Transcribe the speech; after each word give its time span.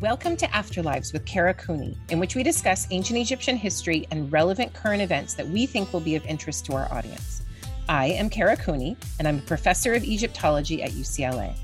Welcome 0.00 0.36
to 0.36 0.46
Afterlives 0.46 1.12
with 1.12 1.24
Kara 1.24 1.52
Cooney, 1.54 1.98
in 2.10 2.20
which 2.20 2.36
we 2.36 2.44
discuss 2.44 2.86
ancient 2.92 3.18
Egyptian 3.18 3.56
history 3.56 4.06
and 4.12 4.30
relevant 4.30 4.72
current 4.72 5.02
events 5.02 5.34
that 5.34 5.48
we 5.48 5.66
think 5.66 5.92
will 5.92 5.98
be 5.98 6.14
of 6.14 6.24
interest 6.24 6.66
to 6.66 6.74
our 6.74 6.86
audience. 6.92 7.42
I 7.88 8.06
am 8.06 8.30
Kara 8.30 8.56
Cooney, 8.56 8.96
and 9.18 9.26
I'm 9.26 9.38
a 9.38 9.42
professor 9.42 9.94
of 9.94 10.04
Egyptology 10.04 10.84
at 10.84 10.92
UCLA. 10.92 11.56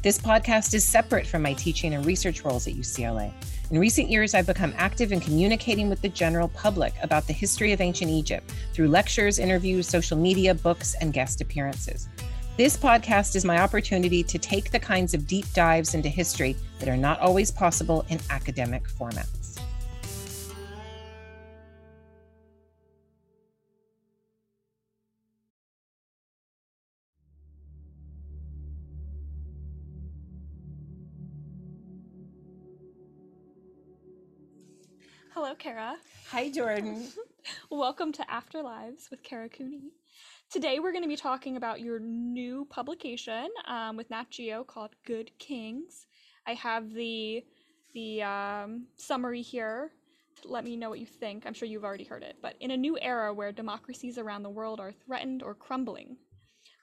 This 0.00 0.18
podcast 0.18 0.72
is 0.72 0.86
separate 0.86 1.26
from 1.26 1.42
my 1.42 1.52
teaching 1.52 1.92
and 1.92 2.06
research 2.06 2.46
roles 2.46 2.66
at 2.66 2.72
UCLA. 2.72 3.30
In 3.70 3.78
recent 3.78 4.08
years, 4.08 4.32
I've 4.32 4.46
become 4.46 4.72
active 4.78 5.12
in 5.12 5.20
communicating 5.20 5.90
with 5.90 6.00
the 6.00 6.08
general 6.08 6.48
public 6.48 6.94
about 7.02 7.26
the 7.26 7.34
history 7.34 7.72
of 7.72 7.82
ancient 7.82 8.10
Egypt 8.10 8.54
through 8.72 8.88
lectures, 8.88 9.38
interviews, 9.38 9.86
social 9.86 10.16
media, 10.16 10.54
books, 10.54 10.94
and 11.02 11.12
guest 11.12 11.42
appearances. 11.42 12.08
This 12.54 12.76
podcast 12.76 13.34
is 13.34 13.46
my 13.46 13.60
opportunity 13.60 14.22
to 14.24 14.38
take 14.38 14.70
the 14.70 14.78
kinds 14.78 15.14
of 15.14 15.26
deep 15.26 15.46
dives 15.54 15.94
into 15.94 16.10
history 16.10 16.54
that 16.80 16.88
are 16.88 16.98
not 16.98 17.18
always 17.18 17.50
possible 17.50 18.04
in 18.10 18.20
academic 18.28 18.86
formats. 18.86 19.58
Hello, 35.32 35.54
Kara. 35.54 35.96
Hi, 36.28 36.50
Jordan. 36.50 37.08
Welcome 37.70 38.12
to 38.12 38.22
Afterlives 38.24 39.10
with 39.10 39.22
Kara 39.22 39.48
Cooney. 39.48 39.92
Today, 40.52 40.80
we're 40.80 40.92
going 40.92 41.02
to 41.02 41.08
be 41.08 41.16
talking 41.16 41.56
about 41.56 41.80
your 41.80 41.98
new 41.98 42.66
publication 42.68 43.48
um, 43.66 43.96
with 43.96 44.10
Nat 44.10 44.28
Geo 44.28 44.62
called 44.64 44.90
Good 45.06 45.30
Kings. 45.38 46.04
I 46.46 46.52
have 46.52 46.92
the 46.92 47.42
the 47.94 48.22
um, 48.22 48.86
summary 48.98 49.40
here 49.40 49.92
to 50.42 50.48
let 50.48 50.64
me 50.64 50.76
know 50.76 50.90
what 50.90 50.98
you 50.98 51.06
think. 51.06 51.46
I'm 51.46 51.54
sure 51.54 51.66
you've 51.66 51.84
already 51.84 52.04
heard 52.04 52.22
it. 52.22 52.36
But 52.42 52.56
in 52.60 52.70
a 52.70 52.76
new 52.76 52.98
era 53.00 53.32
where 53.32 53.50
democracies 53.50 54.18
around 54.18 54.42
the 54.42 54.50
world 54.50 54.78
are 54.78 54.92
threatened 54.92 55.42
or 55.42 55.54
crumbling, 55.54 56.18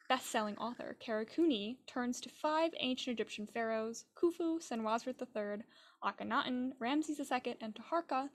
best-selling 0.07 0.57
author 0.57 0.97
Kara 0.99 1.23
Cooney 1.23 1.77
turns 1.85 2.19
to 2.21 2.29
five 2.29 2.71
ancient 2.79 3.19
Egyptian 3.19 3.45
pharaohs: 3.45 4.05
Khufu, 4.19 4.59
Senwosret 4.67 5.21
III, 5.21 5.63
Akhenaten, 6.03 6.71
Ramses 6.79 7.19
II, 7.19 7.55
and 7.61 7.75
Taharqa, 7.75 8.29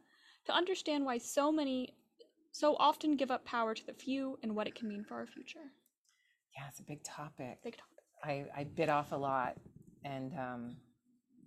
to 0.44 0.52
understand 0.52 1.05
why 1.05 1.18
so 1.18 1.50
many 1.50 1.96
so 2.55 2.77
often 2.78 3.16
give 3.16 3.33
up 3.33 3.44
power 3.44 3.74
to 3.74 3.84
the 3.84 3.92
few 3.92 4.38
and 4.41 4.55
what 4.55 4.69
it 4.69 4.77
can 4.77 4.88
mean 4.88 5.02
for 5.02 5.14
our 5.16 5.27
future. 5.27 5.72
Yeah, 6.56 6.62
it's 6.69 6.78
a 6.78 6.84
big 6.84 7.02
topic. 7.02 7.58
Big 7.64 7.77
topic. 7.77 8.05
I, 8.22 8.61
I 8.61 8.62
bit 8.62 8.88
off 8.88 9.11
a 9.11 9.16
lot. 9.16 9.56
And 10.05 10.33
um, 10.38 10.77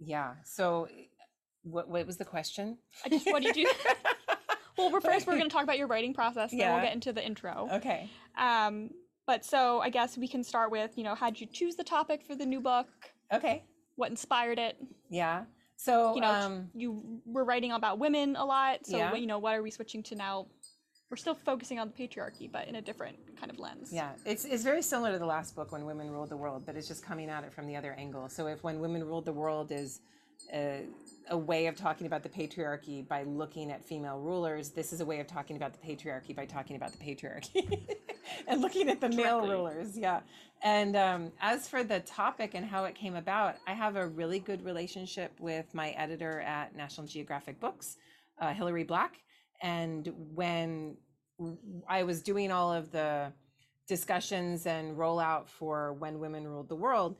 yeah, 0.01 0.33
so 0.43 0.89
what, 1.63 1.87
what 1.87 2.05
was 2.05 2.17
the 2.17 2.25
question? 2.25 2.77
I 3.05 3.09
just, 3.09 3.25
what 3.25 3.41
do 3.41 3.47
you 3.47 3.53
do? 3.53 3.65
well, 4.77 4.91
we're 4.91 4.99
first, 4.99 5.25
we're 5.27 5.37
going 5.37 5.47
to 5.49 5.53
talk 5.53 5.63
about 5.63 5.77
your 5.77 5.87
writing 5.87 6.13
process, 6.13 6.51
then 6.51 6.59
Yeah. 6.59 6.73
we'll 6.75 6.83
get 6.83 6.93
into 6.93 7.13
the 7.13 7.25
intro. 7.25 7.69
Okay. 7.71 8.09
Um, 8.37 8.89
but 9.25 9.45
so 9.45 9.79
I 9.79 9.89
guess 9.89 10.17
we 10.17 10.27
can 10.27 10.43
start 10.43 10.71
with, 10.71 10.97
you 10.97 11.05
know, 11.05 11.15
how'd 11.15 11.39
you 11.39 11.47
choose 11.49 11.77
the 11.77 11.85
topic 11.85 12.21
for 12.27 12.35
the 12.35 12.45
new 12.45 12.59
book? 12.59 12.87
Okay. 13.33 13.63
What 13.95 14.09
inspired 14.09 14.59
it? 14.59 14.75
Yeah. 15.09 15.45
So, 15.77 16.15
You 16.15 16.21
know, 16.21 16.31
um, 16.31 16.69
you 16.73 17.21
were 17.25 17.45
writing 17.45 17.71
about 17.71 17.97
women 17.99 18.35
a 18.35 18.43
lot. 18.43 18.85
So, 18.85 18.97
Yeah. 18.97 19.13
you 19.15 19.27
know, 19.27 19.37
what 19.39 19.53
are 19.53 19.61
we 19.61 19.71
switching 19.71 20.03
to 20.03 20.15
now? 20.15 20.47
We're 21.09 21.17
still 21.17 21.35
focusing 21.35 21.79
on 21.79 21.91
the 21.95 22.07
patriarchy, 22.07 22.51
but 22.51 22.67
in 22.67 22.75
a 22.75 22.81
different 22.81 23.17
kind 23.37 23.49
of 23.49 23.59
lens. 23.59 23.91
Yeah, 23.93 24.11
it's, 24.25 24.43
it's 24.43 24.63
very 24.63 24.81
similar 24.81 25.13
to 25.13 25.19
the 25.19 25.25
last 25.25 25.55
book, 25.55 25.71
When 25.71 25.85
Women 25.85 26.11
Ruled 26.11 26.29
the 26.29 26.35
World, 26.37 26.63
but 26.65 26.75
it's 26.75 26.87
just 26.87 27.03
coming 27.03 27.29
at 27.29 27.45
it 27.45 27.53
from 27.53 27.65
the 27.65 27.77
other 27.77 27.93
angle. 27.93 28.27
So 28.27 28.47
if 28.47 28.61
When 28.61 28.79
Women 28.79 29.05
Ruled 29.05 29.23
the 29.25 29.31
World 29.31 29.71
is 29.71 30.01
a, 30.53 30.83
a 31.29 31.37
way 31.37 31.67
of 31.67 31.77
talking 31.77 32.07
about 32.07 32.23
the 32.23 32.29
patriarchy 32.29 33.07
by 33.07 33.23
looking 33.23 33.71
at 33.71 33.85
female 33.85 34.19
rulers, 34.19 34.71
this 34.71 34.91
is 34.91 34.99
a 34.99 35.05
way 35.05 35.21
of 35.21 35.27
talking 35.27 35.55
about 35.55 35.71
the 35.73 35.79
patriarchy 35.79 36.35
by 36.35 36.45
talking 36.45 36.75
about 36.75 36.91
the 36.91 36.97
patriarchy 36.97 37.87
and 38.47 38.61
looking 38.61 38.89
at 38.89 38.99
the 38.99 39.09
male 39.09 39.37
Directly. 39.39 39.49
rulers. 39.49 39.97
Yeah. 39.97 40.19
And 40.61 40.97
um, 40.97 41.31
as 41.39 41.69
for 41.69 41.83
the 41.83 42.01
topic 42.01 42.53
and 42.53 42.65
how 42.65 42.83
it 42.83 42.95
came 42.95 43.15
about, 43.15 43.55
I 43.65 43.73
have 43.73 43.95
a 43.95 44.07
really 44.07 44.39
good 44.39 44.63
relationship 44.65 45.31
with 45.39 45.73
my 45.73 45.91
editor 45.91 46.41
at 46.41 46.75
National 46.75 47.07
Geographic 47.07 47.59
Books, 47.61 47.95
uh, 48.39 48.53
Hilary 48.53 48.83
Black. 48.83 49.21
And 49.61 50.07
when 50.35 50.97
I 51.87 52.03
was 52.03 52.21
doing 52.21 52.51
all 52.51 52.73
of 52.73 52.91
the 52.91 53.31
discussions 53.87 54.65
and 54.65 54.97
rollout 54.97 55.47
for 55.47 55.93
When 55.93 56.19
Women 56.19 56.47
Ruled 56.47 56.69
the 56.69 56.75
World, 56.75 57.17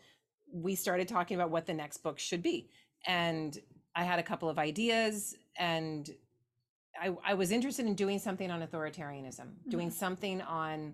we 0.52 0.76
started 0.76 1.08
talking 1.08 1.36
about 1.36 1.50
what 1.50 1.66
the 1.66 1.74
next 1.74 1.98
book 1.98 2.20
should 2.20 2.42
be. 2.42 2.70
And 3.06 3.58
I 3.96 4.04
had 4.04 4.20
a 4.20 4.24
couple 4.24 4.50
of 4.50 4.60
ideas, 4.60 5.36
and 5.58 6.10
I, 7.00 7.16
I 7.26 7.34
was 7.36 7.52
interested 7.52 7.86
in 7.86 7.96
doing 7.96 8.20
something 8.20 8.52
on 8.52 8.62
authoritarianism, 8.62 9.40
mm-hmm. 9.40 9.70
doing 9.70 9.92
something 9.92 10.42
on 10.42 10.94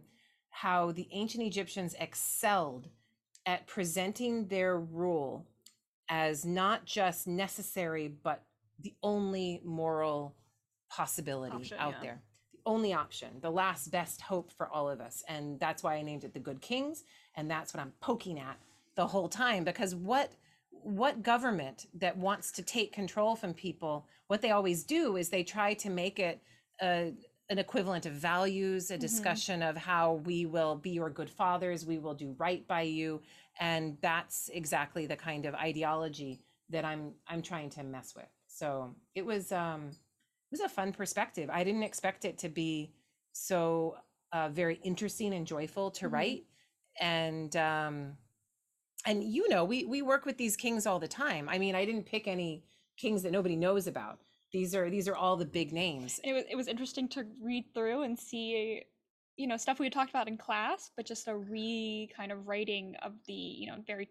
how 0.50 0.92
the 0.92 1.08
ancient 1.12 1.44
Egyptians 1.44 1.96
excelled 2.00 2.90
at 3.46 3.68
presenting 3.68 4.48
their 4.48 4.80
rule 4.80 5.46
as 6.10 6.46
not 6.46 6.86
just 6.86 7.28
necessary, 7.28 8.08
but 8.08 8.44
the 8.80 8.94
only 9.02 9.62
moral 9.66 10.36
possibility 10.90 11.56
Option, 11.56 11.78
out 11.80 11.94
yeah. 11.94 12.02
there 12.02 12.22
the 12.33 12.33
only 12.66 12.94
option, 12.94 13.30
the 13.42 13.50
last 13.50 13.92
best 13.92 14.22
hope 14.22 14.52
for 14.52 14.68
all 14.68 14.90
of 14.90 15.02
us. 15.02 15.24
And 15.28 15.60
that's 15.60 15.84
why 15.84 15.96
I 15.96 16.02
named 16.02 16.24
it 16.24 16.34
the 16.34 16.40
Good 16.40 16.62
Kings. 16.62 17.04
And 17.36 17.50
that's 17.50 17.74
what 17.74 17.82
I'm 17.82 17.94
poking 18.00 18.40
at 18.40 18.58
the 18.96 19.08
whole 19.08 19.30
time 19.30 19.64
because 19.64 19.96
what 19.96 20.34
what 20.84 21.24
government 21.24 21.88
that 21.94 22.18
wants 22.18 22.52
to 22.52 22.62
take 22.62 22.92
control 22.92 23.36
from 23.38 23.54
people, 23.54 24.06
what 24.28 24.42
they 24.42 24.52
always 24.52 24.84
do 24.84 25.16
is 25.16 25.30
they 25.30 25.44
try 25.44 25.74
to 25.74 25.90
make 25.90 26.20
it 26.20 26.42
a, 26.82 27.14
an 27.50 27.58
equivalent 27.58 28.06
of 28.06 28.14
values, 28.14 28.92
a 28.92 28.98
discussion 28.98 29.64
of 29.64 29.78
how 29.78 30.16
we 30.26 30.46
will 30.46 30.76
be 30.76 30.90
your 30.90 31.10
good 31.10 31.30
fathers, 31.30 31.86
we 31.86 32.00
will 32.00 32.14
do 32.14 32.36
right 32.38 32.68
by 32.68 32.82
you, 32.82 33.22
and 33.60 33.98
that's 34.02 34.50
exactly 34.54 35.06
the 35.06 35.16
kind 35.16 35.46
of 35.46 35.56
ideology 35.56 36.42
that 36.70 36.84
I'm 36.84 37.14
I'm 37.28 37.42
trying 37.42 37.70
to 37.72 37.84
mess 37.84 38.14
with. 38.16 38.28
So 38.48 38.94
it 39.16 39.26
was 39.26 39.52
um 39.52 39.92
was 40.54 40.62
a 40.62 40.70
fun 40.70 40.94
perspective. 40.94 41.50
I 41.52 41.64
didn't 41.64 41.84
expect 41.84 42.24
it 42.26 42.38
to 42.40 42.50
be 42.50 42.94
so 43.34 43.98
uh, 44.32 44.50
very 44.50 44.80
interesting 44.84 45.34
and 45.34 45.46
joyful 45.46 45.92
to 45.92 46.08
Mhm. 46.08 46.12
write, 46.14 46.46
and 47.00 47.56
um, 47.56 48.18
and 49.06 49.24
you 49.24 49.50
know 49.50 49.66
we 49.66 49.86
we 49.86 50.02
work 50.02 50.26
with 50.26 50.38
these 50.38 50.56
kings 50.56 50.86
all 50.86 51.00
the 51.00 51.08
time. 51.08 51.50
I 51.50 51.58
mean, 51.60 51.76
I 51.76 51.86
didn't 51.86 52.06
pick 52.06 52.28
any 52.28 52.64
kings 52.98 53.24
that 53.24 53.32
nobody 53.32 53.56
knows 53.56 53.88
about. 53.88 54.20
These 54.52 54.76
are 54.76 54.90
these 54.90 55.08
are 55.08 55.16
all 55.16 55.36
the 55.36 55.46
big 55.46 55.74
names. 55.74 56.20
And 56.24 56.30
it 56.32 56.34
was 56.34 56.46
it 56.52 56.56
was 56.56 56.68
interesting 56.68 57.08
to 57.10 57.26
read 57.42 57.66
through 57.74 58.04
and 58.04 58.18
see 58.18 58.84
you 59.36 59.48
know 59.48 59.58
stuff 59.58 59.80
we 59.80 59.88
had 59.88 59.94
talked 59.94 60.12
about 60.12 60.28
in 60.28 60.38
class 60.38 60.92
but 60.96 61.08
just 61.08 61.28
a 61.28 61.36
re 61.36 62.08
kind 62.16 62.32
of 62.32 62.48
writing 62.48 62.96
of 63.02 63.14
the 63.26 63.34
you 63.34 63.66
know 63.66 63.78
very 63.88 64.08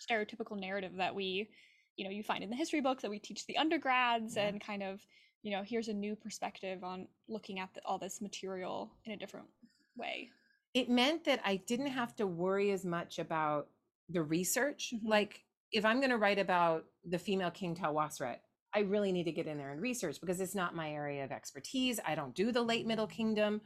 stereotypical 0.00 0.58
narrative 0.58 0.92
that 0.96 1.14
we 1.14 1.50
you 1.96 2.04
know 2.06 2.10
you 2.10 2.22
find 2.22 2.42
in 2.42 2.48
the 2.48 2.56
history 2.56 2.80
books 2.80 3.02
that 3.02 3.10
we 3.10 3.18
teach 3.18 3.44
the 3.46 3.58
undergrads 3.58 4.36
Yeah. 4.36 4.46
and 4.48 4.60
kind 4.60 4.82
of 4.82 5.06
you 5.42 5.50
know 5.50 5.62
here's 5.62 5.88
a 5.88 5.94
new 5.94 6.14
perspective 6.14 6.84
on 6.84 7.08
looking 7.28 7.58
at 7.58 7.72
the, 7.74 7.80
all 7.84 7.98
this 7.98 8.20
material 8.20 8.90
in 9.04 9.12
a 9.12 9.16
different 9.16 9.46
way 9.96 10.30
it 10.74 10.88
meant 10.88 11.24
that 11.24 11.40
I 11.44 11.56
didn't 11.56 11.88
have 11.88 12.14
to 12.16 12.26
worry 12.26 12.70
as 12.70 12.84
much 12.84 13.18
about 13.18 13.68
the 14.08 14.22
research. 14.22 14.92
Mhm. 14.94 15.04
Like 15.04 15.44
if 15.72 15.84
I'm 15.84 15.98
going 15.98 16.10
to 16.10 16.18
write 16.18 16.38
about 16.38 16.86
the 17.04 17.18
female 17.18 17.50
king 17.50 17.74
Tawasret, 17.74 18.38
I 18.72 18.80
really 18.80 19.12
need 19.12 19.24
to 19.24 19.32
get 19.32 19.46
in 19.46 19.58
there 19.58 19.70
and 19.70 19.80
research 19.80 20.20
because 20.20 20.40
it's 20.40 20.54
not 20.54 20.74
my 20.74 20.92
area 20.92 21.24
of 21.24 21.32
expertise. 21.32 21.98
I 22.04 22.14
don't 22.14 22.34
do 22.34 22.52
the 22.52 22.62
late 22.62 22.86
Middle 22.86 23.06
Kingdom. 23.06 23.60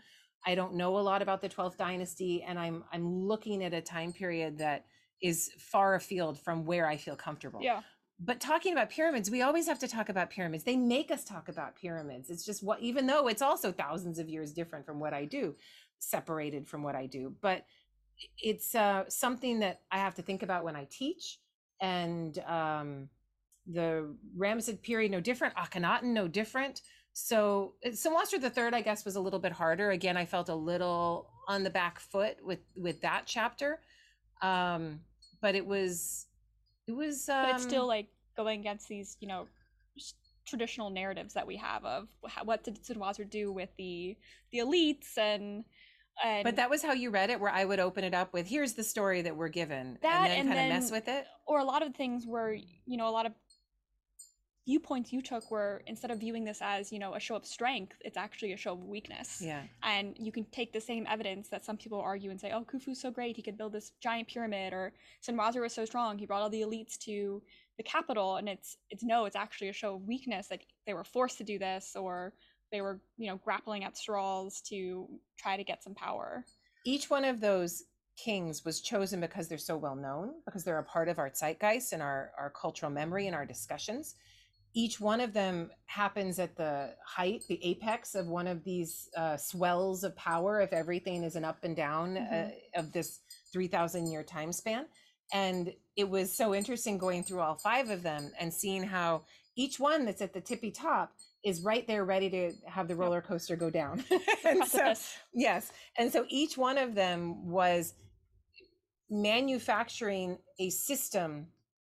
I 0.47 0.55
don't 0.55 0.75
know 0.75 0.99
a 0.99 1.01
lot 1.01 1.23
about 1.23 1.41
the 1.41 1.49
12th 1.49 1.77
dynasty 1.77 2.43
and 2.43 2.59
I'm 2.59 2.85
I'm 2.93 3.07
looking 3.07 3.65
at 3.65 3.73
a 3.73 3.81
time 3.81 4.13
period 4.13 4.59
that 4.59 4.87
is 5.23 5.51
far 5.59 5.95
afield 5.95 6.39
from 6.39 6.67
where 6.67 6.87
I 6.87 6.99
feel 6.99 7.17
comfortable 7.17 7.61
yeah 7.63 7.83
but 8.21 8.41
talking 8.41 8.73
about 8.73 8.91
pyramids 8.91 9.31
we 9.31 9.43
always 9.43 9.67
have 9.67 9.79
to 9.81 9.89
talk 9.89 10.09
about 10.09 10.31
pyramids. 10.31 10.65
They 10.65 10.77
make 10.77 11.11
us 11.11 11.25
talk 11.25 11.49
about 11.49 11.77
pyramids. 11.77 12.31
It's 12.31 12.45
just 12.45 12.63
what 12.63 12.81
even 12.81 13.07
though 13.07 13.29
it's 13.29 13.43
also 13.43 13.73
thousands 13.73 14.19
of 14.19 14.29
years 14.29 14.53
different 14.53 14.87
from 14.87 15.01
what 15.01 15.13
i 15.13 15.25
do 15.25 15.55
separated 15.99 16.69
from 16.69 16.83
what 16.83 16.95
i 16.95 17.07
do 17.07 17.35
but 17.41 17.65
it's 18.39 18.75
uh, 18.75 19.05
something 19.09 19.61
that 19.61 19.81
i 19.91 19.99
have 19.99 20.15
to 20.15 20.23
think 20.23 20.43
about 20.43 20.65
when 20.65 20.77
i 20.77 20.87
teach. 20.91 21.39
And 21.81 22.39
um, 22.41 23.09
the 23.67 24.15
ramesses 24.39 24.81
period 24.81 25.11
no 25.11 25.21
different. 25.21 25.55
Akhenaten 25.57 26.05
no 26.05 26.29
different. 26.29 26.83
So 27.13 27.75
uh, 27.85 27.91
Senwosret 27.91 28.41
the 28.41 28.51
third 28.51 28.75
i 28.75 28.81
guess 28.81 29.05
was 29.05 29.17
a 29.17 29.21
little 29.21 29.41
bit 29.41 29.53
harder. 29.53 29.91
Again 29.91 30.17
i 30.17 30.25
felt 30.25 30.49
a 30.49 30.55
little 30.55 31.31
on 31.49 31.63
the 31.65 31.71
back 31.71 31.99
foot 31.99 32.37
with 32.43 32.61
with 32.77 33.01
that 33.03 33.25
chapter. 33.27 33.81
Um 34.41 35.01
but 35.41 35.55
it 35.55 35.67
was 35.67 36.27
it 36.87 36.93
was 36.93 37.29
um, 37.29 37.47
but 37.47 37.55
it's 37.55 37.63
still 37.65 37.87
like 37.87 38.09
going 38.37 38.61
against 38.61 38.89
these 38.89 39.17
you 39.21 39.29
know 39.29 39.47
traditional 40.47 40.91
narratives 40.91 41.33
that 41.35 41.47
we 41.47 41.57
have 41.57 41.85
of 41.85 42.09
what 42.45 42.63
did 42.65 42.83
Senwosret 42.83 43.31
do 43.31 43.53
with 43.53 43.71
the 43.79 44.17
the 44.53 44.59
elites 44.59 45.17
and 45.17 45.65
and 46.23 46.45
But 46.45 46.55
that 46.57 46.71
was 46.71 46.81
how 46.81 46.93
you 46.93 47.11
read 47.11 47.31
it, 47.31 47.41
where 47.41 47.51
I 47.51 47.65
would 47.65 47.81
open 47.81 48.05
it 48.05 48.15
up 48.15 48.33
with, 48.33 48.47
"Here's 48.47 48.75
the 48.75 48.85
story 48.85 49.23
that 49.23 49.37
we're 49.37 49.49
given," 49.49 49.99
That 50.03 50.31
and 50.31 50.31
then 50.31 50.39
and 50.39 50.49
kind 50.49 50.73
of 50.73 50.81
mess 50.81 50.91
with 50.93 51.09
it. 51.09 51.27
or 51.45 51.59
a 51.59 51.65
lot 51.65 51.83
of 51.83 51.95
things 51.97 52.25
where 52.25 52.53
you 52.53 52.97
know 52.97 53.09
a 53.09 53.11
lot 53.11 53.27
of 53.27 53.33
viewpoints 54.67 55.13
you 55.13 55.21
took 55.21 55.51
were 55.51 55.83
instead 55.87 56.11
of 56.11 56.19
viewing 56.19 56.45
this 56.45 56.59
as 56.63 56.91
you 56.93 56.99
know 56.99 57.15
a 57.15 57.21
show 57.21 57.37
of 57.37 57.45
strength 57.45 57.97
it's 58.01 58.17
actually 58.17 58.53
a 58.53 58.57
show 58.57 58.73
of 58.73 58.85
weakness 58.85 59.43
Yeah. 59.45 59.63
and 59.83 60.15
you 60.19 60.33
can 60.33 60.45
take 60.47 60.73
the 60.73 60.81
same 60.81 61.07
evidence 61.09 61.49
that 61.49 61.65
some 61.65 61.77
people 61.77 62.01
argue 62.01 62.31
and 62.31 62.41
say 62.41 62.51
oh 62.53 62.63
khufu's 62.65 63.01
so 63.01 63.11
great 63.11 63.37
he 63.37 63.43
could 63.43 63.59
build 63.59 63.73
this 63.73 63.93
giant 64.01 64.29
pyramid 64.29 64.73
or 64.73 64.93
Senwosret 65.27 65.61
was 65.61 65.75
so 65.75 65.85
strong 65.85 66.17
he 66.19 66.27
brought 66.27 66.43
all 66.43 66.51
the 66.51 66.63
elites 66.63 66.97
to 67.01 67.43
the 67.77 67.83
capital 67.83 68.37
and 68.37 68.49
it's 68.49 68.79
it's 68.91 69.03
no 69.03 69.27
it's 69.27 69.37
actually 69.37 69.69
a 69.69 69.73
show 69.73 69.95
of 69.97 70.03
weakness 70.07 70.47
that 70.49 70.61
they 70.87 70.95
were 70.95 71.05
forced 71.05 71.39
to 71.39 71.45
do 71.45 71.59
this 71.59 71.95
or 71.95 72.33
they 72.73 72.81
were 72.81 73.01
you 73.19 73.29
know 73.29 73.37
grappling 73.45 73.85
at 73.85 73.99
straws 73.99 74.63
to 74.63 75.07
try 75.37 75.57
to 75.57 75.65
get 75.65 75.83
some 75.83 75.95
power 75.95 76.45
Each 76.87 77.11
one 77.11 77.25
of 77.25 77.41
those 77.41 77.83
kings 78.17 78.65
was 78.65 78.81
chosen 78.81 79.21
because 79.21 79.49
they're 79.49 79.59
so 79.59 79.77
well 79.77 79.97
known, 79.97 80.35
because 80.45 80.63
they're 80.63 80.79
a 80.79 80.85
part 80.85 81.09
of 81.09 81.19
our 81.19 81.31
zeitgeist 81.31 81.93
and 81.93 82.01
our, 82.01 82.31
our 82.39 82.49
cultural 82.51 82.93
memory 82.93 83.27
and 83.27 83.35
our 83.35 83.45
discussions. 83.45 84.15
Each 84.75 85.01
one 85.01 85.21
of 85.21 85.33
them 85.33 85.71
happens 85.87 86.39
at 86.41 86.57
the 86.57 86.95
height, 87.07 87.45
the 87.49 87.65
apex 87.65 88.15
of 88.17 88.27
one 88.27 88.47
of 88.49 88.65
these 88.65 89.09
uh, 89.17 89.37
swells 89.37 90.03
of 90.03 90.17
power, 90.17 90.61
if 90.61 90.73
everything 90.73 91.23
is 91.23 91.37
an 91.37 91.45
up 91.45 91.63
and 91.63 91.77
down 91.77 92.17
uh, 92.17 92.21
Mhm. 92.21 92.53
of 92.81 92.93
this 92.93 93.21
3,000 93.53 94.11
year 94.11 94.25
time 94.25 94.53
span. 94.53 94.87
And 95.33 95.73
it 95.97 96.09
was 96.09 96.33
so 96.33 96.55
interesting 96.55 96.99
going 96.99 97.23
through 97.23 97.41
all 97.41 97.55
five 97.55 97.89
of 97.91 98.03
them 98.03 98.33
and 98.39 98.53
seeing 98.53 98.83
how 98.83 99.25
each 99.57 99.79
one 99.79 100.05
that's 100.05 100.21
at 100.21 100.33
the 100.33 100.41
tippy 100.41 100.73
top 100.73 101.13
is 101.45 101.61
right 101.63 101.87
there 101.87 102.05
ready 102.05 102.29
to 102.31 102.53
have 102.67 102.89
the 102.89 102.97
roller 102.97 103.23
coaster 103.23 103.55
go 103.55 103.71
down. 103.71 104.05
and 104.45 104.65
so, 104.69 104.95
Yes. 105.33 105.71
And 105.97 106.13
so 106.13 106.27
each 106.29 106.59
one 106.59 106.79
of 106.79 106.95
them 106.97 107.49
was 107.49 107.95
manufacturing 109.11 110.39
a 110.59 110.71
system 110.71 111.47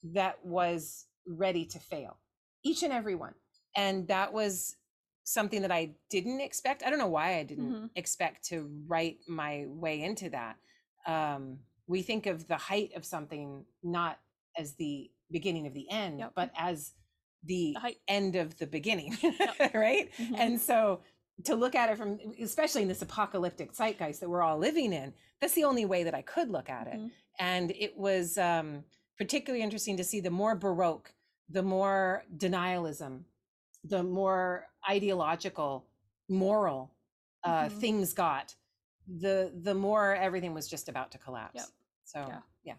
that 0.04 0.44
was 0.44 1.06
ready 1.28 1.66
to 1.66 1.80
fail, 1.80 2.18
each 2.64 2.84
and 2.84 2.94
every 2.94 3.16
one. 3.16 3.34
And 3.76 4.08
that 4.08 4.34
was 4.34 4.76
something 5.24 5.62
that 5.62 5.72
I 5.72 5.96
didn't 6.10 6.42
expect. 6.42 6.84
I 6.84 6.90
don't 6.90 7.00
know 7.00 7.08
why 7.08 7.38
I 7.38 7.44
didn't 7.44 7.72
Mhm. 7.74 7.90
expect 7.96 8.46
to 8.48 8.70
write 8.88 9.20
my 9.28 9.66
way 9.68 10.02
into 10.02 10.30
that. 10.32 10.58
Um, 11.06 11.60
we 11.88 12.02
think 12.02 12.26
of 12.26 12.48
the 12.48 12.58
height 12.58 12.94
of 12.96 13.06
something 13.06 13.66
not 13.84 14.20
as 14.58 14.76
the 14.76 15.12
beginning 15.30 15.68
of 15.68 15.74
the 15.74 15.90
end, 15.90 16.20
Yep. 16.20 16.34
but 16.36 16.52
as 16.58 16.94
the 17.44 17.76
The 17.82 17.98
end 18.08 18.36
of 18.36 18.58
the 18.58 18.68
beginning, 18.68 19.18
Yep. 19.22 19.74
right? 19.74 20.12
Mhm. 20.18 20.36
And 20.38 20.62
so 20.62 21.02
to 21.46 21.56
look 21.56 21.74
at 21.74 21.90
it 21.90 21.98
from, 21.98 22.20
especially 22.40 22.84
in 22.84 22.88
this 22.88 23.02
apocalyptic 23.02 23.74
zeitgeist 23.74 24.20
that 24.20 24.30
we're 24.30 24.44
all 24.44 24.58
living 24.60 24.94
in, 24.94 25.14
that's 25.40 25.54
the 25.54 25.64
only 25.64 25.86
way 25.86 26.04
that 26.04 26.14
I 26.14 26.22
could 26.22 26.50
look 26.50 26.70
at 26.70 26.88
it. 26.88 27.00
Mhm. 27.00 27.12
And 27.40 27.72
it 27.72 27.98
was 27.98 28.38
um, 28.38 28.86
particularly 29.18 29.64
interesting 29.64 29.98
to 29.98 30.04
see 30.04 30.20
the 30.20 30.30
more 30.30 30.56
Baroque, 30.56 31.14
the 31.52 31.64
more 31.64 32.24
denialism, 32.38 33.24
the 33.84 34.04
more 34.04 34.68
ideological, 34.90 35.86
moral 36.30 36.92
uh, 37.44 37.66
Mhm. 37.66 37.80
things 37.80 38.14
got, 38.14 38.56
the 39.08 39.52
the 39.64 39.74
more 39.74 40.14
everything 40.16 40.54
was 40.54 40.68
just 40.70 40.88
about 40.88 41.12
to 41.12 41.18
collapse. 41.18 41.56
Yep. 41.56 41.66
So 42.04 42.20
Yeah. 42.28 42.42
yeah. 42.64 42.76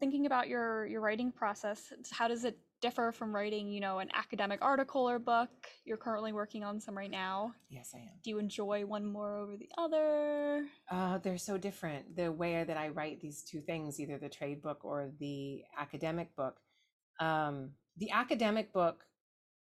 thinking 0.00 0.26
about 0.26 0.48
your 0.48 0.86
your 0.86 1.00
writing 1.00 1.30
process 1.30 1.92
how 2.10 2.26
does 2.28 2.44
it 2.44 2.58
differ 2.80 3.12
from 3.12 3.34
writing 3.34 3.70
you 3.70 3.80
know 3.80 3.98
an 3.98 4.08
academic 4.14 4.60
article 4.62 5.08
or 5.08 5.18
book 5.18 5.50
you're 5.84 5.96
currently 5.96 6.32
working 6.32 6.62
on 6.64 6.80
some 6.80 6.96
right 6.96 7.10
now 7.10 7.54
yes, 7.68 7.92
I 7.94 7.98
am. 7.98 8.08
do 8.22 8.30
you 8.30 8.38
enjoy 8.38 8.84
one 8.86 9.04
more 9.04 9.36
over 9.36 9.56
the 9.56 9.68
other 9.76 10.66
Uh, 10.90 11.18
they're 11.18 11.38
so 11.38 11.58
different. 11.58 12.16
The 12.16 12.30
way 12.32 12.64
that 12.64 12.76
I 12.76 12.88
write 12.88 13.20
these 13.20 13.42
two 13.42 13.60
things, 13.60 13.98
either 14.00 14.18
the 14.18 14.28
trade 14.28 14.62
book 14.62 14.84
or 14.84 15.10
the 15.18 15.64
academic 15.78 16.34
book. 16.36 16.60
Um, 17.20 17.70
the 17.96 18.10
academic 18.10 18.72
book 18.72 19.04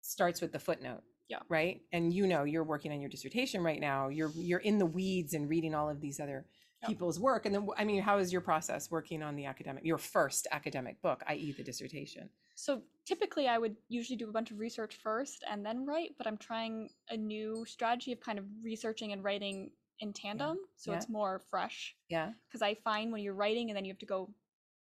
starts 0.02 0.42
with 0.42 0.52
the 0.52 0.60
footnote. 0.60 1.02
Yeah. 1.28 1.40
Right. 1.50 1.82
And 1.92 2.14
you 2.14 2.28
know, 2.28 2.44
you're 2.44 2.64
working 2.64 2.92
on 2.92 3.02
your 3.02 3.10
dissertation 3.10 3.64
right 3.64 3.80
now. 3.80 4.10
You're 4.10 4.32
you're 4.36 4.60
in 4.60 4.78
the 4.78 4.86
weeds 4.86 5.34
and 5.34 5.50
reading 5.50 5.74
all 5.74 5.90
of 5.90 6.00
these 6.02 6.20
other 6.20 6.46
Yeah. 6.82 6.90
people's 6.90 7.20
work. 7.20 7.46
And 7.48 7.56
then, 7.56 7.68
I 7.78 7.84
mean, 7.86 8.02
how 8.04 8.18
is 8.20 8.32
your 8.32 8.42
process 8.42 8.92
working 8.92 9.24
on 9.24 9.36
the 9.36 9.46
academic, 9.46 9.84
your 9.86 9.98
first 9.98 10.46
academic 10.52 11.02
book, 11.02 11.24
i.e., 11.28 11.52
the 11.58 11.64
dissertation? 11.64 12.30
so 12.58 12.82
typically 13.06 13.50
i 13.50 13.58
would 13.58 13.76
usually 13.90 14.16
do 14.16 14.30
a 14.30 14.32
bunch 14.32 14.50
of 14.50 14.60
research 14.60 14.96
first 15.04 15.44
and 15.52 15.66
then 15.66 15.86
write 15.86 16.12
but 16.18 16.26
i'm 16.26 16.38
trying 16.38 16.88
a 17.10 17.18
new 17.18 17.66
strategy 17.68 18.14
of 18.14 18.22
kind 18.22 18.40
of 18.40 18.46
researching 18.64 19.12
and 19.12 19.26
writing 19.26 19.70
in 20.00 20.14
tandem 20.14 20.58
so 20.78 20.92
Yeah. 20.92 20.96
it's 20.98 21.10
more 21.10 21.42
fresh 21.50 21.94
Yeah. 22.08 22.32
because 22.48 22.62
i 22.62 22.74
find 22.76 23.12
when 23.12 23.22
you're 23.22 23.34
writing 23.34 23.70
and 23.70 23.76
then 23.76 23.84
you 23.84 23.92
have 23.92 24.00
to 24.00 24.06
go 24.06 24.34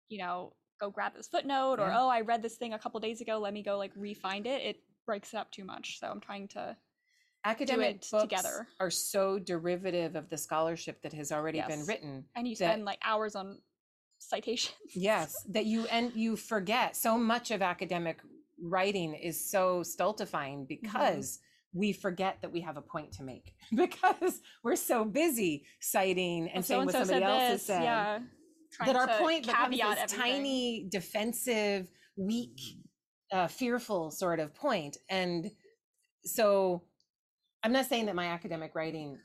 you 0.07 0.19
know 0.19 0.53
go 0.79 0.89
grab 0.89 1.13
this 1.15 1.27
footnote 1.27 1.79
or 1.79 1.87
Yeah. 1.87 1.99
oh 2.01 2.09
i 2.09 2.21
read 2.21 2.41
this 2.41 2.55
thing 2.55 2.73
a 2.73 2.79
couple 2.79 2.99
days 2.99 3.21
ago 3.21 3.39
let 3.39 3.53
me 3.53 3.63
go 3.63 3.77
like 3.77 3.91
re-find 3.95 4.45
it 4.45 4.61
it 4.61 4.77
breaks 5.05 5.33
it 5.33 5.37
up 5.37 5.51
too 5.51 5.63
much 5.63 5.99
so 5.99 6.07
i'm 6.07 6.19
trying 6.19 6.47
to 6.49 6.75
Academic 7.47 7.97
it 7.97 8.07
books 8.09 8.23
together. 8.23 8.67
are 8.79 8.89
so 8.89 9.37
derivative 9.37 10.15
of 10.15 10.29
the 10.31 10.37
scholarship 10.37 10.99
that 11.03 11.13
has 11.13 11.31
already 11.31 11.61
been 11.67 11.85
written 11.85 12.25
and 12.35 12.47
you 12.47 12.55
that- 12.55 12.71
spend 12.71 12.85
like 12.85 12.97
hours 13.03 13.35
on 13.35 13.59
citations. 14.17 14.73
Yes 14.95 15.45
that 15.49 15.65
you 15.65 15.85
and 15.91 16.11
you 16.15 16.35
forget. 16.37 16.95
So 16.95 17.17
much 17.19 17.51
of 17.51 17.61
academic 17.61 18.17
writing 18.59 19.13
is 19.13 19.51
so 19.51 19.83
stultifying 19.83 20.61
mm-hmm. 20.65 20.81
because 20.81 21.39
we 21.73 21.91
forget 21.93 22.37
that 22.41 22.51
we 22.51 22.61
have 22.61 22.77
a 22.77 22.81
point 22.81 23.11
to 23.11 23.23
make 23.23 23.53
because 23.75 24.39
we're 24.63 24.75
so 24.77 25.05
busy 25.05 25.65
citing 25.79 26.49
and 26.49 26.59
Oh, 26.63 26.67
saying 26.67 26.85
what 26.85 26.93
somebody 26.93 27.23
else 27.23 27.41
has 27.41 27.51
this, 27.59 27.67
said. 27.67 27.83
yeah 27.83 28.19
that 28.83 28.95
our 28.95 29.07
to 29.07 29.17
point 29.17 29.45
becomes 29.45 29.77
caveat 29.77 29.97
this 29.97 30.13
everything. 30.13 30.33
tiny 30.33 30.87
defensive 30.89 31.87
weak 32.17 32.59
uh, 33.31 33.47
fearful 33.47 34.11
sort 34.11 34.39
of 34.39 34.53
point. 34.53 34.97
And 35.09 35.51
so 36.25 36.83
i'm 37.63 37.71
not 37.71 37.85
saying 37.85 38.07
that 38.07 38.15
my 38.15 38.27
academic 38.27 38.75
writing 38.75 39.17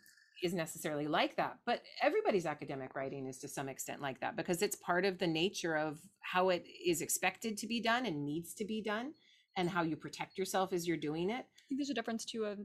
is 0.43 0.55
necessarily 0.55 1.07
like 1.07 1.37
that 1.37 1.59
but 1.67 1.83
everybody's 2.03 2.47
academic 2.47 2.95
writing 2.95 3.27
is 3.27 3.39
to 3.39 3.49
some 3.49 3.69
extent 3.69 4.01
like 4.01 4.21
that 4.21 4.37
because 4.37 4.63
it's 4.63 4.77
part 4.77 5.05
of 5.05 5.19
the 5.19 5.27
nature 5.27 5.77
of 5.77 5.99
how 6.21 6.49
it 6.49 6.65
is 6.87 7.03
expected 7.03 7.57
to 7.59 7.67
be 7.67 7.81
done 7.81 8.07
and 8.07 8.25
needs 8.25 8.55
to 8.55 8.65
be 8.65 8.83
done 8.83 9.13
and 9.57 9.69
how 9.69 9.83
you 9.83 9.97
protect 9.97 10.39
yourself 10.39 10.73
as 10.73 10.87
you're 10.87 10.97
doing 10.97 11.29
it. 11.29 11.45
I 11.45 11.63
think 11.69 11.79
there's 11.79 11.91
a 11.91 11.95
difference 11.95 12.25
to 12.27 12.45
a 12.45 12.57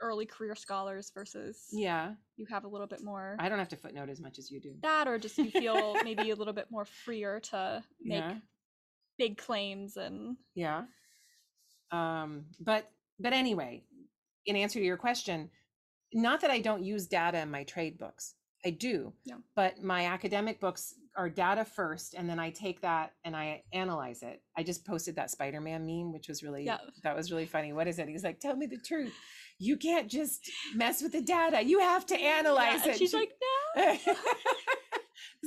early 0.00 0.26
career 0.26 0.54
scholars 0.54 1.10
versus 1.12 1.66
yeah 1.72 2.12
you 2.38 2.46
have 2.46 2.64
a 2.64 2.68
little 2.68 2.86
bit 2.86 3.02
more 3.02 3.36
i 3.38 3.48
don't 3.48 3.58
have 3.58 3.68
to 3.68 3.76
footnote 3.76 4.08
as 4.08 4.20
much 4.20 4.38
as 4.38 4.50
you 4.50 4.60
do 4.60 4.72
that 4.82 5.06
or 5.08 5.18
just 5.18 5.36
you 5.38 5.50
feel 5.50 5.94
maybe 6.04 6.30
a 6.30 6.36
little 6.36 6.52
bit 6.54 6.66
more 6.70 6.84
freer 6.84 7.40
to 7.40 7.82
make 8.02 8.22
Yeah. 8.24 8.34
big 9.18 9.36
claims 9.36 9.96
and 9.96 10.36
yeah 10.54 10.82
um 11.90 12.44
but 12.60 12.90
but 13.18 13.32
anyway 13.32 13.82
in 14.46 14.56
answer 14.56 14.78
to 14.78 14.84
your 14.84 14.96
question 14.96 15.50
not 16.12 16.40
that 16.42 16.50
i 16.50 16.60
don't 16.60 16.84
use 16.84 17.06
data 17.06 17.38
in 17.40 17.50
my 17.50 17.64
trade 17.64 17.98
books 17.98 18.34
i 18.64 18.70
do 18.70 19.12
Yeah. 19.24 19.36
but 19.56 19.82
my 19.82 20.06
academic 20.06 20.60
books 20.60 20.94
are 21.16 21.28
data 21.30 21.64
first 21.64 22.14
and 22.14 22.28
then 22.28 22.38
i 22.38 22.50
take 22.50 22.80
that 22.82 23.12
and 23.24 23.36
i 23.36 23.62
analyze 23.72 24.22
it. 24.22 24.42
I 24.56 24.62
just 24.62 24.84
posted 24.86 25.16
that 25.16 25.30
spider-man 25.30 25.84
meme 25.86 26.12
which 26.12 26.28
was 26.28 26.42
really 26.42 26.64
Yeah. 26.64 26.78
that 27.04 27.16
was 27.16 27.30
really 27.30 27.46
funny. 27.46 27.72
What 27.72 27.88
is 27.88 27.98
it? 27.98 28.08
He's 28.08 28.24
like 28.24 28.40
tell 28.40 28.56
me 28.56 28.66
the 28.66 28.78
truth. 28.78 29.12
You 29.58 29.76
can't 29.76 30.08
just 30.08 30.48
mess 30.74 31.02
with 31.02 31.12
the 31.12 31.20
data. 31.22 31.62
You 31.62 31.80
have 31.80 32.06
to 32.06 32.16
analyze 32.16 32.84
Yeah, 32.86 32.92
it. 32.92 32.98
she's 32.98 33.10
She- 33.10 33.16
like 33.16 33.32
no. 33.76 33.96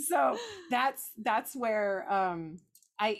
So 0.10 0.38
that's 0.70 1.12
that's 1.22 1.56
where 1.56 2.12
um 2.12 2.58
i 3.00 3.18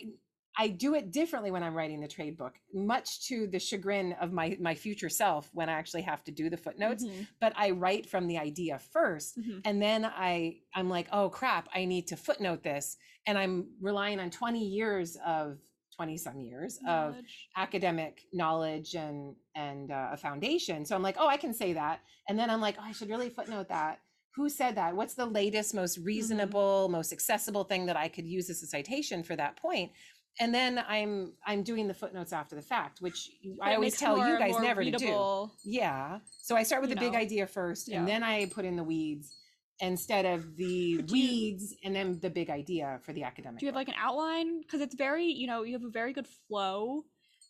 i 0.58 0.68
do 0.68 0.94
it 0.94 1.10
differently 1.10 1.50
when 1.50 1.62
i'm 1.62 1.74
writing 1.74 2.00
the 2.00 2.08
trade 2.08 2.36
book 2.36 2.54
much 2.74 3.26
to 3.26 3.46
the 3.46 3.58
chagrin 3.58 4.12
of 4.20 4.32
my 4.32 4.56
my 4.60 4.74
future 4.74 5.08
self 5.08 5.50
when 5.52 5.68
i 5.68 5.72
actually 5.72 6.02
have 6.02 6.22
to 6.24 6.30
do 6.30 6.50
the 6.50 6.56
footnotes 6.56 7.04
Mhm, 7.04 7.26
but 7.40 7.52
i 7.56 7.70
write 7.70 8.08
from 8.08 8.26
the 8.26 8.38
idea 8.38 8.78
first 8.78 9.38
mhm. 9.38 9.60
and 9.64 9.80
then 9.80 10.04
i 10.04 10.56
i'm 10.74 10.88
like 10.88 11.08
oh 11.12 11.28
crap 11.28 11.68
i 11.74 11.84
need 11.84 12.06
to 12.08 12.16
footnote 12.16 12.62
this 12.62 12.96
and 13.26 13.38
i'm 13.38 13.66
relying 13.80 14.20
on 14.20 14.30
20 14.30 14.58
years 14.64 15.16
of 15.26 15.58
20 15.96 16.16
some 16.16 16.40
years 16.40 16.78
of 16.88 17.12
Knowledge. 17.12 17.48
academic 17.56 18.22
knowledge 18.32 18.94
and 18.94 19.34
and 19.54 19.90
uh, 19.90 20.08
a 20.12 20.16
foundation 20.16 20.84
so 20.86 20.94
i'm 20.96 21.02
like 21.02 21.16
oh 21.18 21.28
i 21.28 21.36
can 21.36 21.52
say 21.52 21.72
that 21.74 22.00
and 22.28 22.38
then 22.38 22.48
i'm 22.50 22.60
like 22.60 22.76
oh 22.78 22.84
i 22.84 22.92
should 22.92 23.08
really 23.10 23.28
footnote 23.30 23.68
that. 23.68 24.00
Who 24.36 24.48
said 24.48 24.76
that? 24.76 24.96
What's 24.96 25.12
the 25.12 25.26
latest 25.26 25.74
most 25.74 25.98
reasonable 25.98 26.88
most 26.88 27.12
accessible 27.12 27.64
thing 27.64 27.84
that 27.84 27.96
i 27.98 28.08
could 28.08 28.24
use 28.26 28.48
as 28.48 28.62
a 28.62 28.66
citation 28.66 29.22
for 29.22 29.36
that 29.36 29.56
point 29.56 29.92
and 30.40 30.54
then 30.54 30.82
i'm 30.88 31.32
i'm 31.46 31.62
doing 31.62 31.86
the 31.88 31.94
footnotes 31.94 32.32
after 32.32 32.54
the 32.56 32.62
fact 32.62 33.00
which 33.00 33.30
i 33.60 33.74
always 33.74 33.96
tell 33.98 34.16
you 34.16 34.38
guys 34.38 34.52
more 34.52 34.62
never 34.62 34.82
to 34.84 34.90
do. 34.92 35.50
yeah. 35.64 36.18
So 36.40 36.56
i 36.56 36.62
start 36.62 36.80
with 36.82 36.90
the 36.90 36.96
big 36.96 37.14
idea 37.14 37.46
first 37.46 37.88
Yeah. 37.88 37.98
and 37.98 38.08
then 38.08 38.22
i 38.22 38.46
put 38.46 38.64
in 38.64 38.76
the 38.76 38.84
weeds 38.84 39.36
instead 39.80 40.24
of 40.24 40.56
the 40.56 40.96
But 40.96 41.06
do 41.06 41.18
you- 41.18 41.28
weeds 41.28 41.74
and 41.84 41.94
then 41.94 42.18
the 42.20 42.30
big 42.30 42.50
idea 42.50 43.00
for 43.02 43.12
the 43.12 43.24
academic 43.24 43.60
do 43.60 43.66
you 43.66 43.68
have 43.68 43.74
book. 43.74 43.88
like 43.88 43.96
an 43.96 44.00
outline? 44.00 44.60
Because 44.60 44.80
it's 44.80 44.94
very 44.94 45.26
you 45.26 45.46
know 45.46 45.62
you 45.64 45.72
have 45.74 45.84
a 45.84 45.90
very 45.90 46.12
good 46.12 46.28
flow 46.48 47.04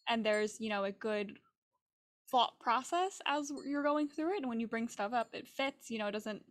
and 0.08 0.24
there's 0.24 0.60
you 0.60 0.68
know 0.70 0.84
a 0.84 0.92
good 0.92 1.38
thought 2.30 2.58
process 2.58 3.20
as 3.26 3.52
you're 3.66 3.82
going 3.82 4.08
through 4.08 4.32
it 4.34 4.38
and 4.38 4.48
when 4.48 4.58
you 4.58 4.66
bring 4.66 4.88
stuff 4.88 5.12
up 5.12 5.28
it 5.34 5.46
fits 5.46 5.90
you 5.90 5.98
know 5.98 6.06
it 6.06 6.12
doesn't 6.12 6.42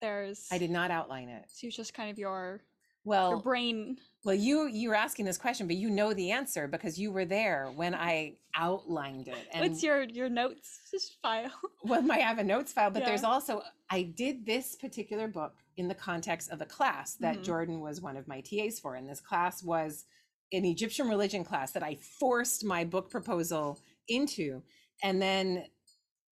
there's 0.00 0.46
i 0.52 0.58
did 0.58 0.70
not 0.70 0.90
outline 0.92 1.28
it. 1.28 1.44
so 1.48 1.66
it's 1.66 1.76
just 1.76 1.92
kind 1.94 2.08
of 2.10 2.18
your 2.18 2.60
well 3.04 3.30
your 3.30 3.40
brain 3.40 3.96
well 4.24 4.34
you 4.34 4.66
you 4.66 4.88
were 4.88 4.94
asking 4.94 5.24
this 5.24 5.38
question 5.38 5.66
but 5.66 5.76
you 5.76 5.90
know 5.90 6.12
the 6.12 6.30
answer 6.30 6.68
because 6.68 6.98
you 6.98 7.10
were 7.10 7.24
there 7.24 7.70
when 7.74 7.94
i 7.94 8.32
outlined 8.56 9.26
it 9.28 9.46
and 9.52 9.60
what's 9.68 9.82
your 9.82 10.02
your 10.04 10.28
notes 10.28 10.80
file 11.22 11.50
well 11.84 12.10
i 12.12 12.18
have 12.18 12.38
a 12.38 12.44
notes 12.44 12.72
file 12.72 12.90
but 12.90 13.04
there's 13.04 13.24
also 13.24 13.62
i 13.90 14.02
did 14.02 14.44
this 14.46 14.76
particular 14.76 15.26
book 15.28 15.54
in 15.76 15.88
the 15.88 15.94
context 15.94 16.50
of 16.50 16.60
a 16.60 16.66
class 16.66 17.14
that 17.14 17.38
Mhm. 17.38 17.44
jordan 17.44 17.80
was 17.80 18.00
one 18.00 18.16
of 18.16 18.28
my 18.28 18.40
tas 18.40 18.78
for 18.78 18.94
and 18.94 19.08
this 19.08 19.20
class 19.20 19.62
was 19.62 20.04
an 20.52 20.64
egyptian 20.64 21.08
religion 21.08 21.42
class 21.44 21.72
that 21.72 21.82
i 21.82 21.96
forced 22.20 22.64
my 22.64 22.84
book 22.84 23.10
proposal 23.10 23.80
into 24.08 24.62
and 25.02 25.20
then 25.20 25.64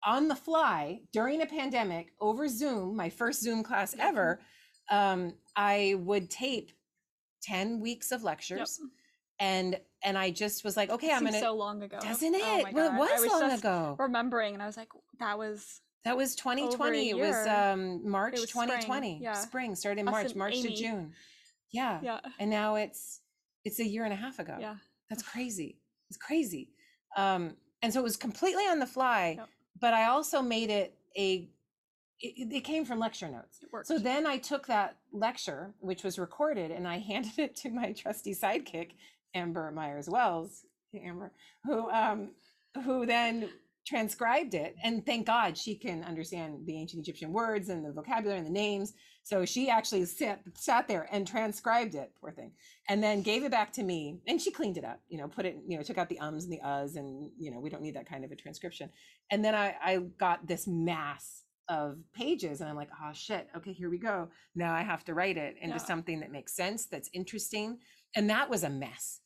on 0.05 0.27
the 0.27 0.35
fly 0.35 1.01
during 1.13 1.41
a 1.41 1.45
pandemic 1.45 2.13
over 2.19 2.47
zoom 2.47 2.95
my 2.95 3.09
first 3.09 3.41
zoom 3.41 3.63
class 3.63 3.93
Yep. 3.97 4.05
ever 4.07 4.39
um, 4.89 5.33
i 5.57 5.95
would 5.99 6.29
tape 6.29 6.71
10 7.43 7.81
weeks 7.81 8.11
of 8.13 8.23
lectures 8.23 8.79
and 9.39 9.79
and 10.03 10.17
i 10.17 10.29
just 10.29 10.63
was 10.63 10.77
like 10.77 10.89
okay 10.89 11.11
i'm 11.11 11.19
Seems 11.19 11.31
gonna 11.31 11.41
so 11.41 11.53
long 11.55 11.83
ago. 11.83 11.99
Doesn't 11.99 12.33
it? 12.33 12.41
Oh 12.43 12.63
well 12.73 12.93
it 12.93 12.93
I 12.93 13.19
was, 13.19 13.41
long 13.41 13.51
ago. 13.51 13.95
remembering 13.99 14.53
and 14.53 14.63
i 14.63 14.65
was 14.65 14.77
like 14.77 14.89
that 15.19 15.37
was 15.37 15.81
that 16.05 16.15
was 16.15 16.35
2020 16.35 17.09
it 17.09 17.17
was 17.17 17.47
um 17.47 18.09
march 18.09 18.33
was 18.33 18.49
spring, 18.49 18.67
2020 18.67 19.19
yeah. 19.21 19.33
spring. 19.33 19.75
Started 19.75 20.01
in 20.01 20.07
Us 20.07 20.11
march 20.11 20.35
march 20.35 20.61
to 20.61 20.73
june. 20.73 21.11
Yeah. 21.71 21.99
yeah. 22.01 22.19
And 22.39 22.49
now 22.49 22.75
it's 22.75 23.19
it's 23.65 23.79
a 23.79 23.85
year 23.85 24.05
and 24.05 24.13
a 24.13 24.15
half 24.15 24.39
ago. 24.39 24.55
Yeah. 24.57 24.75
That's 25.09 25.21
crazy. 25.21 25.79
It's 26.09 26.17
crazy. 26.17 26.69
Um 27.17 27.57
and 27.81 27.91
so 27.91 27.99
it 27.99 28.03
was 28.03 28.15
completely 28.15 28.63
on 28.63 28.79
the 28.79 28.85
fly 28.85 29.35
Yep. 29.37 29.49
but 29.81 29.93
i 29.93 30.05
also 30.05 30.41
made 30.41 30.69
it 30.69 30.97
a 31.17 31.49
it, 32.19 32.53
it 32.53 32.61
came 32.61 32.85
from 32.85 32.99
lecture 32.99 33.29
notes 33.29 33.59
so 33.83 33.99
then 33.99 34.25
I 34.25 34.37
took 34.37 34.67
that 34.67 34.97
lecture, 35.11 35.73
which 35.79 36.03
was 36.03 36.19
recorded, 36.19 36.71
and 36.71 36.87
I 36.87 36.97
handed 37.11 37.37
it 37.37 37.55
to 37.57 37.69
my 37.69 37.93
trusty 37.93 38.33
sidekick, 38.33 38.91
Amber 39.33 39.71
Myers 39.71 40.09
Wells, 40.09 40.65
Amber, 40.95 41.31
who 41.63 41.89
um, 41.91 42.31
who 42.85 43.05
then 43.05 43.49
transcribed 43.85 44.53
it. 44.53 44.75
And 44.83 45.05
thank 45.05 45.25
God 45.25 45.57
she 45.57 45.73
can 45.73 46.03
understand 46.03 46.65
the 46.65 46.77
ancient 46.77 47.01
Egyptian 47.01 47.31
words 47.31 47.69
and 47.69 47.85
the 47.85 47.93
vocabulary 47.93 48.37
and 48.37 48.47
the 48.47 48.51
names. 48.51 48.93
So 49.23 49.45
she 49.45 49.69
actually 49.69 50.05
sat 50.05 50.41
sat 50.55 50.87
there 50.87 51.07
and 51.11 51.27
transcribed 51.27 51.95
it, 51.95 52.11
poor 52.19 52.31
thing, 52.31 52.51
and 52.89 53.01
then 53.01 53.21
gave 53.21 53.43
it 53.43 53.51
back 53.51 53.71
to 53.73 53.83
me. 53.83 54.19
And 54.27 54.41
she 54.41 54.51
cleaned 54.51 54.77
it 54.77 54.85
up, 54.85 54.99
you 55.09 55.17
know, 55.17 55.27
put 55.27 55.45
it, 55.45 55.57
you 55.67 55.77
know, 55.77 55.83
took 55.83 55.97
out 55.97 56.09
the 56.09 56.19
ums 56.19 56.45
and 56.45 56.53
the 56.53 56.61
uhs, 56.65 56.95
and 56.95 57.29
you 57.37 57.51
know, 57.51 57.59
we 57.59 57.69
don't 57.69 57.81
need 57.81 57.95
that 57.95 58.09
kind 58.09 58.25
of 58.25 58.31
a 58.31 58.35
transcription. 58.35 58.89
And 59.31 59.43
then 59.43 59.55
I 59.55 59.75
I 59.81 59.97
got 60.17 60.47
this 60.47 60.67
mass 60.67 61.43
of 61.69 61.97
pages 62.13 62.61
and 62.61 62.69
I'm 62.69 62.75
like, 62.75 62.89
oh 63.01 63.11
shit, 63.13 63.47
okay, 63.55 63.73
here 63.73 63.89
we 63.89 63.97
go. 63.97 64.29
Now 64.55 64.73
I 64.73 64.81
have 64.81 65.03
to 65.05 65.13
write 65.13 65.37
it 65.37 65.55
into 65.61 65.75
Yeah. 65.77 65.83
something 65.85 66.19
that 66.21 66.31
makes 66.31 66.53
sense, 66.55 66.85
that's 66.85 67.09
interesting. 67.13 67.79
And 68.15 68.29
that 68.29 68.49
was 68.49 68.63
a 68.63 68.69
mess. 68.69 69.21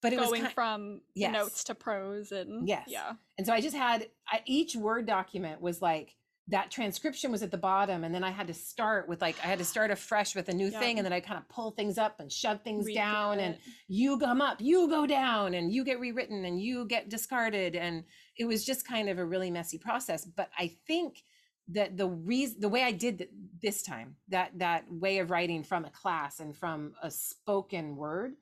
But 0.00 0.12
it 0.12 0.18
was 0.18 0.28
going 0.28 0.42
kind, 0.42 0.54
from 0.54 1.00
Yes. 1.14 1.32
notes 1.32 1.64
to 1.64 1.74
prose 1.74 2.30
and 2.32 2.68
Yes. 2.68 2.84
yeah 2.88 3.14
and 3.38 3.46
so 3.46 3.52
I 3.52 3.60
just 3.60 3.76
had 3.76 4.08
I, 4.28 4.42
each 4.44 4.76
Word 4.76 5.06
document 5.06 5.60
was 5.60 5.80
like 5.80 6.16
that 6.48 6.70
transcription 6.70 7.32
was 7.32 7.42
at 7.42 7.50
the 7.50 7.56
bottom, 7.56 8.04
and 8.04 8.14
then 8.14 8.22
I 8.22 8.30
had 8.30 8.48
to 8.48 8.52
start 8.54 9.08
with 9.08 9.22
like 9.22 9.36
I 9.42 9.46
had 9.46 9.58
to 9.60 9.64
start 9.64 9.90
afresh 9.90 10.34
with 10.36 10.50
a 10.50 10.52
new 10.52 10.68
Yeah. 10.68 10.78
thing, 10.78 10.98
and 10.98 11.06
then 11.06 11.12
I 11.14 11.20
kind 11.20 11.38
of 11.38 11.48
pull 11.48 11.70
things 11.70 11.96
up 11.96 12.20
and 12.20 12.30
shove 12.30 12.60
things 12.62 12.86
down, 12.92 13.40
and 13.40 13.56
you 13.88 14.18
come 14.18 14.42
up, 14.42 14.60
you 14.60 14.86
go 14.90 15.06
down, 15.06 15.54
and 15.54 15.72
you 15.72 15.84
get 15.84 16.00
rewritten, 16.00 16.44
and 16.44 16.60
you 16.60 16.84
get 16.86 17.08
discarded, 17.08 17.74
and 17.74 18.04
it 18.36 18.44
was 18.44 18.62
just 18.66 18.86
kind 18.86 19.08
of 19.08 19.18
a 19.18 19.24
really 19.24 19.50
messy 19.50 19.78
process. 19.78 20.26
But 20.26 20.50
I 20.58 20.68
think 20.86 21.22
that 21.68 21.96
the 21.96 22.08
reason, 22.08 22.60
the 22.60 22.68
way 22.68 22.82
I 22.82 22.92
did 22.92 23.18
th- 23.18 23.30
this 23.62 23.82
time, 23.82 24.16
that 24.28 24.58
that 24.58 24.84
way 24.90 25.18
of 25.18 25.30
writing 25.30 25.62
from 25.64 25.84
a 25.84 25.90
class 25.90 26.40
and 26.40 26.54
from 26.56 26.94
a 27.02 27.10
spoken 27.10 27.96
word, 27.96 28.34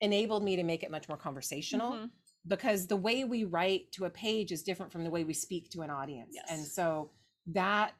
enabled 0.00 0.42
me 0.44 0.56
to 0.56 0.62
make 0.62 0.82
it 0.82 0.90
much 0.90 1.08
more 1.08 1.16
conversational 1.16 1.92
Mhm. 1.92 2.10
because 2.46 2.86
the 2.86 2.96
way 2.96 3.24
we 3.24 3.44
write 3.44 3.90
to 3.92 4.04
a 4.04 4.10
page 4.10 4.52
is 4.52 4.62
different 4.62 4.92
from 4.92 5.04
the 5.04 5.10
way 5.10 5.24
we 5.24 5.32
speak 5.32 5.70
to 5.70 5.82
an 5.82 5.90
audience. 5.90 6.36
And 6.50 6.64
so 6.66 7.10
that 7.48 7.94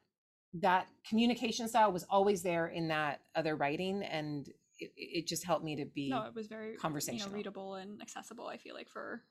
that 0.55 0.89
communication 1.09 1.69
style 1.69 1.93
was 1.93 2.05
always 2.11 2.43
there 2.43 2.67
in 2.69 2.89
that 2.89 3.21
other 3.35 3.57
writing 3.57 4.03
and 4.03 4.49
it, 4.79 4.93
it 4.97 5.27
just 5.27 5.45
helped 5.45 5.65
me 5.65 5.77
to 5.77 5.85
be 5.85 6.09
no 6.11 6.23
it 6.25 6.35
was 6.35 6.47
very 6.47 6.69
you 6.69 6.73
know 6.75 6.81
conversational. 6.81 7.35
readable 7.35 7.75
and 7.75 8.01
accessible 8.01 8.47
i 8.47 8.57
feel 8.57 8.75
like 8.75 8.89
for 8.89 9.23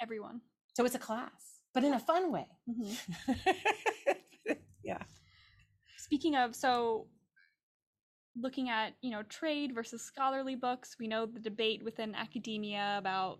everyone. 0.00 0.40
So 0.74 0.84
it's 0.84 0.94
a 0.96 0.98
class 0.98 1.60
but 1.72 1.84
in 1.84 1.92
a 1.94 2.00
fun 2.00 2.32
way. 2.32 2.46
Yeah 2.66 2.94
speaking 6.06 6.36
of 6.36 6.54
so 6.54 7.06
looking 8.40 8.68
at 8.68 8.92
you 9.02 9.10
know 9.10 9.22
trade 9.24 9.74
versus 9.74 10.02
scholarly 10.02 10.54
books 10.54 10.96
we 11.00 11.08
know 11.08 11.26
the 11.26 11.40
debate 11.40 11.82
within 11.84 12.14
academia 12.14 12.96
about 12.98 13.38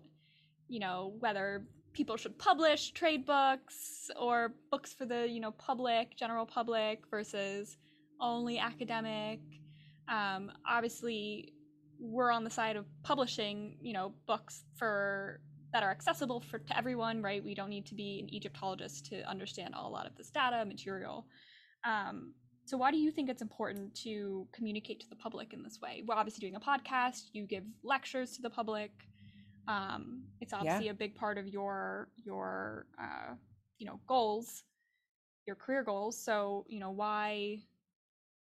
you 0.68 0.80
know 0.80 1.14
whether 1.20 1.64
people 1.96 2.16
should 2.18 2.38
publish 2.38 2.90
trade 2.90 3.24
books 3.24 4.10
or 4.20 4.52
books 4.70 4.92
for 4.92 5.06
the 5.06 5.26
you 5.28 5.40
know 5.40 5.52
public 5.52 6.14
general 6.16 6.44
public 6.44 7.00
versus 7.10 7.78
only 8.20 8.58
academic. 8.58 9.40
Um, 10.08 10.52
obviously 10.68 11.54
we're 11.98 12.30
on 12.30 12.44
the 12.44 12.50
side 12.50 12.76
of 12.76 12.84
publishing 13.02 13.78
you 13.80 13.94
know 13.94 14.12
books 14.26 14.64
for 14.76 15.40
that 15.72 15.82
are 15.82 15.90
accessible 15.90 16.40
for 16.40 16.58
to 16.58 16.76
everyone 16.76 17.22
right? 17.22 17.42
We 17.42 17.54
don't 17.54 17.70
need 17.70 17.86
to 17.86 17.94
be 17.94 18.20
an 18.20 18.34
egyptologist 18.34 19.06
to 19.06 19.22
understand 19.28 19.74
a 19.74 19.88
lot 19.88 20.06
of 20.06 20.14
this 20.16 20.30
data 20.30 20.64
material. 20.66 21.26
Um, 21.84 22.34
so 22.66 22.76
why 22.76 22.90
do 22.90 22.98
you 22.98 23.12
think 23.12 23.30
it's 23.30 23.42
important 23.42 23.94
to 24.02 24.46
communicate 24.52 24.98
to 25.00 25.08
the 25.08 25.14
public 25.14 25.52
in 25.52 25.62
this 25.62 25.80
way? 25.80 26.02
We're 26.04 26.16
obviously 26.16 26.40
doing 26.40 26.56
a 26.56 26.60
podcast. 26.60 27.30
You 27.32 27.46
give 27.46 27.62
lectures 27.84 28.32
to 28.32 28.42
the 28.42 28.50
public. 28.50 28.90
Um, 29.68 30.24
it's 30.40 30.52
obviously 30.52 30.88
a 30.88 30.94
big 30.94 31.14
part 31.14 31.38
of 31.38 31.46
your 31.46 32.08
your 32.16 32.86
uh, 33.00 33.34
you 33.78 33.86
know 33.86 34.00
goals, 34.08 34.64
your 35.46 35.54
career 35.54 35.84
goals. 35.84 36.20
So 36.20 36.66
you 36.68 36.80
know 36.80 36.90
why 36.90 37.60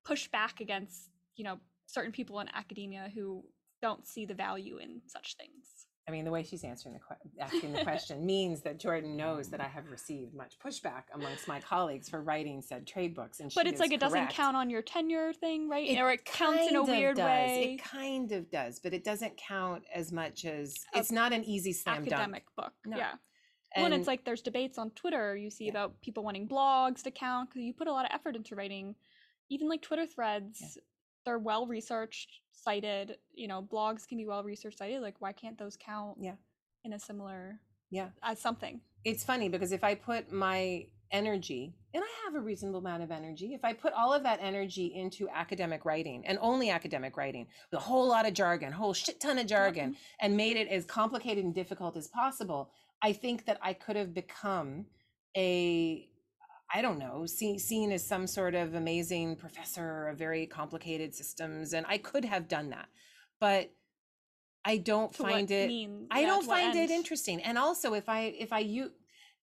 push 0.04 0.28
back 0.30 0.62
against 0.62 1.10
you 1.36 1.44
know 1.44 1.60
certain 1.86 2.12
people 2.12 2.40
in 2.40 2.50
academia 2.56 3.12
who 3.14 3.44
don't 3.84 4.08
see 4.08 4.26
the 4.26 4.34
value 4.34 4.80
in 4.80 5.02
such 5.06 5.36
things. 5.38 5.87
I 6.08 6.12
mean 6.12 6.26
the 6.26 6.32
way 6.32 6.44
she's 6.44 6.64
answering 6.64 6.94
the 6.94 7.00
que- 7.00 7.32
asking 7.40 7.74
the 7.74 7.84
question 7.84 8.26
means 8.26 8.62
that 8.62 8.80
jordan 8.80 9.16
knows 9.18 9.50
that 9.50 9.60
i 9.60 9.68
have 9.68 9.90
received 9.92 10.34
much 10.34 10.58
pushback 10.64 11.04
amongst 11.14 11.48
my 11.48 11.60
colleagues 11.60 12.10
for 12.10 12.22
writing 12.22 12.62
said 12.62 12.88
trade 12.88 13.14
books 13.14 13.40
and 13.40 13.52
But 13.54 13.68
it's 13.68 13.80
like 13.80 13.92
it 13.92 14.00
doesn't 14.00 14.30
count 14.30 14.56
on 14.56 14.70
your 14.70 14.82
tenure 14.82 15.34
thing, 15.34 15.70
right? 15.70 15.88
It 15.88 16.00
or 16.00 16.12
it 16.12 16.26
counts 16.26 16.68
in 16.70 16.76
a 16.76 16.84
weird 16.84 17.18
does. 17.18 17.26
way. 17.26 17.78
It 17.80 17.84
kind 17.84 18.32
of 18.32 18.50
does, 18.50 18.80
but 18.80 18.94
it 18.94 19.04
doesn't 19.04 19.38
count 19.38 19.84
as 19.94 20.12
much 20.12 20.46
as 20.46 20.74
A 20.94 21.00
it's 21.00 21.12
not 21.12 21.34
an 21.34 21.44
easy 21.44 21.74
slam 21.74 22.02
academic 22.04 22.44
book. 22.56 22.74
No. 22.86 22.98
Yeah. 22.98 23.10
dunk. 23.10 23.20
well, 23.76 23.86
and 23.86 23.94
it's 23.94 24.08
like 24.08 24.24
there's 24.26 24.42
debates 24.42 24.78
on 24.78 24.92
Twitter 24.92 25.36
you 25.36 25.50
see 25.50 25.66
Yeah. 25.66 25.72
about 25.72 26.00
people 26.02 26.24
wanting 26.24 26.48
blogs 26.48 27.02
to 27.04 27.12
count 27.12 27.50
because 27.50 27.64
you 27.64 27.74
put 27.74 27.88
a 27.88 27.92
lot 27.92 28.06
of 28.06 28.12
effort 28.14 28.36
into 28.36 28.56
writing. 28.56 28.96
Even 29.50 29.70
like 29.70 29.82
Twitter 29.82 30.06
threads, 30.06 30.78
they're 31.28 31.38
well 31.38 31.68
researched, 31.68 32.40
cited. 32.54 33.18
You 33.34 33.50
know, 33.50 33.62
blogs 33.62 34.08
can 34.08 34.18
be 34.18 34.26
well 34.26 34.44
researched, 34.44 34.78
cited. 34.78 35.02
Like, 35.02 35.16
why 35.20 35.34
can't 35.34 35.58
those 35.58 35.78
count? 35.78 36.18
Yeah. 36.22 36.36
In 36.86 36.94
a 36.94 37.00
similar 37.00 37.60
yeah, 37.90 38.10
as 38.24 38.40
something. 38.40 38.80
it's 39.04 39.24
funny 39.24 39.50
because 39.50 39.72
if 39.74 39.84
I 39.84 39.94
put 39.96 40.32
my 40.32 40.86
energy, 41.12 41.74
and 41.94 42.04
I 42.04 42.08
have 42.26 42.36
a 42.36 42.40
reasonable 42.40 42.80
amount 42.80 43.04
of 43.04 43.12
energy, 43.12 43.54
if 43.54 43.64
I 43.66 43.74
put 43.74 43.92
all 43.94 44.14
of 44.14 44.24
that 44.24 44.40
energy 44.42 44.94
into 44.96 45.28
academic 45.30 45.84
writing 45.84 46.26
and 46.26 46.38
only 46.42 46.70
academic 46.70 47.18
writing, 47.18 47.48
with 47.72 47.80
a 47.80 47.84
whole 47.84 48.08
lot 48.08 48.26
of 48.26 48.34
jargon, 48.34 48.72
whole 48.72 48.94
shit 48.94 49.20
ton 49.20 49.38
of 49.38 49.48
jargon, 49.48 49.92
mm-hmm. 49.92 50.26
and 50.26 50.38
made 50.38 50.56
it 50.56 50.70
as 50.70 50.86
complicated 50.86 51.44
and 51.44 51.54
difficult 51.54 51.98
as 51.98 52.08
possible, 52.08 52.72
I 53.02 53.12
think 53.14 53.46
that 53.46 53.58
I 53.62 53.74
could 53.74 53.96
have 53.98 54.14
become 54.14 54.86
a 55.36 56.08
I 56.74 56.82
don't 56.82 57.00
know, 57.00 57.26
seen 57.26 57.60
seen 57.60 57.92
as 57.92 58.06
some 58.06 58.28
sort 58.28 58.54
of 58.56 58.76
amazing 58.76 59.38
professor 59.38 60.08
of 60.08 60.18
very 60.18 60.46
complicated 60.48 61.16
systems, 61.16 61.74
and 61.74 61.86
I 61.88 61.98
could 61.98 62.26
have 62.26 62.48
done 62.48 62.70
that, 62.72 62.88
but 63.40 63.72
I 64.66 64.78
don't 64.78 65.14
To 65.14 65.24
find 65.24 65.50
it. 65.50 65.68
mean? 65.70 66.08
I 66.12 66.22
yeah, 66.22 66.28
don't 66.28 66.46
find 66.46 66.76
it 66.76 66.90
interesting. 66.90 67.42
And 67.42 67.58
also, 67.58 67.94
if 67.94 68.10
I 68.10 68.34
if 68.38 68.52
I 68.52 68.60
you, 68.60 68.92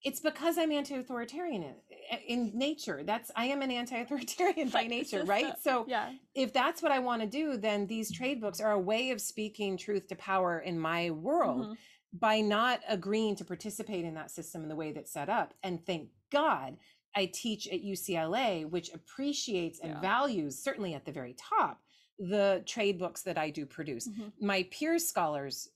it's 0.02 0.20
because 0.20 0.58
I'm 0.58 0.70
anti-authoritarian 0.70 1.62
in, 1.62 2.18
in 2.28 2.58
nature. 2.58 3.02
That's 3.04 3.30
I 3.34 3.46
am 3.46 3.62
an 3.62 3.70
anti-authoritarian 3.70 4.68
by 4.68 4.86
nature, 4.86 5.24
right? 5.24 5.54
So 5.62 5.86
Yeah. 5.88 6.12
if 6.34 6.52
that's 6.52 6.82
what 6.82 6.92
I 6.92 6.98
want 6.98 7.22
to 7.22 7.26
do, 7.28 7.56
then 7.56 7.86
these 7.86 8.12
trade 8.12 8.38
books 8.42 8.60
are 8.60 8.72
a 8.72 8.78
way 8.78 9.10
of 9.12 9.20
speaking 9.20 9.78
truth 9.78 10.08
to 10.08 10.16
power 10.16 10.58
in 10.58 10.78
my 10.78 11.10
world 11.10 11.68
Mhm. 11.68 11.76
by 12.12 12.42
not 12.42 12.80
agreeing 12.86 13.34
to 13.36 13.44
participate 13.46 14.04
in 14.04 14.12
that 14.14 14.30
system 14.30 14.62
in 14.62 14.68
the 14.68 14.76
way 14.76 14.92
that's 14.92 15.10
set 15.10 15.30
up. 15.30 15.54
And 15.62 15.84
thank 15.86 16.10
God 16.30 16.76
I 17.16 17.26
teach 17.26 17.68
at 17.68 17.82
UCLA, 17.82 18.64
which 18.68 18.92
appreciates 18.92 19.78
and 19.80 19.92
Yeah. 19.92 20.00
values, 20.00 20.58
certainly 20.58 20.94
at 20.94 21.04
the 21.04 21.12
very 21.12 21.34
top, 21.34 21.80
the 22.18 22.62
trade 22.66 22.98
books 22.98 23.22
that 23.22 23.38
I 23.38 23.50
do 23.50 23.66
produce. 23.66 24.08
Mhm. 24.08 24.32
My 24.40 24.64
peer 24.70 24.98
scholars 24.98 25.68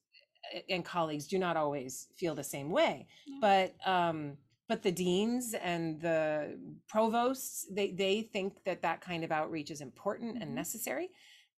uh, 0.54 0.60
and 0.68 0.84
colleagues 0.84 1.26
do 1.26 1.38
not 1.38 1.56
always 1.56 2.08
feel 2.16 2.34
the 2.34 2.44
same 2.44 2.70
way, 2.70 3.06
Yeah. 3.26 3.38
but 3.40 3.86
um, 3.86 4.38
but 4.68 4.82
the 4.82 4.92
deans 4.92 5.54
and 5.54 6.00
the 6.00 6.58
provosts 6.88 7.66
they 7.70 7.90
they 7.90 8.22
think 8.22 8.62
that 8.64 8.82
that 8.82 9.00
kind 9.00 9.24
of 9.24 9.32
outreach 9.32 9.70
is 9.70 9.80
important 9.80 10.36
Mhm. 10.36 10.42
and 10.42 10.54
necessary, 10.54 11.10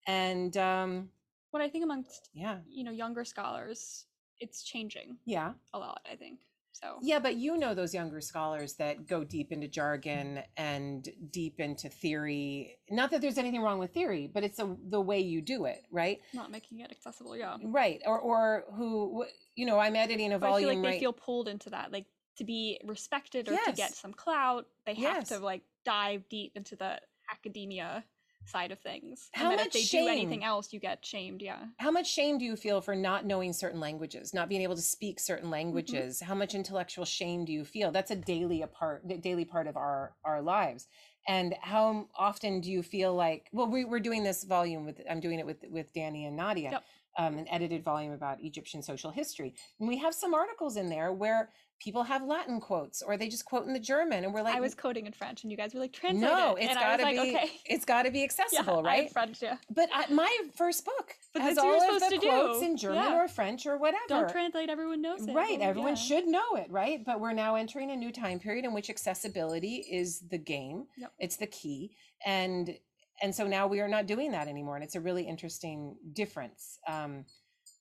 and 0.06 0.56
um, 0.56 1.10
what 1.50 1.62
I 1.62 1.68
think 1.68 1.84
amongst 1.84 2.30
Yeah. 2.32 2.60
you 2.68 2.82
know 2.84 2.90
younger 2.92 3.24
scholars, 3.24 4.06
it's 4.38 4.62
changing 4.62 5.18
Yeah. 5.26 5.54
a 5.74 5.78
lot. 5.78 6.00
I 6.10 6.16
think 6.16 6.40
so. 6.82 6.98
Yeah, 7.02 7.18
but 7.18 7.36
you 7.36 7.56
know 7.56 7.74
those 7.74 7.94
younger 7.94 8.20
scholars 8.20 8.74
that 8.74 9.06
go 9.06 9.24
deep 9.24 9.52
into 9.52 9.68
jargon 9.68 10.42
and 10.56 11.08
deep 11.30 11.60
into 11.60 11.88
theory. 11.88 12.76
Not 12.90 13.10
that 13.10 13.20
there's 13.20 13.38
anything 13.38 13.62
wrong 13.62 13.78
with 13.78 13.92
theory, 13.92 14.30
but 14.32 14.44
it's 14.44 14.58
a, 14.58 14.76
the 14.88 15.00
way 15.00 15.20
you 15.20 15.40
do 15.40 15.64
it, 15.66 15.82
right? 15.90 16.20
Not 16.32 16.50
making 16.50 16.80
it 16.80 16.90
accessible. 16.90 17.36
Yeah. 17.36 17.56
Right. 17.62 18.00
Or 18.06 18.18
or 18.18 18.64
who 18.74 19.24
you 19.54 19.66
know, 19.66 19.78
I'm 19.78 19.96
editing 19.96 20.32
a 20.32 20.38
But 20.38 20.46
I 20.46 20.48
feel 20.48 20.68
volume 20.68 20.82
like 20.82 20.92
they 20.94 21.00
feel 21.00 21.12
pulled 21.12 21.48
into 21.48 21.70
that, 21.70 21.92
like 21.92 22.06
to 22.36 22.44
be 22.44 22.80
respected 22.84 23.48
or 23.48 23.56
to 23.66 23.72
get 23.72 23.94
some 23.94 24.12
clout, 24.12 24.66
they 24.86 24.94
have 24.94 25.24
to 25.28 25.38
like 25.38 25.62
dive 25.84 26.28
deep 26.28 26.52
into 26.56 26.76
the 26.76 26.98
academia 27.30 28.04
side 28.46 28.72
of 28.72 28.78
things. 28.80 29.28
How 29.32 29.48
and 29.50 29.56
much 29.56 29.66
if 29.68 29.72
they 29.72 29.84
do 29.84 30.08
anything 30.08 30.44
else, 30.44 30.72
you 30.72 30.80
get 30.80 31.04
shamed. 31.04 31.42
Yeah. 31.42 31.58
How 31.78 31.90
much 31.90 32.10
shame 32.10 32.38
do 32.38 32.44
you 32.44 32.56
feel 32.56 32.80
for 32.80 32.94
not 32.94 33.24
knowing 33.26 33.52
certain 33.52 33.80
languages, 33.80 34.34
not 34.34 34.48
being 34.48 34.62
able 34.62 34.76
to 34.76 34.82
speak 34.82 35.16
Mm-hmm. 35.16 35.20
certain 35.22 35.50
languages? 35.50 36.20
How 36.20 36.34
much 36.34 36.54
intellectual 36.54 37.04
shame 37.04 37.44
do 37.44 37.52
you 37.52 37.64
feel? 37.64 37.90
That's 37.90 38.10
a 38.10 38.16
daily 38.16 38.62
a 38.62 38.66
part, 38.66 39.06
daily 39.22 39.44
part 39.44 39.66
of 39.66 39.76
our 39.76 40.14
our 40.24 40.40
lives. 40.42 40.88
And 41.28 41.54
how 41.60 42.08
often 42.16 42.60
do 42.60 42.70
you 42.70 42.82
feel 42.82 43.14
like? 43.14 43.48
Well, 43.52 43.68
we, 43.68 43.84
we're 43.84 44.00
doing 44.00 44.24
this 44.24 44.42
volume 44.44 44.86
with. 44.86 45.00
I'm 45.08 45.20
doing 45.20 45.38
it 45.38 45.46
with 45.46 45.64
with 45.70 45.92
Danny 45.92 46.24
and 46.24 46.36
Nadia, 46.36 46.70
Yep. 46.72 46.84
Um, 47.18 47.38
an 47.38 47.46
edited 47.48 47.82
volume 47.84 48.12
about 48.12 48.42
Egyptian 48.42 48.82
social 48.82 49.10
history, 49.10 49.54
and 49.78 49.88
we 49.88 49.98
have 49.98 50.14
some 50.14 50.34
articles 50.34 50.76
in 50.76 50.88
there 50.88 51.12
where 51.12 51.50
people 51.80 52.02
have 52.02 52.22
Latin 52.22 52.60
quotes 52.60 53.00
or 53.00 53.16
they 53.16 53.26
just 53.26 53.46
quote 53.46 53.66
in 53.66 53.72
the 53.72 53.80
German, 53.80 54.24
and 54.24 54.34
we're 54.34 54.42
like, 54.42 54.54
I 54.54 54.60
was 54.60 54.74
coding 54.74 55.06
in 55.06 55.12
French, 55.12 55.42
and 55.44 55.50
you 55.50 55.56
guys 55.56 55.72
were 55.72 55.80
like, 55.80 55.92
translate 55.94 56.20
no, 56.30 56.54
it. 56.56 56.64
it's 56.64 56.74
got 56.74 56.96
to 56.98 57.02
like, 57.04 57.16
be. 57.22 57.34
okay. 57.36 57.50
It's 57.64 57.84
got 57.86 58.02
to 58.02 58.10
be 58.10 58.22
accessible, 58.28 58.80
I 58.80 58.82
right? 58.82 59.10
French, 59.12 59.40
yeah. 59.42 59.56
But 59.74 59.88
I, 59.94 60.12
my 60.12 60.36
first 60.56 60.84
book 60.84 61.14
But 61.32 61.40
has 61.42 61.56
that's 61.56 61.64
what 61.64 61.72
you're 61.72 61.90
all 61.90 61.96
of 61.96 62.10
the 62.10 62.18
quotes 62.18 62.60
do. 62.60 62.66
in 62.66 62.76
German 62.76 62.98
Yeah. 63.04 63.22
or 63.24 63.28
French 63.28 63.64
or 63.66 63.78
whatever. 63.78 64.02
Don't 64.08 64.30
translate, 64.30 64.68
everyone 64.68 65.00
knows 65.00 65.26
it. 65.26 65.34
Right, 65.34 65.58
Well, 65.58 65.68
everyone 65.70 65.92
yeah. 65.92 66.02
should 66.02 66.26
know 66.26 66.54
it, 66.56 66.66
right? 66.70 67.02
But 67.04 67.18
we're 67.18 67.32
now 67.32 67.54
entering 67.54 67.90
a 67.90 67.96
new 67.96 68.12
time 68.12 68.38
period 68.40 68.66
in 68.66 68.74
which 68.74 68.90
accessibility 68.90 69.76
is 69.90 70.20
the 70.30 70.38
game. 70.38 70.84
Yep. 70.98 71.12
It's 71.18 71.36
the 71.36 71.46
key. 71.46 71.92
And 72.26 72.76
and 73.22 73.34
so 73.34 73.46
now 73.46 73.66
we 73.66 73.80
are 73.80 73.88
not 73.88 74.06
doing 74.06 74.32
that 74.32 74.48
anymore. 74.48 74.76
And 74.76 74.84
it's 74.84 74.94
a 74.96 75.00
really 75.00 75.24
interesting 75.24 75.96
difference. 76.12 76.78
Um, 76.88 77.24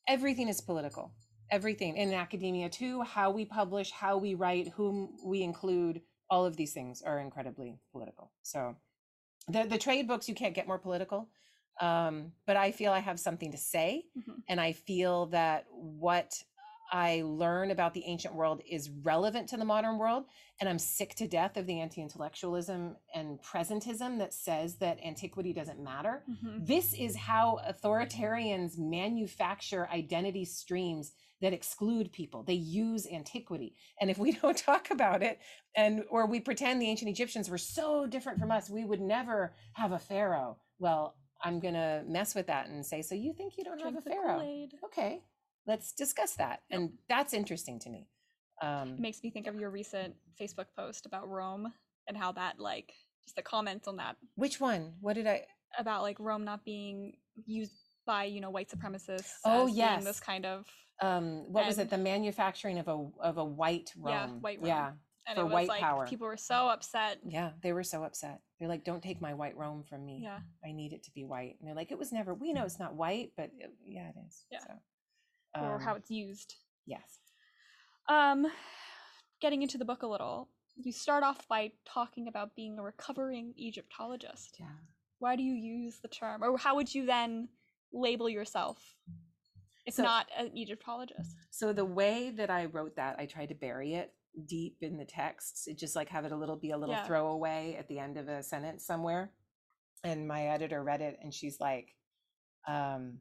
everything 0.08 0.48
is 0.50 0.62
political. 0.62 1.14
Everything 1.52 1.98
in 1.98 2.14
academia 2.14 2.70
too, 2.70 3.02
how 3.02 3.32
we 3.32 3.46
publish, 3.46 3.92
how 3.92 4.18
we 4.18 4.36
write, 4.36 4.68
whom 4.70 5.18
we 5.26 5.42
include, 5.42 6.02
all 6.30 6.46
of 6.46 6.56
these 6.58 6.74
things 6.74 7.02
are 7.02 7.20
incredibly 7.20 7.80
political. 7.92 8.32
So 8.44 8.76
the 9.48 9.66
the 9.66 9.78
trade 9.80 10.08
books 10.08 10.30
you 10.30 10.36
can't 10.36 10.54
get 10.54 10.68
more 10.68 10.78
political. 10.80 11.30
Um, 11.82 12.34
but 12.46 12.58
I 12.58 12.72
feel 12.72 12.92
I 12.92 13.00
have 13.00 13.20
something 13.20 13.52
to 13.52 13.58
say 13.58 14.04
Mhm. 14.18 14.44
and 14.50 14.60
I 14.62 14.74
feel 14.74 15.28
that 15.28 15.66
what 15.72 16.44
I 16.92 17.22
learn 17.24 17.72
about 17.72 17.94
the 17.94 18.04
ancient 18.06 18.34
world 18.34 18.62
is 18.70 18.90
relevant 18.90 19.50
to 19.50 19.58
the 19.58 19.66
modern 19.66 19.98
world. 19.98 20.26
And 20.60 20.68
I'm 20.68 20.80
sick 20.80 21.16
to 21.16 21.28
death 21.28 21.56
of 21.56 21.68
the 21.68 21.80
anti 21.80 22.02
intellectualism 22.02 22.98
and 23.14 23.40
presentism 23.42 24.18
that 24.18 24.34
says 24.34 24.76
that 24.78 25.00
antiquity 25.06 25.54
doesn't 25.54 25.80
matter. 25.80 26.24
Mhm. 26.30 26.66
This 26.66 26.94
is 26.94 27.16
how 27.16 27.60
authoritarians 27.70 28.78
manufacture 28.78 29.88
identity 29.90 30.46
streams 30.46 31.14
that 31.42 31.54
exclude 31.54 32.12
people. 32.12 32.44
They 32.44 32.54
use 32.54 33.08
antiquity. 33.08 33.76
And 34.02 34.10
if 34.10 34.18
we 34.18 34.32
don't 34.42 34.58
talk 34.58 34.92
about 34.92 35.24
it 35.24 35.40
and 35.76 36.04
or 36.10 36.26
we 36.26 36.40
pretend 36.40 36.82
the 36.82 36.90
ancient 36.90 37.10
Egyptians 37.10 37.50
were 37.50 37.58
so 37.58 38.06
different 38.06 38.40
from 38.40 38.52
us, 38.52 38.70
we 38.70 38.84
would 38.84 39.02
never 39.02 39.54
have 39.74 39.92
a 39.92 40.00
pharaoh. 40.00 40.58
Well, 40.80 41.16
I'm 41.42 41.60
going 41.60 41.76
to 41.76 42.04
mess 42.06 42.36
with 42.36 42.48
that 42.48 42.68
and 42.68 42.86
say, 42.86 43.02
so 43.02 43.16
you 43.16 43.32
think 43.34 43.58
you 43.58 43.64
don't 43.64 43.80
Drink 43.80 43.96
have 43.96 44.06
a 44.06 44.10
pharaoh? 44.10 44.40
Kool-Aid. 44.40 44.74
Okay. 44.86 45.22
Let's 45.70 45.92
discuss 46.04 46.32
that. 46.44 46.58
And 46.72 46.84
that's 47.08 47.34
interesting 47.42 47.78
to 47.80 47.90
me. 47.90 48.02
Um 48.62 48.88
It 48.94 49.00
makes 49.08 49.20
me 49.24 49.30
think 49.30 49.48
of 49.48 49.56
your 49.62 49.70
recent 49.82 50.12
Facebook 50.40 50.70
post 50.76 51.06
about 51.06 51.26
Rome 51.30 51.66
and 52.08 52.18
how 52.18 52.32
that, 52.34 52.54
like, 52.60 52.90
just 53.24 53.36
the 53.36 53.44
comments 53.44 53.88
on 53.88 53.96
that 53.98 54.16
which 54.44 54.60
one? 54.60 54.84
What 55.06 55.14
did 55.14 55.28
I 55.28 55.38
about 55.78 56.02
like 56.02 56.20
Rome 56.20 56.44
not 56.52 56.66
being 56.66 57.18
used 57.46 57.74
by 58.06 58.24
you 58.24 58.42
know 58.42 58.50
white 58.50 58.70
supremacists. 58.76 59.34
Oh, 59.46 59.68
yes. 59.68 60.04
this 60.04 60.20
kind 60.20 60.46
of 60.46 60.66
um 61.02 61.26
what 61.54 61.66
was 61.68 61.78
it? 61.78 61.90
The 61.90 61.98
manufacturing 62.14 62.80
of 62.80 62.88
a 62.88 62.98
of 63.30 63.38
a 63.38 63.46
white 63.46 63.94
Rome. 63.96 64.14
Yeah, 64.14 64.28
white 64.48 64.60
Rome. 64.60 64.68
Yeah. 64.68 64.92
and 65.28 65.36
For 65.38 65.46
white 65.46 65.68
like 65.68 65.80
power. 65.80 66.08
people 66.08 66.26
were 66.28 66.44
so 66.54 66.70
upset. 66.70 67.20
Yeah, 67.24 67.52
they 67.62 67.72
were 67.72 67.84
so 67.84 68.04
upset. 68.04 68.42
They're 68.58 68.68
like, 68.68 68.84
"Don't 68.84 69.04
take 69.10 69.22
my 69.22 69.34
white 69.42 69.56
Rome 69.56 69.84
from 69.84 70.02
me. 70.10 70.22
Yeah, 70.24 70.40
I 70.68 70.72
need 70.72 70.92
it 70.92 71.04
to 71.04 71.12
be 71.12 71.24
white." 71.24 71.56
And 71.60 71.68
they're 71.68 71.76
like, 71.76 71.92
"It 71.92 72.00
was 72.00 72.12
never. 72.12 72.34
We 72.34 72.52
know 72.52 72.66
it's 72.66 72.80
not 72.80 72.96
white, 72.96 73.30
but 73.38 73.52
it, 73.64 73.72
yeah, 73.86 74.10
it 74.10 74.16
is." 74.28 74.46
Yeah. 74.52 74.64
So, 74.66 74.74
or 75.56 75.80
how 75.80 75.92
um, 75.92 75.98
it's 75.98 76.12
used. 76.12 76.56
yes. 76.86 77.20
Um, 78.08 78.48
getting 79.42 79.62
into 79.62 79.78
the 79.78 79.86
book 79.86 80.04
a 80.04 80.08
little, 80.08 80.50
you 80.76 80.92
start 80.92 81.24
off 81.24 81.48
by 81.48 81.72
talking 81.86 82.28
about 82.28 82.56
being 82.56 82.80
a 82.80 82.82
recovering 82.82 83.54
Egyptologist. 83.56 84.58
Yeah. 84.60 84.66
Why 85.20 85.36
do 85.36 85.44
you 85.44 85.54
use 85.54 86.00
the 86.00 86.08
term, 86.08 86.44
or 86.44 86.58
how 86.58 86.76
would 86.76 86.94
you 86.94 87.06
then 87.06 87.50
label 87.94 88.30
yourself 88.30 88.96
if 89.86 89.96
So- 89.96 90.04
not 90.04 90.28
an 90.38 90.56
Egyptologist? 90.58 91.36
So 91.52 91.74
the 91.74 91.86
way 91.86 92.32
that 92.32 92.50
I 92.50 92.66
wrote 92.66 92.96
that, 92.96 93.20
I 93.20 93.26
tried 93.26 93.50
to 93.50 93.56
bury 93.56 93.94
it 93.96 94.14
deep 94.48 94.78
in 94.82 94.98
the 94.98 95.06
texts. 95.06 95.68
It 95.68 95.78
just 95.78 95.96
like 95.96 96.10
have 96.10 96.24
it 96.26 96.32
a 96.32 96.36
little 96.38 96.56
be 96.56 96.72
a 96.72 96.78
little 96.78 96.96
Yeah. 96.96 97.06
throwaway 97.06 97.76
at 97.78 97.88
the 97.88 98.00
end 98.00 98.18
of 98.18 98.28
a 98.30 98.42
sentence 98.42 98.86
somewhere. 98.86 99.34
And 100.04 100.28
my 100.28 100.48
editor 100.48 100.82
read 100.84 101.02
it 101.02 101.20
and 101.22 101.34
she's 101.34 101.60
like, 101.60 101.96
um, 102.68 103.20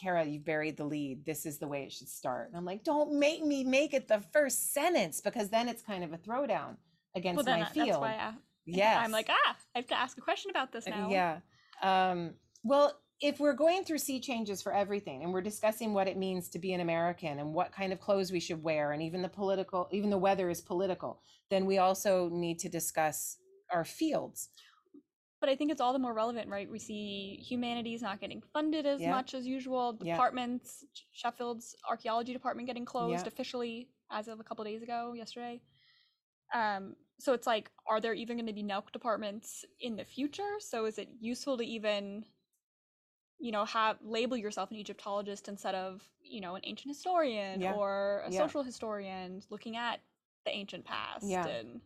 Kara, 0.00 0.24
you've 0.24 0.44
buried 0.44 0.76
the 0.76 0.84
lead. 0.84 1.24
This 1.24 1.46
is 1.46 1.58
the 1.58 1.66
way 1.68 1.82
it 1.84 1.92
should 1.92 2.08
start. 2.08 2.48
And 2.48 2.56
I'm 2.56 2.64
like, 2.64 2.84
don't 2.84 3.18
make 3.18 3.44
me 3.44 3.64
make 3.64 3.94
it 3.94 4.08
the 4.08 4.20
first 4.32 4.72
sentence 4.72 5.20
because 5.20 5.48
then 5.48 5.68
it's 5.68 5.82
kind 5.82 6.04
of 6.04 6.12
a 6.12 6.18
throwdown 6.18 6.76
against 7.14 7.44
Well, 7.46 7.58
my 7.58 7.64
I- 7.64 7.68
field. 7.70 7.88
that's 7.88 7.98
why 7.98 8.12
I, 8.14 8.32
yes. 8.66 8.98
I'm 9.02 9.10
like, 9.10 9.28
ah, 9.30 9.56
I 9.74 9.78
have 9.78 9.86
to 9.88 9.98
ask 9.98 10.18
a 10.18 10.20
question 10.20 10.50
about 10.50 10.70
this 10.72 10.86
Uh, 10.86 10.90
now. 10.90 11.08
Yeah. 11.10 11.38
Um, 11.82 12.34
well, 12.62 13.00
if 13.22 13.38
we're 13.40 13.52
going 13.54 13.84
through 13.84 13.98
sea 13.98 14.20
changes 14.20 14.62
for 14.62 14.72
everything 14.72 15.22
and 15.24 15.32
we're 15.32 15.42
discussing 15.42 15.92
what 15.92 16.08
it 16.08 16.16
means 16.16 16.48
to 16.50 16.58
be 16.58 16.72
an 16.72 16.80
American 16.80 17.38
and 17.38 17.52
what 17.52 17.72
kind 17.72 17.92
of 17.92 18.00
clothes 18.00 18.32
we 18.32 18.40
should 18.40 18.62
wear 18.62 18.92
and 18.92 19.02
even 19.02 19.20
the 19.22 19.28
political, 19.28 19.88
even 19.92 20.08
the 20.10 20.18
weather 20.18 20.48
is 20.50 20.60
political, 20.60 21.20
then 21.50 21.66
we 21.66 21.78
also 21.78 22.28
need 22.30 22.58
to 22.60 22.68
discuss 22.68 23.36
our 23.70 23.84
fields. 23.84 24.48
But 25.40 25.48
I 25.48 25.56
think 25.56 25.70
it's 25.72 25.80
all 25.80 25.92
the 25.94 25.98
more 25.98 26.12
relevant, 26.12 26.48
right? 26.50 26.70
We 26.70 26.78
see 26.78 27.36
humanities 27.42 28.02
not 28.02 28.20
getting 28.20 28.42
funded 28.52 28.84
as 28.84 29.00
Yeah. 29.00 29.10
much 29.10 29.32
as 29.34 29.46
usual. 29.46 29.94
Departments, 29.94 30.84
Sh- 30.92 31.02
Sheffield's 31.12 31.74
archaeology 31.88 32.32
department 32.34 32.66
getting 32.66 32.84
closed 32.84 33.24
Yeah. 33.24 33.28
officially 33.28 33.88
as 34.10 34.28
of 34.28 34.38
a 34.40 34.44
couple 34.44 34.64
days 34.64 34.82
ago, 34.82 35.14
yesterday. 35.14 35.62
Um, 36.52 36.94
so 37.18 37.32
it's 37.32 37.46
like, 37.46 37.70
are 37.86 38.00
there 38.00 38.12
even 38.12 38.36
going 38.36 38.46
to 38.48 38.52
be 38.52 38.62
NELC 38.62 38.92
departments 38.92 39.64
in 39.80 39.96
the 39.96 40.04
future? 40.04 40.56
So 40.60 40.84
is 40.84 40.98
it 40.98 41.08
useful 41.20 41.56
to 41.56 41.64
even, 41.64 42.26
you 43.38 43.52
know, 43.52 43.64
have 43.64 43.98
label 44.02 44.36
yourself 44.36 44.70
an 44.70 44.76
Egyptologist 44.76 45.48
instead 45.48 45.74
of, 45.74 46.06
you 46.20 46.40
know, 46.42 46.54
an 46.56 46.62
ancient 46.64 46.90
historian 46.90 47.60
Yeah. 47.62 47.74
or 47.74 48.24
a 48.26 48.30
Yeah. 48.32 48.38
social 48.38 48.62
historian 48.62 49.42
looking 49.48 49.76
at 49.76 50.00
the 50.44 50.50
ancient 50.50 50.84
past 50.84 51.26
Yeah. 51.26 51.46
and 51.46 51.80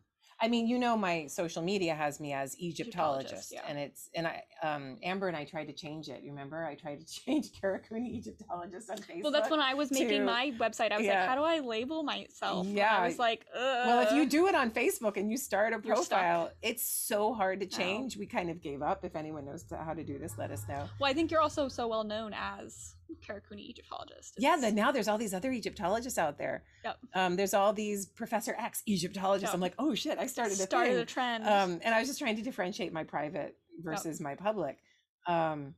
I 0.45 0.49
mean, 0.49 0.69
you 0.69 0.79
know, 0.79 0.95
my 0.95 1.27
social 1.27 1.63
media 1.63 1.95
has 1.95 2.21
me 2.21 2.35
as 2.35 2.55
Egyptologist, 2.59 3.51
yeah. 3.51 3.63
and 3.67 3.79
it's 3.79 4.11
and 4.15 4.27
I 4.27 4.43
um 4.63 4.99
Amber 5.03 5.27
and 5.29 5.35
I 5.35 5.47
tried 5.47 5.65
to 5.69 5.73
change 5.73 6.11
it. 6.11 6.23
You 6.23 6.33
remember? 6.33 6.63
I 6.63 6.75
tried 6.75 7.01
to 7.01 7.07
change 7.25 7.59
Kara 7.59 7.79
Cooney 7.79 8.11
Egyptologist 8.11 8.91
on 8.91 8.99
Facebook. 8.99 9.23
Well, 9.23 9.33
that's 9.33 9.49
when 9.49 9.61
I 9.61 9.73
was 9.73 9.91
making 9.91 10.27
my 10.27 10.53
website. 10.59 10.93
I 10.93 10.99
was 10.99 11.07
yeah. 11.07 11.21
like, 11.21 11.29
how 11.31 11.35
do 11.35 11.45
I 11.45 11.61
label 11.61 12.03
myself? 12.03 12.67
And 12.67 12.77
Yeah. 12.77 12.95
I 12.95 13.07
was 13.07 13.19
like, 13.19 13.47
Ugh. 13.55 13.87
Well, 13.87 14.01
if 14.01 14.13
you 14.13 14.27
do 14.27 14.47
it 14.49 14.55
on 14.55 14.71
Facebook 14.71 15.17
and 15.17 15.31
you 15.31 15.39
start 15.39 15.73
a 15.73 15.79
profile, 15.79 16.51
it's 16.61 16.85
so 16.85 17.33
hard 17.33 17.61
to 17.61 17.67
No. 17.67 17.79
change. 17.79 18.19
We 18.19 18.27
kind 18.27 18.51
of 18.51 18.61
gave 18.61 18.83
up. 18.83 19.03
If 19.03 19.17
anyone 19.17 19.47
knows 19.47 19.65
how 19.71 19.95
to 19.95 20.05
do 20.05 20.19
this, 20.19 20.37
let 20.37 20.51
us 20.51 20.69
know. 20.69 20.87
Well, 21.01 21.11
I 21.11 21.15
think 21.15 21.31
you're 21.31 21.41
also 21.41 21.69
so 21.69 21.89
well 21.89 22.05
known 22.05 22.35
as 22.35 22.94
Kara 23.27 23.41
Cooney 23.41 23.63
Egyptologist. 23.63 24.35
Yeah, 24.39 24.51
It's- 24.51 24.61
then 24.63 24.75
now 24.75 24.93
there's 24.93 25.09
all 25.09 25.19
these 25.19 25.35
other 25.35 25.51
Egyptologists 25.53 26.19
out 26.19 26.39
there. 26.39 26.65
Yep. 26.85 26.99
Um, 27.15 27.37
there's 27.37 27.55
all 27.55 27.73
these 27.73 28.07
Professor 28.07 28.55
X 28.59 28.83
Egyptologists. 28.87 29.49
Yep. 29.51 29.55
I'm 29.55 29.61
like, 29.61 29.75
oh 29.79 29.95
shit, 29.95 30.19
I 30.19 30.27
started 30.27 30.55
a 30.55 30.63
started 30.63 30.91
thing. 30.95 30.99
a 31.03 31.05
trend. 31.07 31.47
um, 31.47 31.81
and 31.83 31.95
I 31.95 31.99
was 32.01 32.09
just 32.09 32.19
trying 32.19 32.37
to 32.37 32.43
differentiate 32.43 32.93
my 32.93 33.05
private 33.05 33.57
versus 33.83 34.21
my 34.21 34.35
public. 34.35 34.79
Um, 35.27 35.75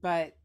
but 0.00 0.36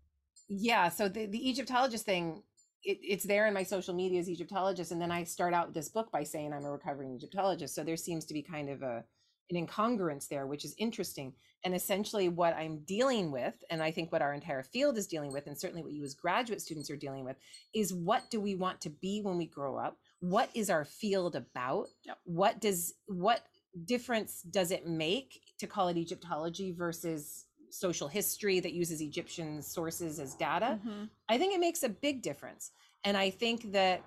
yeah, 0.47 0.89
so 0.89 1.07
the, 1.07 1.25
the 1.27 1.49
Egyptologist 1.49 2.05
thing, 2.05 2.43
it, 2.83 2.97
it's 3.01 3.25
there 3.25 3.45
in 3.47 3.53
my 3.53 3.63
social 3.63 3.93
media 3.93 4.19
as 4.19 4.29
Egyptologist. 4.29 4.91
And 4.91 5.01
then 5.01 5.11
I 5.11 5.23
start 5.23 5.53
out 5.53 5.73
this 5.73 5.89
book 5.89 6.11
by 6.11 6.23
saying 6.23 6.53
I'm 6.53 6.65
a 6.65 6.71
recovering 6.71 7.13
Egyptologist. 7.13 7.75
So 7.75 7.83
there 7.83 7.97
seems 7.97 8.25
to 8.25 8.33
be 8.33 8.41
kind 8.41 8.69
of 8.69 8.81
a, 8.81 9.03
an 9.49 9.67
incongruence 9.67 10.27
there, 10.27 10.47
which 10.47 10.65
is 10.65 10.75
interesting. 10.77 11.33
And 11.63 11.75
essentially, 11.75 12.29
what 12.29 12.55
I'm 12.55 12.79
dealing 12.85 13.31
with, 13.31 13.53
and 13.69 13.83
I 13.83 13.91
think 13.91 14.11
what 14.11 14.21
our 14.21 14.33
entire 14.33 14.63
field 14.63 14.97
is 14.97 15.07
dealing 15.07 15.33
with, 15.33 15.47
and 15.47 15.57
certainly 15.57 15.83
what 15.83 15.91
you 15.93 16.03
as 16.03 16.13
graduate 16.13 16.61
students 16.61 16.89
are 16.89 16.95
dealing 16.95 17.25
with, 17.25 17.37
is 17.73 17.93
what 17.93 18.29
do 18.29 18.39
we 18.39 18.55
want 18.55 18.79
to 18.81 18.89
be 18.89 19.21
when 19.21 19.37
we 19.37 19.45
grow 19.45 19.77
up? 19.77 19.97
What 20.19 20.49
is 20.53 20.69
our 20.69 20.85
field 20.85 21.35
about? 21.35 21.87
Yep. 22.05 22.17
What 22.23 22.61
does 22.61 22.93
what 23.07 23.41
difference 23.85 24.41
does 24.41 24.71
it 24.71 24.87
make 24.87 25.41
to 25.59 25.67
call 25.67 25.89
it 25.89 25.97
Egyptology 25.97 26.71
versus 26.71 27.45
social 27.71 28.07
history 28.07 28.59
that 28.59 28.73
uses 28.73 29.01
Egyptian 29.01 29.61
sources 29.61 30.19
as 30.19 30.33
data. 30.35 30.79
Mhm. 30.83 31.09
I 31.27 31.37
think 31.37 31.53
it 31.53 31.59
makes 31.59 31.83
a 31.83 31.89
big 31.89 32.21
difference. 32.21 32.71
And 33.03 33.15
I 33.17 33.29
think 33.29 33.71
that 33.71 34.03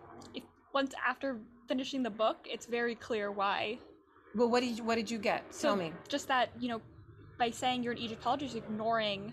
Once 0.74 0.94
after 1.06 1.38
finishing 1.68 2.02
the 2.02 2.08
book, 2.08 2.48
it's 2.50 2.64
very 2.64 2.94
clear 2.94 3.30
why. 3.30 3.78
Well 4.34 4.48
what 4.48 4.60
did 4.60 4.78
you, 4.78 4.84
what 4.84 4.96
did 4.96 5.10
you 5.10 5.18
get? 5.18 5.44
Tell 5.58 5.76
me. 5.76 5.92
Just 6.08 6.28
that, 6.28 6.50
you 6.58 6.68
know, 6.68 6.80
by 7.38 7.50
saying 7.50 7.82
you're 7.82 7.92
an 7.92 7.98
Egyptologist, 7.98 8.54
you're 8.54 8.64
ignoring 8.64 9.32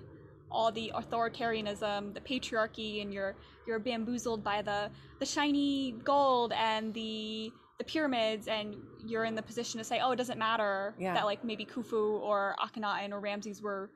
all 0.52 0.72
the 0.72 0.92
authoritarianism, 0.96 2.14
the 2.14 2.22
patriarchy, 2.22 3.02
and 3.02 3.14
you're 3.14 3.36
you're 3.68 3.80
bamboozled 3.80 4.44
by 4.44 4.62
the 4.62 4.90
the 5.20 5.26
shiny 5.26 5.94
gold 6.04 6.54
and 6.54 6.94
the 6.94 7.52
the 7.78 7.84
pyramids, 7.86 8.48
and 8.48 8.76
you're 9.06 9.24
in 9.24 9.36
the 9.36 9.42
position 9.42 9.78
to 9.78 9.84
say, 9.86 10.02
oh, 10.02 10.12
it 10.12 10.18
doesn't 10.18 10.38
matter 10.38 10.94
Yeah. 11.00 11.14
that 11.14 11.26
like 11.26 11.46
maybe 11.46 11.66
Khufu 11.66 12.20
or 12.20 12.56
Akhenaten 12.60 13.12
or 13.14 13.22
Ramses 13.22 13.62
were 13.62 13.90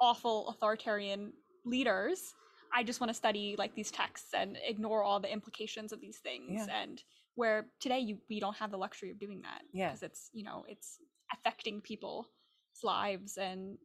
awful 0.00 0.48
authoritarian 0.50 1.32
leaders. 1.64 2.34
I 2.72 2.84
just 2.84 3.00
want 3.00 3.08
to 3.10 3.14
study 3.14 3.56
like 3.58 3.74
these 3.74 3.90
texts 3.90 4.34
and 4.34 4.56
ignore 4.64 5.02
all 5.02 5.18
the 5.20 5.32
implications 5.32 5.92
of 5.92 6.00
these 6.00 6.18
things. 6.18 6.66
Yeah. 6.68 6.82
And 6.82 7.02
where 7.38 7.68
today 7.78 8.00
you 8.00 8.18
we 8.28 8.40
don't 8.40 8.56
have 8.56 8.72
the 8.72 8.76
luxury 8.76 9.10
of 9.12 9.18
doing 9.18 9.42
that. 9.42 9.62
Yeah. 9.72 9.88
Because 9.88 10.02
it's 10.02 10.30
you 10.32 10.42
know 10.42 10.64
it's 10.68 10.98
affecting 11.32 11.80
people's 11.80 12.26
lives 12.82 13.38
and 13.38 13.78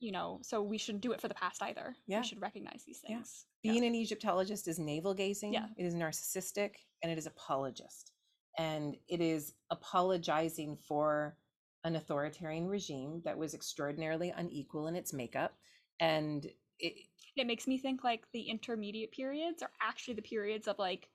you 0.00 0.12
know 0.12 0.38
so 0.42 0.62
we 0.62 0.78
shouldn't 0.78 1.02
do 1.02 1.12
it 1.12 1.20
for 1.20 1.28
the 1.28 1.34
past 1.34 1.62
either. 1.62 1.94
Yeah. 2.06 2.20
We 2.20 2.26
should 2.26 2.40
recognize 2.40 2.82
these 2.86 3.00
things. 3.06 3.44
Yeah. 3.62 3.72
Being 3.72 3.84
an 3.84 3.94
Egyptologist 3.94 4.66
is 4.66 4.78
navel 4.78 5.12
gazing, 5.12 5.52
Yeah. 5.52 5.66
it 5.76 5.84
is 5.84 5.94
narcissistic, 5.94 6.76
and 7.02 7.12
it 7.12 7.18
is 7.18 7.26
apologist. 7.26 8.12
And 8.56 8.96
it 9.08 9.20
is 9.20 9.54
apologizing 9.70 10.78
for 10.88 11.36
an 11.84 11.96
authoritarian 11.96 12.66
regime 12.66 13.20
that 13.24 13.36
was 13.36 13.52
extraordinarily 13.52 14.32
unequal 14.34 14.86
in 14.86 14.96
its 14.96 15.12
makeup. 15.12 15.52
And 16.00 16.46
it, 16.78 16.94
It 17.36 17.46
makes 17.46 17.66
me 17.66 17.76
think 17.78 18.04
like 18.04 18.24
the 18.32 18.42
intermediate 18.42 19.12
periods 19.12 19.62
are 19.62 19.72
actually 19.82 20.14
the 20.14 20.22
periods 20.22 20.66
of 20.68 20.78
like 20.78 21.08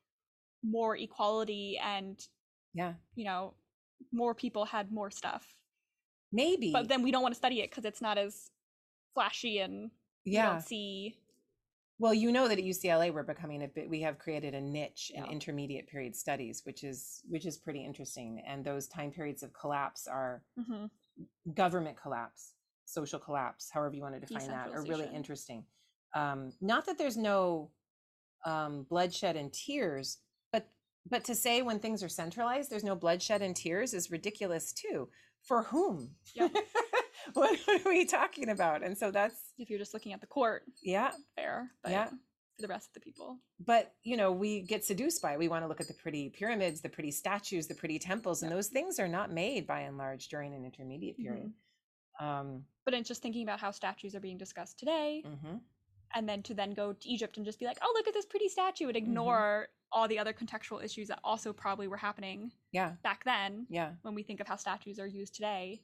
more 0.63 0.95
equality 0.97 1.77
and 1.83 2.27
yeah, 2.73 2.93
you 3.15 3.25
know 3.25 3.53
more 4.11 4.33
people 4.33 4.65
had 4.65 4.91
more 4.91 5.11
stuff. 5.11 5.55
maybe. 6.31 6.71
But 6.71 6.87
then 6.87 7.01
we 7.03 7.11
don't 7.11 7.21
want 7.21 7.33
to 7.33 7.37
study 7.37 7.61
it 7.61 7.69
because 7.69 7.85
it's 7.85 8.01
not 8.01 8.17
as 8.17 8.51
flashy 9.13 9.59
and 9.59 9.91
yeah. 10.25 10.45
don't 10.45 10.61
see 10.61 11.17
Well, 11.97 12.13
you 12.13 12.31
know 12.31 12.47
that 12.47 12.57
at 12.59 12.63
UCLA 12.63 13.11
we're 13.13 13.23
becoming 13.23 13.63
a 13.63 13.67
bit. 13.67 13.89
We 13.89 14.01
have 14.01 14.17
created 14.19 14.53
a 14.53 14.61
niche 14.61 15.11
in 15.13 15.23
Yeah. 15.25 15.31
intermediate 15.31 15.87
period 15.87 16.15
studies, 16.15 16.61
which 16.65 16.83
is 16.83 17.21
which 17.27 17.45
is 17.45 17.57
pretty 17.57 17.83
interesting. 17.83 18.41
And 18.47 18.63
those 18.63 18.87
time 18.87 19.11
periods 19.11 19.43
of 19.43 19.51
collapse 19.53 20.07
are 20.07 20.43
Mhm. 20.57 20.89
government 21.53 21.97
collapse, 21.97 22.53
social 22.85 23.19
collapse, 23.19 23.69
however 23.69 23.95
you 23.95 24.01
want 24.01 24.15
to 24.15 24.21
define 24.21 24.47
that, 24.47 24.69
are 24.69 24.83
really 24.83 25.07
interesting. 25.13 25.65
Um, 26.15 26.53
not 26.61 26.85
that 26.85 26.97
there's 26.97 27.17
no 27.17 27.71
um, 28.45 28.83
bloodshed 28.83 29.35
and 29.35 29.51
tears, 29.51 30.19
but 31.09 31.23
to 31.25 31.35
say 31.35 31.61
when 31.61 31.79
things 31.79 32.03
are 32.03 32.09
centralized, 32.09 32.69
there's 32.69 32.83
no 32.83 32.95
bloodshed 32.95 33.41
and 33.41 33.55
tears 33.55 33.93
is 33.93 34.11
ridiculous 34.11 34.73
too. 34.73 35.09
For 35.43 35.63
whom? 35.63 36.15
Yep. 36.35 36.51
what, 37.33 37.59
what 37.65 37.85
are 37.85 37.89
we 37.89 38.05
talking 38.05 38.49
about? 38.49 38.83
And 38.83 38.97
so 38.97 39.11
that's 39.11 39.53
if 39.57 39.69
you're 39.69 39.79
just 39.79 39.93
looking 39.93 40.13
at 40.13 40.21
the 40.21 40.27
court 40.27 40.63
yeah, 40.83 41.11
fair 41.35 41.71
but 41.83 41.91
Yeah. 41.91 42.07
for 42.07 42.15
the 42.59 42.67
rest 42.67 42.89
of 42.89 42.93
the 42.93 42.99
people 42.99 43.37
but 43.65 43.93
you 44.03 44.17
know 44.17 44.31
we 44.33 44.61
get 44.61 44.83
seduced 44.83 45.21
by 45.21 45.33
it. 45.33 45.39
we 45.39 45.47
want 45.47 45.63
to 45.63 45.67
look 45.67 45.79
at 45.81 45.87
the 45.87 45.93
pretty 45.93 46.29
pyramids 46.29 46.81
the 46.81 46.89
pretty 46.89 47.11
statues 47.11 47.67
the 47.67 47.73
pretty 47.75 47.97
temples 47.99 48.43
and 48.43 48.51
those 48.51 48.67
things 48.67 48.99
are 48.99 49.07
not 49.07 49.31
made 49.31 49.65
by 49.65 49.81
and 49.81 49.97
large 49.97 50.27
during 50.27 50.53
an 50.53 50.65
intermediate 50.65 51.17
period 51.17 51.51
um 52.19 52.63
but 52.85 52.93
it's 52.93 53.07
just 53.07 53.21
thinking 53.21 53.43
about 53.43 53.59
how 53.61 53.71
statues 53.71 54.13
are 54.15 54.19
being 54.19 54.37
discussed 54.37 54.77
today 54.77 55.23
mhm. 55.25 55.59
And 56.15 56.27
then 56.27 56.41
to 56.43 56.53
then 56.53 56.71
go 56.73 56.93
to 56.93 57.09
egypt 57.09 57.37
and 57.37 57.45
just 57.45 57.59
be 57.59 57.65
like 57.65 57.77
oh 57.81 57.91
look 57.95 58.07
at 58.07 58.13
this 58.13 58.25
pretty 58.25 58.49
statue 58.49 58.85
Mm-hmm. 58.85 58.89
and 58.89 58.97
ignore 58.97 59.67
all 59.91 60.07
the 60.07 60.19
other 60.19 60.33
contextual 60.33 60.83
issues 60.83 61.07
that 61.07 61.19
also 61.23 61.51
probably 61.53 61.87
were 61.87 61.97
happening 61.97 62.51
yeah 62.71 62.93
back 63.03 63.23
then 63.25 63.65
yeah 63.69 63.91
when 64.03 64.13
we 64.15 64.23
think 64.23 64.39
of 64.39 64.47
how 64.47 64.55
statues 64.55 64.99
are 64.99 65.07
used 65.07 65.33
today 65.35 65.81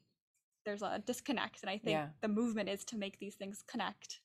there's 0.65 0.81
a 0.81 1.01
disconnect 1.05 1.61
and 1.61 1.69
i 1.69 1.77
think 1.77 1.95
Yeah. 1.95 2.07
the 2.21 2.27
movement 2.27 2.69
is 2.69 2.83
to 2.85 2.97
make 2.97 3.19
these 3.19 3.35
things 3.35 3.63
connect 3.67 4.19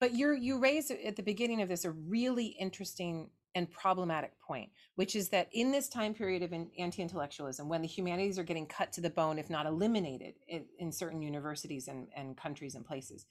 but 0.00 0.14
you're 0.14 0.34
you 0.34 0.58
raise 0.58 0.90
at 0.90 1.16
the 1.16 1.22
beginning 1.22 1.62
of 1.62 1.68
this 1.68 1.84
a 1.84 1.90
really 1.90 2.46
interesting 2.46 3.30
and 3.56 3.70
problematic 3.70 4.32
point 4.40 4.70
which 4.96 5.14
is 5.14 5.28
that 5.28 5.48
in 5.52 5.70
this 5.70 5.88
time 5.88 6.12
period 6.14 6.42
of 6.42 6.52
anti-intellectualism 6.78 7.68
when 7.68 7.82
the 7.82 7.88
humanities 7.88 8.36
are 8.38 8.42
getting 8.42 8.66
cut 8.66 8.92
to 8.92 9.00
the 9.00 9.10
bone 9.10 9.38
if 9.38 9.48
not 9.50 9.66
eliminated 9.66 10.34
in, 10.48 10.64
in 10.78 10.90
certain 10.90 11.22
universities 11.22 11.86
and, 11.88 12.08
and 12.16 12.36
countries 12.36 12.74
and 12.74 12.84
places 12.84 13.26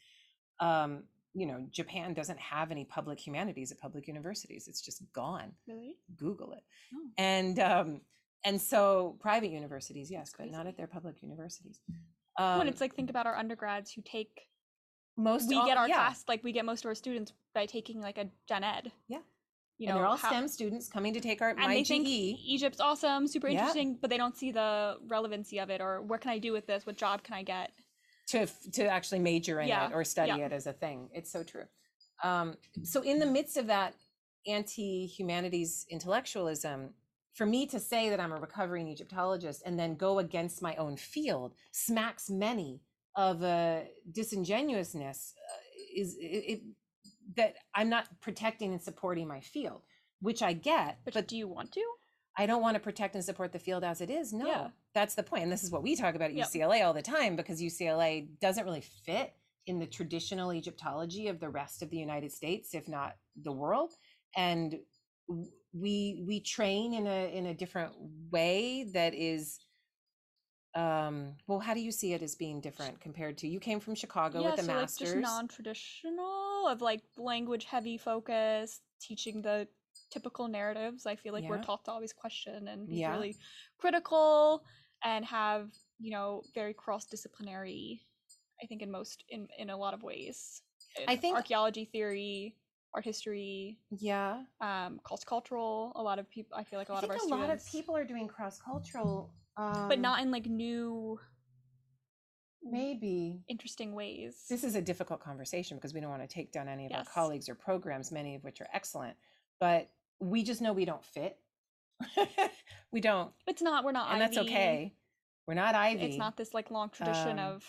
um 0.61 1.03
you 1.33 1.45
know 1.45 1.65
japan 1.71 2.13
doesn't 2.13 2.39
have 2.39 2.71
any 2.71 2.85
public 2.85 3.19
humanities 3.19 3.71
at 3.71 3.79
public 3.79 4.07
universities 4.07 4.67
it's 4.67 4.81
just 4.81 5.01
gone 5.13 5.51
really 5.67 5.95
google 6.17 6.53
it 6.53 6.63
Oh. 6.93 7.09
and 7.17 7.59
um 7.59 8.01
and 8.45 8.59
so 8.61 9.17
private 9.19 9.49
universities 9.51 10.11
yes 10.11 10.31
but 10.37 10.49
not 10.51 10.67
at 10.67 10.77
their 10.77 10.87
public 10.87 11.21
universities 11.23 11.79
um 12.37 12.59
when 12.59 12.67
it's 12.67 12.81
like 12.81 12.93
think 12.95 13.09
about 13.09 13.25
our 13.25 13.35
undergrads 13.35 13.91
who 13.91 14.01
take 14.03 14.41
most 15.17 15.47
we 15.49 15.55
all- 15.55 15.65
get 15.65 15.77
our 15.77 15.87
yeah. 15.87 15.95
class 15.95 16.23
like 16.27 16.43
we 16.43 16.51
get 16.51 16.65
most 16.65 16.83
of 16.85 16.89
our 16.89 16.95
students 16.95 17.33
by 17.53 17.65
taking 17.65 17.99
like 18.01 18.17
a 18.17 18.27
gen 18.47 18.63
ed 18.63 18.91
Yeah. 19.07 19.19
you 19.79 19.87
and 19.87 19.89
know 19.89 19.95
they're 19.95 20.05
all 20.07 20.17
how- 20.17 20.29
stem 20.29 20.47
students 20.47 20.87
coming 20.87 21.13
to 21.13 21.19
take 21.19 21.41
our 21.41 21.49
and 21.49 21.59
my 21.59 21.67
they 21.75 21.83
think 21.83 22.05
GE. 22.05 22.37
Egypt's 22.45 22.79
awesome, 22.79 23.27
super 23.27 23.47
Yeah. 23.47 23.59
interesting, 23.59 23.97
but 24.01 24.09
they 24.09 24.17
don't 24.17 24.35
see 24.37 24.51
the 24.51 24.97
relevancy 25.07 25.59
of 25.59 25.69
it 25.69 25.81
or 25.81 26.01
what 26.01 26.21
can 26.21 26.31
I 26.31 26.37
do 26.39 26.51
with 26.51 26.65
this? 26.67 26.85
What 26.85 26.97
job 26.97 27.23
can 27.23 27.33
I 27.35 27.43
get? 27.43 27.71
To 28.27 28.47
to 28.73 28.85
actually 28.87 29.19
major 29.19 29.59
in 29.59 29.67
Yeah, 29.67 29.87
it 29.87 29.93
or 29.93 30.03
study 30.03 30.33
yeah. 30.37 30.45
it 30.45 30.51
as 30.51 30.67
a 30.67 30.73
thing. 30.73 31.09
It's 31.13 31.31
so 31.31 31.43
true. 31.43 31.65
Um, 32.23 32.55
so 32.83 33.01
in 33.01 33.19
the 33.19 33.25
midst 33.25 33.57
of 33.57 33.67
that 33.67 33.95
anti-humanities 34.47 35.85
intellectualism, 35.89 36.93
for 37.33 37.45
me 37.45 37.65
to 37.67 37.79
say 37.79 38.09
that 38.09 38.19
I'm 38.19 38.31
a 38.31 38.39
recovering 38.39 38.87
Egyptologist 38.87 39.63
and 39.65 39.77
then 39.79 39.95
go 39.95 40.19
against 40.19 40.61
my 40.61 40.75
own 40.75 40.97
field 40.97 41.53
smacks 41.71 42.29
many 42.29 42.81
of 43.15 43.43
a 43.43 43.87
disingenuousness 44.11 45.33
uh, 45.37 45.57
is 45.95 46.15
it, 46.19 46.21
it 46.21 46.61
that 47.35 47.55
I'm 47.73 47.89
not 47.89 48.07
protecting 48.21 48.71
and 48.73 48.81
supporting 48.81 49.27
my 49.27 49.39
field, 49.39 49.81
which 50.21 50.41
I 50.41 50.53
get, 50.53 50.99
But, 51.05 51.13
but 51.13 51.27
do 51.27 51.37
you 51.37 51.47
want 51.47 51.71
to? 51.73 51.83
I 52.37 52.45
don't 52.45 52.61
want 52.61 52.75
to 52.75 52.79
protect 52.79 53.15
and 53.15 53.23
support 53.23 53.51
the 53.51 53.59
field 53.59 53.83
as 53.83 54.01
it 54.01 54.09
is. 54.09 54.33
No, 54.33 54.47
Yeah. 54.47 54.69
that's 54.93 55.15
the 55.15 55.23
point. 55.23 55.43
And 55.43 55.51
this 55.51 55.63
is 55.63 55.71
what 55.71 55.83
we 55.83 55.95
talk 55.95 56.15
about 56.15 56.31
at 56.31 56.35
Yep. 56.35 56.47
UCLA 56.47 56.81
all 56.85 56.93
the 56.93 57.01
time 57.01 57.35
because 57.35 57.61
UCLA 57.61 58.27
doesn't 58.39 58.65
really 58.65 58.81
fit 58.81 59.35
in 59.67 59.79
the 59.79 59.87
traditional 59.87 60.51
Egyptology 60.51 61.27
of 61.27 61.39
the 61.39 61.49
rest 61.49 61.81
of 61.81 61.89
the 61.89 61.97
United 61.97 62.31
States, 62.31 62.73
if 62.73 62.87
not 62.87 63.15
the 63.35 63.51
world. 63.51 63.93
And 64.35 64.79
we 65.73 66.23
we 66.27 66.39
train 66.41 66.93
in 66.93 67.07
a 67.07 67.33
in 67.35 67.45
a 67.45 67.53
different 67.53 67.93
way 68.29 68.83
that 68.93 69.13
is 69.13 69.59
um 70.75 71.35
well 71.47 71.59
how 71.59 71.73
do 71.73 71.79
you 71.79 71.91
see 71.91 72.13
it 72.13 72.21
as 72.21 72.35
being 72.35 72.59
different 72.59 72.99
compared 72.99 73.37
to 73.37 73.47
you 73.47 73.59
came 73.59 73.79
from 73.79 73.93
chicago 73.95 74.41
yeah, 74.41 74.47
with 74.47 74.55
the 74.57 74.63
so 74.63 74.73
masters 74.73 75.13
like 75.15 75.21
just 75.21 75.35
non-traditional 75.35 76.67
of 76.67 76.81
like 76.81 77.01
language 77.17 77.65
heavy 77.65 77.97
focus, 77.97 78.81
teaching 78.99 79.41
the 79.41 79.67
typical 80.13 80.47
narratives. 80.47 81.05
I 81.05 81.15
feel 81.15 81.33
like 81.33 81.49
we're 81.49 81.61
taught 81.61 81.83
to 81.85 81.91
always 81.91 82.13
question 82.13 82.67
and 82.67 82.87
be 82.87 82.97
Yeah. 82.97 83.11
really 83.11 83.35
critical 83.79 84.63
and 85.03 85.25
have, 85.25 85.71
you 85.99 86.11
know, 86.11 86.43
very 86.53 86.73
cross-disciplinary, 86.73 88.05
I 88.61 88.67
think 88.67 88.81
in 88.81 88.91
most 88.91 89.23
in 89.29 89.47
in 89.57 89.69
a 89.71 89.77
lot 89.77 89.93
of 89.93 90.03
ways. 90.03 90.61
I 91.07 91.15
think- 91.15 91.35
archaeology 91.35 91.85
theory, 91.85 92.55
art 92.93 93.05
history, 93.05 93.79
yeah 93.99 94.43
um 94.61 94.99
cross 95.03 95.23
cultural 95.23 95.91
a 95.95 96.03
lot 96.09 96.19
of 96.19 96.25
people 96.29 96.53
i 96.61 96.63
feel 96.63 96.79
like 96.81 96.89
a 96.89 96.93
lot 96.93 97.03
of 97.03 97.09
think 97.09 97.21
our 97.21 97.27
a 97.27 97.41
lot 97.41 97.49
of 97.55 97.59
people 97.75 97.95
are 97.95 98.05
doing 98.05 98.27
cross-cultural 98.27 99.33
um, 99.57 99.87
but 99.89 99.99
not 99.99 100.21
in 100.21 100.29
like 100.31 100.45
new 100.45 101.19
maybe 102.63 103.43
interesting 103.47 103.93
ways 103.93 104.45
this 104.49 104.63
is 104.63 104.75
a 104.75 104.81
difficult 104.81 105.19
conversation 105.19 105.77
because 105.77 105.93
we 105.93 105.99
don't 106.01 106.09
want 106.09 106.21
to 106.21 106.27
take 106.27 106.51
down 106.51 106.67
any 106.67 106.85
of 106.85 106.91
our 106.93 107.03
colleagues 107.03 107.49
or 107.49 107.55
programs, 107.55 108.11
many 108.11 108.35
of 108.35 108.43
which 108.43 108.61
are 108.61 108.69
excellent, 108.73 109.15
but 109.59 109.89
we 110.19 110.43
just 110.43 110.61
know 110.61 110.73
we 110.73 110.85
don't 110.85 111.03
fit. 111.03 111.37
we 112.91 113.01
don't, 113.01 113.31
it's 113.47 113.61
not 113.61 113.83
we're 113.85 113.91
not 113.91 114.11
and 114.11 114.21
that's 114.21 114.37
okay. 114.37 114.93
We're 115.47 115.53
not 115.53 115.75
Ivy. 115.75 116.03
it's 116.03 116.17
not 116.17 116.37
this 116.37 116.53
like 116.53 116.71
long 116.71 116.89
tradition 116.89 117.39
Um, 117.39 117.45
of 117.55 117.63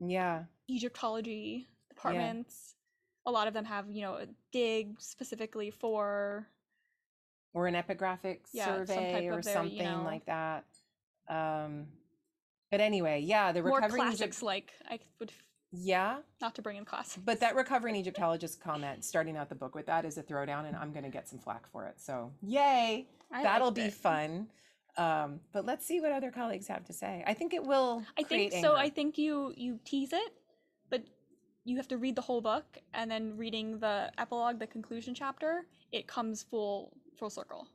Yeah, 0.00 0.44
egyptology 0.68 1.68
departments 1.88 2.74
a 3.24 3.30
lot 3.30 3.46
of 3.48 3.54
them 3.54 3.64
have 3.64 3.88
you 3.90 4.02
know 4.02 4.14
a 4.14 4.26
dig 4.52 5.00
specifically 5.00 5.70
for 5.70 6.46
or 7.54 7.66
an 7.66 7.74
epigraphic 7.74 8.40
Yeah, 8.52 8.66
survey 8.66 9.12
type 9.12 9.24
or 9.38 9.42
their, 9.42 9.54
something 9.54 9.76
you 9.78 9.82
know- 9.84 10.02
like 10.04 10.26
that. 10.26 10.64
Um, 11.28 11.86
but 12.70 12.80
anyway, 12.80 13.20
yeah, 13.20 13.52
the 13.52 13.62
more 13.62 13.76
recovering 13.76 14.02
classics 14.02 14.20
Egypt- 14.38 14.42
like 14.42 14.72
i 14.88 14.98
would 15.18 15.32
yeah, 15.72 16.18
not 16.40 16.54
to 16.54 16.62
bring 16.62 16.76
in 16.76 16.84
classics 16.84 17.22
but 17.24 17.40
that 17.40 17.56
recovering 17.56 17.96
Egyptologist 17.96 18.60
comment, 18.60 19.04
starting 19.04 19.36
out 19.36 19.48
the 19.48 19.54
book 19.54 19.74
with 19.74 19.86
that, 19.86 20.04
is 20.04 20.18
a 20.18 20.22
throwdown, 20.22 20.66
and 20.66 20.76
I'm 20.76 20.92
going 20.92 21.04
to 21.04 21.10
get 21.10 21.28
some 21.28 21.38
flack 21.38 21.70
for 21.70 21.86
it. 21.86 22.00
So 22.00 22.32
yay! 22.42 23.06
I 23.32 23.42
that'll 23.42 23.70
be 23.70 23.82
it. 23.82 23.94
fun. 23.94 24.48
Um, 24.96 25.40
but 25.52 25.66
let's 25.66 25.84
see 25.84 26.00
what 26.00 26.12
other 26.12 26.30
colleagues 26.30 26.66
have 26.68 26.84
to 26.86 26.92
say. 26.92 27.22
I 27.26 27.34
think 27.34 27.52
it 27.52 27.62
will. 27.62 28.02
i 28.18 28.22
think 28.22 28.52
so 28.52 28.56
anger. 28.56 28.76
i 28.76 28.88
think 28.88 29.18
you 29.18 29.52
you 29.54 29.78
tease 29.84 30.12
it 30.14 30.32
but 30.88 31.02
you 31.66 31.76
have 31.76 31.88
to 31.88 31.98
read 31.98 32.14
the 32.14 32.22
whole 32.22 32.40
book 32.40 32.78
and 32.94 33.10
then 33.10 33.36
reading 33.36 33.78
the 33.80 34.10
epilogue, 34.18 34.60
the 34.60 34.68
conclusion 34.68 35.14
chapter, 35.14 35.66
it 35.92 36.06
comes 36.06 36.44
full 36.44 36.92
full 37.18 37.28
circle. 37.28 37.66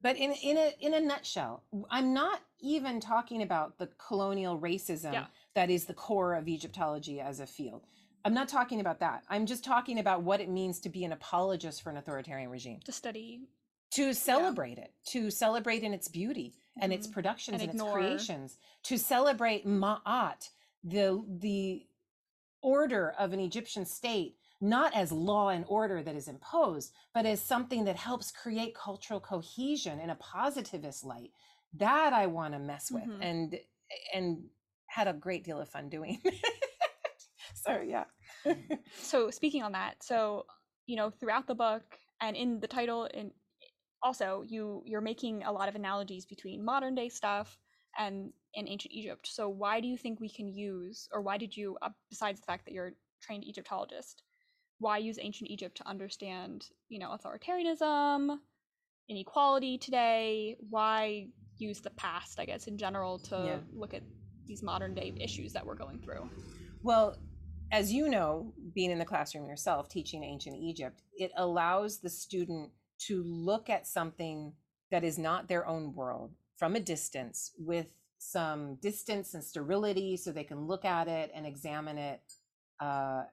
But 0.00 0.16
in 0.16 0.32
in 0.32 0.56
a 0.56 0.72
in 0.80 0.94
a 0.94 1.00
nutshell, 1.00 1.64
I'm 1.90 2.14
not 2.14 2.40
even 2.60 3.00
talking 3.00 3.42
about 3.42 3.78
the 3.78 3.88
colonial 3.98 4.58
racism 4.58 5.12
Yeah. 5.12 5.26
that 5.54 5.70
is 5.70 5.86
the 5.86 5.94
core 5.94 6.34
of 6.34 6.46
Egyptology 6.48 7.20
as 7.20 7.40
a 7.40 7.46
field. 7.46 7.86
I'm 8.24 8.34
not 8.34 8.48
talking 8.48 8.80
about 8.80 9.00
that. 9.00 9.24
I'm 9.28 9.46
just 9.46 9.64
talking 9.64 9.98
about 9.98 10.22
what 10.22 10.40
it 10.40 10.48
means 10.48 10.80
to 10.80 10.88
be 10.88 11.04
an 11.04 11.12
apologist 11.12 11.82
for 11.82 11.90
an 11.90 11.96
authoritarian 11.96 12.50
regime, 12.50 12.80
To 12.84 12.92
study 12.92 13.48
to 13.92 14.12
celebrate 14.12 14.76
it, 14.78 14.92
to 15.06 15.30
celebrate 15.30 15.82
in 15.82 15.94
its 15.94 16.08
beauty 16.08 16.52
and 16.80 16.92
its 16.92 17.06
Mhm. 17.06 17.12
productions 17.12 17.54
And 17.54 17.70
and, 17.70 17.80
its 17.80 17.90
creations, 17.92 18.58
to 18.84 18.98
celebrate 18.98 19.66
Ma'at, 19.66 20.50
the 20.84 21.24
the 21.26 21.86
order 22.60 23.10
of 23.12 23.32
an 23.32 23.40
Egyptian 23.40 23.84
state, 23.86 24.36
not 24.60 24.94
as 24.94 25.12
law 25.12 25.48
and 25.50 25.64
order 25.68 26.02
that 26.02 26.14
is 26.16 26.28
imposed, 26.28 26.92
but 27.14 27.26
as 27.26 27.40
something 27.40 27.84
that 27.84 27.96
helps 27.96 28.30
create 28.30 28.74
cultural 28.74 29.20
cohesion 29.20 30.00
in 30.00 30.10
a 30.10 30.14
positivist 30.16 31.04
light. 31.04 31.30
That 31.74 32.12
I 32.12 32.26
want 32.26 32.54
to 32.54 32.58
mess 32.58 32.90
with 32.90 33.04
Mhm. 33.04 33.18
and 33.22 33.60
and 34.14 34.50
had 34.86 35.06
a 35.08 35.12
great 35.12 35.44
deal 35.44 35.60
of 35.60 35.68
fun 35.68 35.88
doing. 35.88 36.20
so 37.54 37.80
yeah. 37.80 38.04
so 38.96 39.30
speaking 39.30 39.62
on 39.62 39.72
that 39.72 40.02
so 40.02 40.46
you 40.86 40.96
know 40.96 41.10
throughout 41.10 41.46
the 41.46 41.54
book 41.54 41.82
and 42.20 42.36
in 42.36 42.60
the 42.60 42.66
title 42.68 43.08
and 43.14 43.30
also 44.02 44.42
you 44.46 44.82
you're 44.86 45.00
making 45.00 45.42
a 45.44 45.52
lot 45.52 45.68
of 45.68 45.74
analogies 45.74 46.24
between 46.24 46.64
modern 46.64 46.94
day 46.94 47.08
stuff 47.08 47.58
and 47.98 48.32
in 48.54 48.68
ancient 48.68 48.92
egypt 48.94 49.26
so 49.26 49.48
why 49.48 49.80
do 49.80 49.88
you 49.88 49.96
think 49.96 50.20
we 50.20 50.28
can 50.28 50.48
use 50.48 51.08
or 51.12 51.20
why 51.20 51.36
did 51.36 51.56
you 51.56 51.76
uh, 51.82 51.90
besides 52.10 52.40
the 52.40 52.46
fact 52.46 52.64
that 52.64 52.72
you're 52.72 52.88
a 52.88 52.92
trained 53.20 53.44
egyptologist 53.44 54.22
why 54.78 54.98
use 54.98 55.18
ancient 55.20 55.50
egypt 55.50 55.76
to 55.76 55.86
understand 55.88 56.68
you 56.88 56.98
know 56.98 57.10
authoritarianism 57.16 58.38
inequality 59.08 59.78
today 59.78 60.56
why 60.70 61.26
use 61.58 61.80
the 61.80 61.90
past 61.90 62.38
i 62.38 62.44
guess 62.44 62.66
in 62.66 62.76
general 62.78 63.18
to 63.18 63.34
Yeah. 63.44 63.58
look 63.74 63.94
at 63.94 64.02
these 64.46 64.62
modern 64.62 64.94
day 64.94 65.12
issues 65.20 65.52
that 65.52 65.66
we're 65.66 65.74
going 65.74 65.98
through 65.98 66.28
Well, 66.82 67.18
as 67.70 67.92
you 67.92 68.08
know, 68.08 68.54
being 68.74 68.90
in 68.90 68.98
the 68.98 69.04
classroom 69.04 69.46
yourself, 69.46 69.88
teaching 69.90 70.24
ancient 70.24 70.56
Egypt, 70.56 71.02
it 71.18 71.32
allows 71.36 71.98
the 71.98 72.08
student 72.08 72.70
to 73.00 73.22
look 73.22 73.68
at 73.68 73.86
something 73.86 74.54
that 74.90 75.04
is 75.04 75.18
not 75.18 75.48
their 75.48 75.66
own 75.66 75.92
world 75.94 76.32
from 76.56 76.76
a 76.76 76.80
distance 76.80 77.52
with 77.58 77.92
some 78.18 78.76
distance 78.76 79.34
and 79.34 79.44
sterility 79.44 80.16
so 80.16 80.32
they 80.32 80.44
can 80.44 80.66
look 80.66 80.84
at 80.84 81.08
it 81.08 81.30
and 81.34 81.46
examine 81.46 81.98
it 81.98 82.22
uh, 82.80 83.24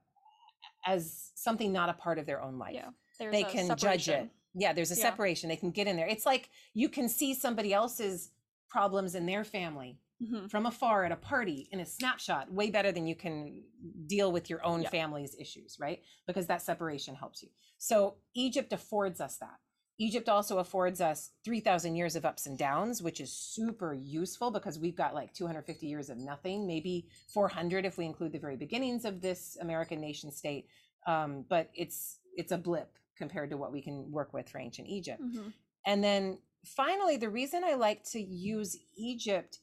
as 0.85 1.31
something 1.35 1.71
not 1.73 1.89
a 1.89 1.93
part 1.93 2.19
of 2.19 2.25
their 2.25 2.41
own 2.41 2.57
life 2.57 2.73
yeah 2.73 2.89
there's 3.19 3.31
they 3.31 3.43
can 3.43 3.75
judge 3.77 4.09
it. 4.09 4.29
Yeah, 4.57 4.71
there's 4.73 4.91
a 4.91 4.95
Yeah. 4.95 5.01
separation. 5.01 5.49
They 5.49 5.57
can 5.57 5.71
get 5.71 5.85
in 5.87 5.95
there. 5.97 6.07
It's 6.07 6.25
like 6.25 6.49
you 6.73 6.87
can 6.89 7.09
see 7.09 7.33
somebody 7.33 7.73
else's 7.73 8.31
problems 8.69 9.15
in 9.15 9.25
their 9.25 9.43
family 9.43 9.99
Mhm. 10.21 10.49
from 10.49 10.65
afar 10.65 11.03
at 11.03 11.11
a 11.11 11.17
party 11.17 11.67
in 11.71 11.81
a 11.81 11.85
snapshot 11.85 12.49
way 12.51 12.69
better 12.71 12.91
than 12.93 13.05
you 13.05 13.15
can 13.15 13.63
deal 14.07 14.31
with 14.31 14.49
your 14.49 14.63
own 14.65 14.81
Yeah. 14.83 14.89
family's 14.89 15.35
issues, 15.35 15.77
right? 15.77 16.01
Because 16.25 16.47
that 16.47 16.61
separation 16.61 17.15
helps 17.15 17.43
you. 17.43 17.49
So 17.77 18.17
Egypt 18.33 18.71
affords 18.71 19.19
us 19.19 19.37
that. 19.39 19.59
Egypt 19.97 20.27
also 20.27 20.57
affords 20.59 20.99
us 20.99 21.31
3,000 21.45 21.95
years 21.95 22.15
of 22.15 22.25
ups 22.25 22.47
and 22.47 22.57
downs, 22.57 23.01
which 23.01 23.21
is 23.21 23.31
super 23.31 23.93
useful 23.93 24.51
because 24.51 24.77
we've 24.77 24.95
got 24.95 25.13
like 25.13 25.33
250 25.33 25.87
years 25.87 26.09
of 26.09 26.17
nothing, 26.17 26.67
maybe 26.67 27.07
400 27.33 27.85
if 27.85 27.97
we 27.97 28.05
include 28.05 28.33
the 28.33 28.39
very 28.39 28.57
beginnings 28.57 29.05
of 29.05 29.21
this 29.21 29.57
American 29.61 30.01
nation 30.01 30.31
state. 30.31 30.67
Um, 31.07 31.45
but 31.47 31.69
it's 31.73 32.19
it's 32.35 32.51
a 32.51 32.57
blip 32.57 32.97
compared 33.17 33.49
to 33.51 33.57
what 33.57 33.71
we 33.71 33.81
can 33.81 34.11
work 34.11 34.33
with 34.33 34.49
for 34.49 34.59
ancient 34.59 34.89
Egypt. 34.89 35.21
Mhm. 35.21 35.53
And 35.85 36.03
then 36.03 36.39
finally, 36.65 37.15
the 37.15 37.29
reason 37.29 37.63
I 37.63 37.75
like 37.75 38.03
to 38.11 38.19
use 38.19 38.75
Egypt 38.97 39.59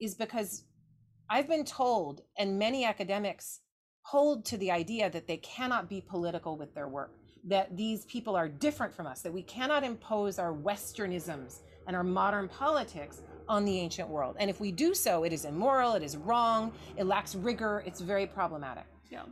is 0.00 0.14
because 0.14 0.64
I've 1.28 1.48
been 1.48 1.64
told, 1.64 2.22
and 2.38 2.58
many 2.58 2.84
academics 2.84 3.60
hold 4.02 4.44
to 4.46 4.56
the 4.56 4.70
idea 4.70 5.10
that 5.10 5.26
they 5.26 5.38
cannot 5.38 5.88
be 5.88 6.00
political 6.00 6.56
with 6.56 6.74
their 6.74 6.88
work, 6.88 7.18
that 7.46 7.76
these 7.76 8.04
people 8.06 8.36
are 8.36 8.48
different 8.48 8.94
from 8.94 9.06
us, 9.06 9.22
that 9.22 9.32
we 9.32 9.42
cannot 9.42 9.84
impose 9.84 10.38
our 10.38 10.52
Westernisms 10.52 11.60
and 11.86 11.94
our 11.94 12.02
modern 12.02 12.48
politics 12.48 13.22
on 13.48 13.64
the 13.64 13.78
ancient 13.78 14.08
world. 14.08 14.36
And 14.38 14.48
if 14.48 14.60
we 14.60 14.72
do 14.72 14.94
so, 14.94 15.24
it 15.24 15.32
is 15.32 15.44
immoral, 15.44 15.94
it 15.94 16.02
is 16.02 16.16
wrong, 16.16 16.72
it 16.96 17.04
lacks 17.04 17.34
rigor, 17.34 17.82
it's 17.86 18.00
very 18.00 18.26
problematic. 18.26 18.86
yeah 19.10 19.24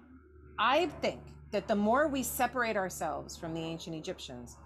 I 0.59 0.87
think 1.01 1.21
that 1.51 1.67
the 1.67 1.75
more 1.75 2.09
we 2.09 2.23
separate 2.23 2.77
ourselves 2.77 3.37
from 3.37 3.55
the 3.55 3.61
ancient 3.61 3.97
Egyptians, 3.97 4.57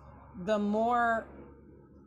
the 0.44 0.58
more 0.58 1.26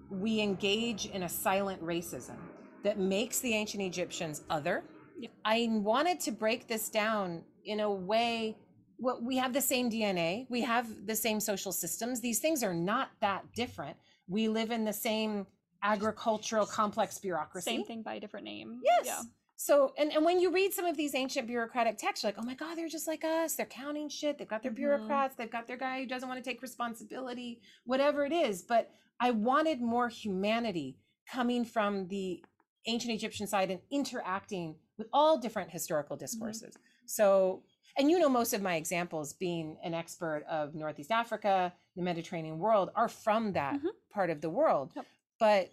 we 0.10 0.42
engage 0.42 1.06
in 1.08 1.24
a 1.24 1.30
silent 1.30 1.82
racism 1.84 2.38
that 2.84 2.98
makes 2.98 3.40
the 3.40 3.54
ancient 3.54 3.84
Egyptians 3.84 4.42
other. 4.50 4.84
Yep. 5.20 5.32
I 5.44 5.68
wanted 5.72 6.20
to 6.22 6.32
break 6.32 6.68
this 6.68 6.90
down 6.90 7.44
in 7.66 7.82
a 7.82 7.92
way 7.92 8.58
well, 9.00 9.20
we 9.22 9.38
have 9.38 9.54
the 9.54 9.62
same 9.62 9.90
DNA, 9.90 10.46
we 10.50 10.62
have 10.62 10.88
the 11.08 11.16
same 11.16 11.40
social 11.40 11.72
systems. 11.72 12.20
These 12.22 12.40
things 12.40 12.64
are 12.64 12.74
not 12.74 13.10
that 13.22 13.44
different. 13.56 13.96
We 14.28 14.48
live 14.48 14.72
in 14.72 14.84
the 14.86 14.94
same 14.94 15.48
agricultural 15.84 16.66
complex 16.66 17.18
bureaucracy. 17.18 17.72
Same 17.72 17.84
thing 17.86 18.02
by 18.02 18.16
a 18.16 18.20
different 18.20 18.46
name. 18.46 18.82
Yes. 18.84 19.06
Yeah. 19.06 19.22
So, 19.56 19.94
and, 19.98 20.12
and 20.14 20.24
when 20.24 20.40
you 20.40 20.52
read 20.52 20.74
some 20.74 20.86
of 20.86 20.96
these 20.96 21.16
ancient 21.16 21.48
bureaucratic 21.48 21.98
texts, 21.98 22.24
you're 22.24 22.30
like, 22.32 22.40
oh 22.42 22.46
my 22.46 22.54
God, 22.54 22.78
they're 22.78 22.88
just 22.88 23.08
like 23.08 23.24
us. 23.26 23.56
They're 23.56 23.66
counting 23.66 24.08
shit. 24.08 24.38
They've 24.38 24.48
got 24.48 24.64
their 24.64 24.72
Mhm. 24.72 24.76
bureaucrats. 24.76 25.36
They've 25.36 25.52
got 25.52 25.68
their 25.68 25.78
guy 25.78 26.00
who 26.02 26.06
doesn't 26.06 26.28
want 26.30 26.42
to 26.42 26.50
take 26.50 26.62
responsibility, 26.62 27.62
whatever 27.86 28.26
it 28.26 28.32
is. 28.32 28.62
But 28.62 28.92
I 29.20 29.32
wanted 29.32 29.82
more 29.82 30.08
humanity 30.08 30.98
coming 31.30 31.66
from 31.66 32.08
the 32.08 32.44
ancient 32.86 33.14
Egyptian 33.14 33.48
side 33.48 33.70
and 33.70 33.82
interacting 33.92 34.76
with 34.98 35.08
all 35.12 35.38
different 35.38 35.72
historical 35.72 36.16
discourses. 36.16 36.78
So, 37.06 37.64
and 37.98 38.10
you 38.10 38.20
know, 38.20 38.30
most 38.30 38.54
of 38.54 38.62
my 38.62 38.76
examples 38.76 39.34
being 39.34 39.78
an 39.84 39.94
expert 39.94 40.44
of 40.50 40.76
Northeast 40.76 41.12
Africa, 41.12 41.74
the 41.96 42.02
Mediterranean 42.02 42.60
world, 42.60 42.90
are 42.96 43.08
from 43.10 43.54
that 43.54 43.76
Mhm. 43.76 43.90
part 44.12 44.30
of 44.30 44.42
the 44.42 44.50
world. 44.50 44.92
Yep. 44.96 45.06
But, 45.40 45.72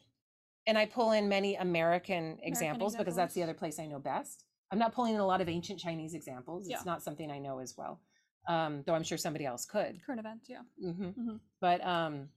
and 0.67 0.77
I 0.79 0.87
pull 0.87 1.13
in 1.13 1.29
many 1.29 1.57
American 1.57 2.39
examples 2.43 2.97
because 2.97 3.15
that's 3.17 3.35
the 3.35 3.43
other 3.43 3.55
place 3.55 3.79
I 3.79 3.87
know 3.87 3.99
best. 3.99 4.45
I'm 4.71 4.79
not 4.79 4.93
pulling 4.93 5.15
in 5.15 5.21
a 5.21 5.27
lot 5.27 5.41
of 5.41 5.49
ancient 5.49 5.79
Chinese 5.79 6.15
examples. 6.15 6.69
Yeah. 6.69 6.77
It's 6.77 6.87
not 6.87 7.03
something 7.03 7.31
I 7.31 7.39
know 7.39 7.59
as 7.61 7.77
well, 7.77 8.01
um, 8.49 8.83
though 8.85 8.95
I'm 8.95 9.05
sure 9.05 9.19
somebody 9.19 9.45
else 9.47 9.65
could. 9.65 10.03
Current 10.05 10.19
events. 10.21 10.49
Yeah. 10.49 10.63
hmm 10.81 10.91
Mhm. 11.11 11.41
But 11.61 11.85
um, 11.87 12.29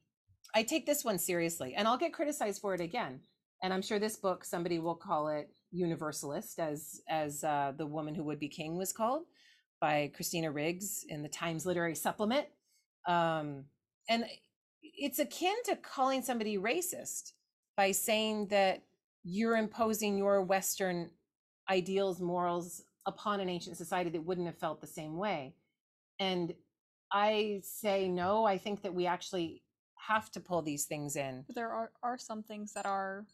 I 0.54 0.64
take 0.64 0.86
this 0.86 1.04
one 1.04 1.18
seriously, 1.18 1.74
and 1.76 1.88
I'll 1.88 1.98
get 1.98 2.14
criticized 2.14 2.62
for 2.62 2.74
it 2.76 2.82
again. 2.82 3.22
And 3.62 3.74
I'm 3.74 3.82
sure 3.82 4.00
this 4.00 4.16
book, 4.16 4.46
somebody 4.46 4.80
will 4.80 4.96
call 4.96 5.28
it 5.30 5.52
universalist, 5.72 6.60
as 6.60 7.02
as 7.08 7.44
uh, 7.44 7.74
the 7.76 7.86
woman 7.86 8.16
who 8.16 8.24
would 8.24 8.40
be 8.40 8.48
king 8.48 8.78
was 8.78 8.94
called 8.94 9.26
by 9.80 10.12
Christina 10.16 10.52
Riggs 10.52 11.06
in 11.08 11.22
the 11.24 11.30
Times 11.30 11.66
Literary 11.66 11.96
Supplement. 11.96 12.48
Um, 13.08 13.66
and 14.10 14.26
it's 14.82 15.20
akin 15.20 15.56
to 15.66 15.76
calling 15.76 16.22
somebody 16.22 16.58
racist 16.58 17.34
by 17.78 17.92
saying 17.92 18.48
that 18.48 18.84
you're 19.24 19.58
imposing 19.58 20.18
your 20.18 20.42
Western 20.42 21.10
ideals, 21.70 22.20
morals 22.20 22.84
upon 23.06 23.40
an 23.40 23.50
ancient 23.50 23.78
society 23.78 24.10
that 24.10 24.26
wouldn't 24.26 24.48
have 24.48 24.58
felt 24.58 24.82
the 24.82 24.88
same 24.88 25.18
way. 25.18 25.54
And 26.20 26.54
I 27.12 27.62
say 27.64 28.08
no, 28.08 28.46
I 28.46 28.58
think 28.58 28.84
that 28.84 28.94
we 28.94 29.06
actually 29.08 29.64
have 29.96 30.32
to 30.32 30.40
pull 30.40 30.62
these 30.62 30.86
things 30.86 31.16
in. 31.16 31.46
There 31.56 31.72
are 31.72 31.92
are 32.04 32.18
some 32.18 32.44
things 32.44 32.74
that 32.74 32.86
are, 32.86 33.26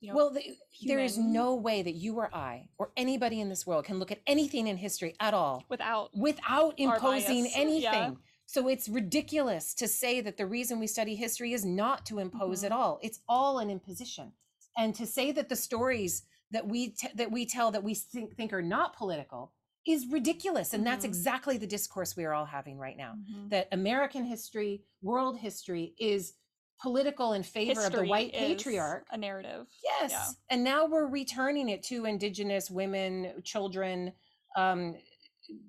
you 0.00 0.10
know, 0.10 0.16
Well, 0.16 0.30
the, 0.30 0.42
there 0.86 0.98
is 0.98 1.16
no 1.18 1.54
way 1.54 1.82
that 1.82 1.94
you 1.94 2.16
or 2.16 2.34
I 2.34 2.68
or 2.78 2.92
anybody 2.96 3.40
in 3.40 3.48
this 3.48 3.66
world 3.66 3.84
can 3.84 3.98
look 3.98 4.10
at 4.12 4.20
anything 4.26 4.66
in 4.66 4.76
history 4.76 5.14
at 5.20 5.34
all 5.34 5.64
without 5.68 6.10
without 6.16 6.74
imposing 6.78 7.46
anything. 7.54 7.82
yeah. 7.82 8.10
So 8.48 8.68
it's 8.68 8.88
ridiculous 8.88 9.74
to 9.74 9.88
say 9.88 10.20
that 10.20 10.36
the 10.36 10.46
reason 10.46 10.78
we 10.78 10.86
study 10.86 11.16
history 11.16 11.52
is 11.52 11.64
not 11.64 12.06
to 12.06 12.18
impose 12.20 12.62
Mhm. 12.62 12.66
at 12.66 12.72
all. 12.72 12.98
It's 13.02 13.20
all 13.28 13.58
an 13.58 13.70
imposition. 13.70 14.32
And 14.76 14.94
to 14.94 15.06
say 15.06 15.32
that 15.32 15.48
the 15.48 15.56
stories 15.56 16.22
that 16.52 16.68
we 16.68 16.90
t- 16.90 17.08
that 17.14 17.32
we 17.32 17.44
tell 17.46 17.70
that 17.72 17.82
we 17.82 17.94
think, 17.94 18.36
think 18.36 18.52
are 18.52 18.62
not 18.62 18.96
political 18.96 19.52
is 19.84 20.06
ridiculous. 20.08 20.74
And 20.74 20.86
that's 20.86 21.04
Mhm. 21.04 21.08
exactly 21.08 21.56
the 21.58 21.66
discourse 21.66 22.16
we 22.16 22.24
are 22.24 22.34
all 22.34 22.44
having 22.44 22.76
right 22.78 22.96
now. 22.96 23.14
Mhm. 23.14 23.50
That 23.50 23.68
American 23.72 24.24
history, 24.24 24.84
world 25.02 25.38
history 25.38 25.94
is 25.98 26.34
political 26.80 27.32
in 27.32 27.42
favor 27.42 27.84
of 27.84 27.92
the 27.92 28.04
white 28.04 28.32
patriarch. 28.32 29.06
a 29.10 29.16
narrative. 29.16 29.66
Yes. 29.82 30.10
Yeah. 30.10 30.26
And 30.50 30.62
now 30.64 30.86
we're 30.86 31.06
returning 31.06 31.68
it 31.68 31.82
to 31.84 32.04
indigenous 32.04 32.70
women, 32.70 33.42
children, 33.44 34.12
um, 34.56 34.96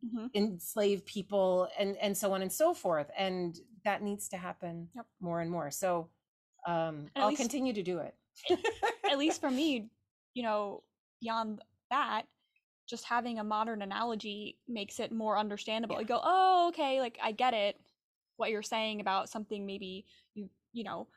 Mhm. 0.03 0.31
enslaved 0.33 1.05
people, 1.05 1.67
and, 1.77 1.95
and 1.97 2.17
so 2.17 2.33
on 2.33 2.41
and 2.41 2.51
so 2.51 2.73
forth. 2.73 3.11
And 3.15 3.55
that 3.85 4.01
needs 4.01 4.27
to 4.29 4.37
happen 4.37 4.89
Yep. 4.95 5.05
more 5.19 5.39
and 5.41 5.51
more. 5.51 5.69
So 5.71 6.09
um, 6.65 7.07
I'll 7.15 7.29
least- 7.29 7.39
continue 7.41 7.71
to 7.73 7.83
do 7.83 7.99
it. 7.99 8.15
At 9.09 9.17
least 9.19 9.39
for 9.39 9.49
me, 9.51 9.89
you 10.33 10.43
know, 10.43 10.83
beyond 11.21 11.61
that, 11.91 12.23
just 12.87 13.05
having 13.05 13.37
a 13.39 13.43
modern 13.43 13.81
analogy 13.81 14.57
makes 14.67 14.99
it 14.99 15.11
more 15.11 15.37
understandable. 15.37 15.95
Yeah. 15.95 16.01
You 16.01 16.07
go, 16.07 16.21
oh, 16.23 16.67
okay, 16.69 16.99
like 16.99 17.17
I 17.21 17.31
get 17.31 17.53
it. 17.53 17.79
What 18.37 18.49
you're 18.49 18.63
saying 18.63 18.99
about 18.99 19.29
something 19.29 19.65
maybe 19.65 20.05
you 20.33 20.49
you 20.77 20.83
know 20.83 21.07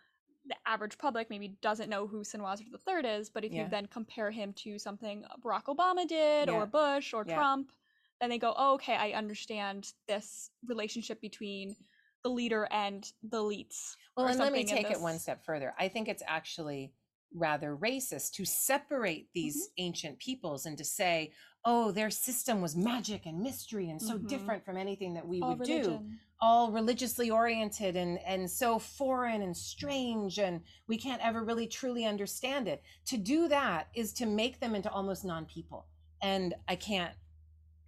the 0.46 0.56
average 0.66 0.96
public 0.96 1.28
maybe 1.28 1.48
doesn't 1.60 1.90
know 1.90 2.06
who 2.06 2.20
Senwosret 2.20 2.72
the 2.72 2.78
Third 2.78 3.04
is, 3.04 3.28
but 3.28 3.44
if 3.44 3.52
Yeah. 3.52 3.64
you 3.64 3.70
then 3.70 3.86
compare 3.86 4.30
him 4.30 4.54
to 4.54 4.78
something 4.78 5.24
Barack 5.44 5.64
Obama 5.64 6.08
did 6.08 6.48
Yeah. 6.48 6.62
or 6.62 6.66
Bush 6.66 7.12
or 7.12 7.24
Yeah. 7.24 7.34
Trump, 7.34 7.72
then 8.20 8.30
they 8.30 8.38
go, 8.38 8.54
oh, 8.56 8.74
okay, 8.74 8.94
I 8.94 9.10
understand 9.10 9.92
this 10.08 10.50
relationship 10.66 11.20
between 11.20 11.76
the 12.22 12.30
leader 12.30 12.66
and 12.70 13.10
the 13.22 13.38
elites. 13.38 13.96
Well, 14.16 14.26
and 14.26 14.38
let 14.38 14.52
me 14.52 14.64
take 14.64 14.90
it 14.90 15.00
one 15.00 15.18
step 15.18 15.44
further. 15.44 15.74
I 15.78 15.88
think 15.88 16.08
it's 16.08 16.22
actually 16.26 16.92
rather 17.34 17.76
racist 17.76 18.32
to 18.32 18.44
separate 18.44 19.28
these 19.34 19.56
Mm-hmm. 19.56 19.82
ancient 19.84 20.18
peoples 20.18 20.66
and 20.66 20.76
to 20.78 20.84
say, 20.84 21.32
oh, 21.64 21.92
their 21.92 22.10
system 22.10 22.60
was 22.62 22.74
magic 22.74 23.26
and 23.26 23.38
mystery 23.40 23.90
and 23.90 24.00
so 24.00 24.18
Mhm. 24.18 24.28
different 24.28 24.64
from 24.64 24.76
anything 24.78 25.12
that 25.14 25.26
we 25.28 25.42
All 25.42 25.56
would 25.56 25.66
do. 25.66 26.02
all 26.40 26.72
religiously 26.72 27.30
oriented 27.30 27.96
and 27.96 28.18
and 28.20 28.50
so 28.50 28.78
foreign 28.78 29.42
and 29.42 29.54
strange 29.54 30.38
and 30.38 30.62
we 30.86 30.96
can't 30.96 31.20
ever 31.22 31.44
really 31.44 31.66
truly 31.66 32.04
understand 32.06 32.66
it. 32.66 32.82
To 33.06 33.18
do 33.18 33.46
that 33.48 33.88
is 33.94 34.12
to 34.14 34.26
make 34.26 34.58
them 34.60 34.74
into 34.74 34.90
almost 34.90 35.24
non-people. 35.24 35.86
And 36.22 36.54
i 36.66 36.76
can't 36.76 37.14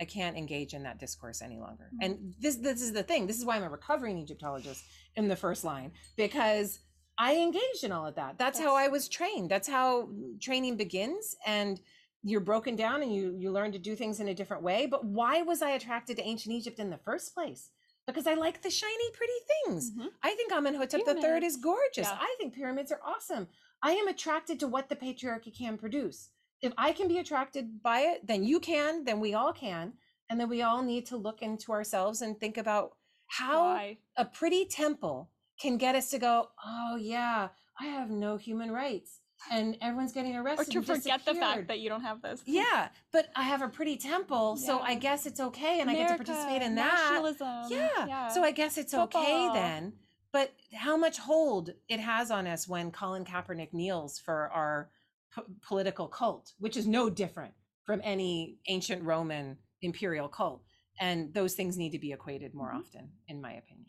i 0.00 0.04
can't 0.04 0.37
engage 0.37 0.74
in 0.74 0.82
that 0.82 0.98
discourse 0.98 1.40
any 1.40 1.58
longer. 1.58 1.90
Mhm. 1.94 2.04
and 2.04 2.35
this 2.40 2.56
this 2.56 2.82
is 2.82 2.92
the 2.92 3.02
thing. 3.02 3.26
This 3.26 3.38
is 3.38 3.44
why 3.46 3.56
i'm 3.56 3.62
a 3.62 3.70
recovering 3.70 4.18
egyptologist 4.18 4.85
in 5.16 5.28
the 5.28 5.37
first 5.37 5.64
line 5.64 5.92
because 6.16 6.80
i 7.16 7.37
engaged 7.37 7.85
in 7.85 7.92
all 7.92 8.06
of 8.06 8.16
that. 8.16 8.37
That's 8.37 8.58
how 8.58 8.74
i 8.74 8.88
was 8.88 9.08
trained. 9.08 9.50
That's 9.50 9.68
how 9.68 10.11
training 10.40 10.76
begins. 10.76 11.37
And 11.46 11.80
you're 12.22 12.40
broken 12.40 12.76
down 12.76 13.02
and 13.02 13.14
you 13.14 13.35
you 13.37 13.50
learn 13.50 13.72
to 13.72 13.78
do 13.78 13.96
things 13.96 14.20
in 14.20 14.28
a 14.28 14.35
different 14.35 14.62
way 14.62 14.87
but 14.87 15.04
why 15.04 15.42
was 15.42 15.62
i 15.62 15.70
attracted 15.70 16.16
to 16.16 16.22
ancient 16.22 16.54
egypt 16.54 16.78
in 16.78 16.90
the 16.90 16.98
first 16.98 17.35
place 17.35 17.70
because 18.06 18.26
I 18.26 18.35
like 18.35 18.62
the 18.62 18.70
shiny, 18.70 19.11
pretty 19.12 19.32
things. 19.64 19.92
Mhm. 19.92 20.11
I 20.22 20.35
think 20.35 20.52
Amenhotep 20.52 21.04
the 21.04 21.20
Third 21.20 21.44
is 21.44 21.56
gorgeous. 21.56 22.08
Yeah. 22.08 22.18
I 22.20 22.35
think 22.38 22.54
pyramids 22.54 22.90
are 22.90 23.00
awesome. 23.04 23.48
I 23.82 23.92
am 23.92 24.08
attracted 24.08 24.58
to 24.61 24.68
what 24.68 24.88
the 24.88 24.96
patriarchy 24.96 25.56
can 25.56 25.78
produce. 25.78 26.30
If 26.61 26.72
I 26.78 26.92
can 26.92 27.08
be 27.08 27.18
attracted 27.18 27.82
by 27.82 28.00
it, 28.00 28.26
then 28.26 28.44
you 28.44 28.61
can, 28.61 29.04
then 29.04 29.20
we 29.20 29.35
all 29.35 29.52
can. 29.52 29.94
And 30.30 30.40
then 30.40 30.48
we 30.48 30.62
all 30.62 30.82
need 30.82 31.06
to 31.06 31.16
look 31.16 31.42
into 31.42 31.72
ourselves 31.72 32.22
and 32.22 32.38
think 32.38 32.56
about 32.56 32.96
how 33.26 33.64
Why? 33.64 33.98
a 34.16 34.24
pretty 34.24 34.64
temple 34.64 35.30
can 35.61 35.76
get 35.76 35.94
us 35.94 36.11
to 36.11 36.18
go, 36.18 36.50
oh, 36.64 36.96
yeah, 36.96 37.48
I 37.78 37.87
have 37.87 38.11
no 38.11 38.37
human 38.37 38.70
rights. 38.70 39.20
And 39.50 39.76
everyone's 39.81 40.12
getting 40.12 40.37
arrested. 40.37 40.68
Or 40.68 40.81
to 40.81 40.94
forget 40.94 41.24
the 41.24 41.35
fact 41.35 41.68
that 41.68 41.81
you 41.81 41.88
don't 41.88 42.02
have 42.02 42.22
this. 42.22 42.42
Yeah, 42.46 42.88
but 43.12 43.28
I 43.37 43.42
have 43.42 43.61
a 43.62 43.68
pretty 43.68 43.96
temple, 43.96 44.57
so 44.57 44.78
I 44.78 44.94
guess 44.94 45.26
it's 45.26 45.40
okay 45.40 45.81
and 45.81 45.90
I 45.90 45.94
get 45.94 46.09
to 46.09 46.16
participate 46.16 46.62
in 46.62 46.74
that. 46.76 47.11
Nationalism. 47.11 47.70
Yeah. 48.09 48.28
So 48.28 48.42
I 48.44 48.52
guess 48.52 48.78
it's 48.78 48.94
okay 48.94 49.50
then. 49.52 49.94
But 50.33 50.52
how 50.74 50.96
much 50.96 51.18
hold 51.18 51.70
it 51.88 52.00
has 52.00 52.31
on 52.31 52.46
us 52.46 52.66
when 52.66 52.90
Colin 52.90 53.24
Kaepernick 53.24 53.74
kneels 53.74 54.18
for 54.18 54.48
our 54.50 54.88
p- 55.35 55.42
political 55.61 56.09
cult, 56.09 56.52
which 56.59 56.76
is 56.76 56.87
no 56.87 57.11
different 57.11 57.52
from 57.85 58.00
any 58.02 58.57
ancient 58.68 59.02
Roman 59.02 59.59
imperial 59.83 60.28
cult. 60.28 60.62
And 61.00 61.35
those 61.35 61.55
things 61.55 61.76
need 61.76 61.90
to 61.90 61.98
be 61.98 62.12
equated 62.12 62.55
more 62.55 62.72
Mhm. 62.72 62.78
often, 62.81 63.12
in 63.28 63.42
my 63.42 63.52
opinion, 63.55 63.87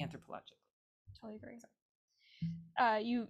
anthropologically. 0.00 0.58
totally 1.20 1.36
agree. 1.36 1.58
Uh, 2.78 3.00
you. 3.02 3.28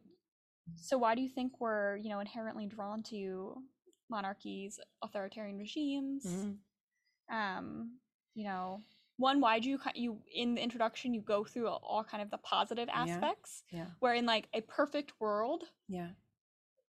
So 0.76 0.98
why 0.98 1.14
do 1.14 1.22
you 1.22 1.28
think 1.28 1.60
we're 1.60 1.96
you 1.96 2.08
know 2.10 2.20
inherently 2.20 2.66
drawn 2.66 3.02
to 3.04 3.62
monarchies, 4.08 4.78
authoritarian 5.02 5.58
regimes? 5.58 6.24
Mm-hmm. 6.24 7.34
Um, 7.36 7.98
you 8.34 8.44
know, 8.44 8.80
one, 9.16 9.40
why 9.40 9.58
do 9.58 9.68
you 9.68 9.78
you 9.94 10.20
in 10.34 10.54
the 10.54 10.62
introduction 10.62 11.14
you 11.14 11.20
go 11.20 11.44
through 11.44 11.68
all, 11.68 11.80
all 11.84 12.04
kind 12.04 12.22
of 12.22 12.30
the 12.30 12.38
positive 12.38 12.88
Yeah. 12.88 13.02
aspects, 13.02 13.62
Yeah. 13.70 13.86
where 14.00 14.14
in 14.14 14.26
like 14.26 14.48
a 14.52 14.60
perfect 14.62 15.12
world 15.20 15.64
Yeah. 15.88 16.10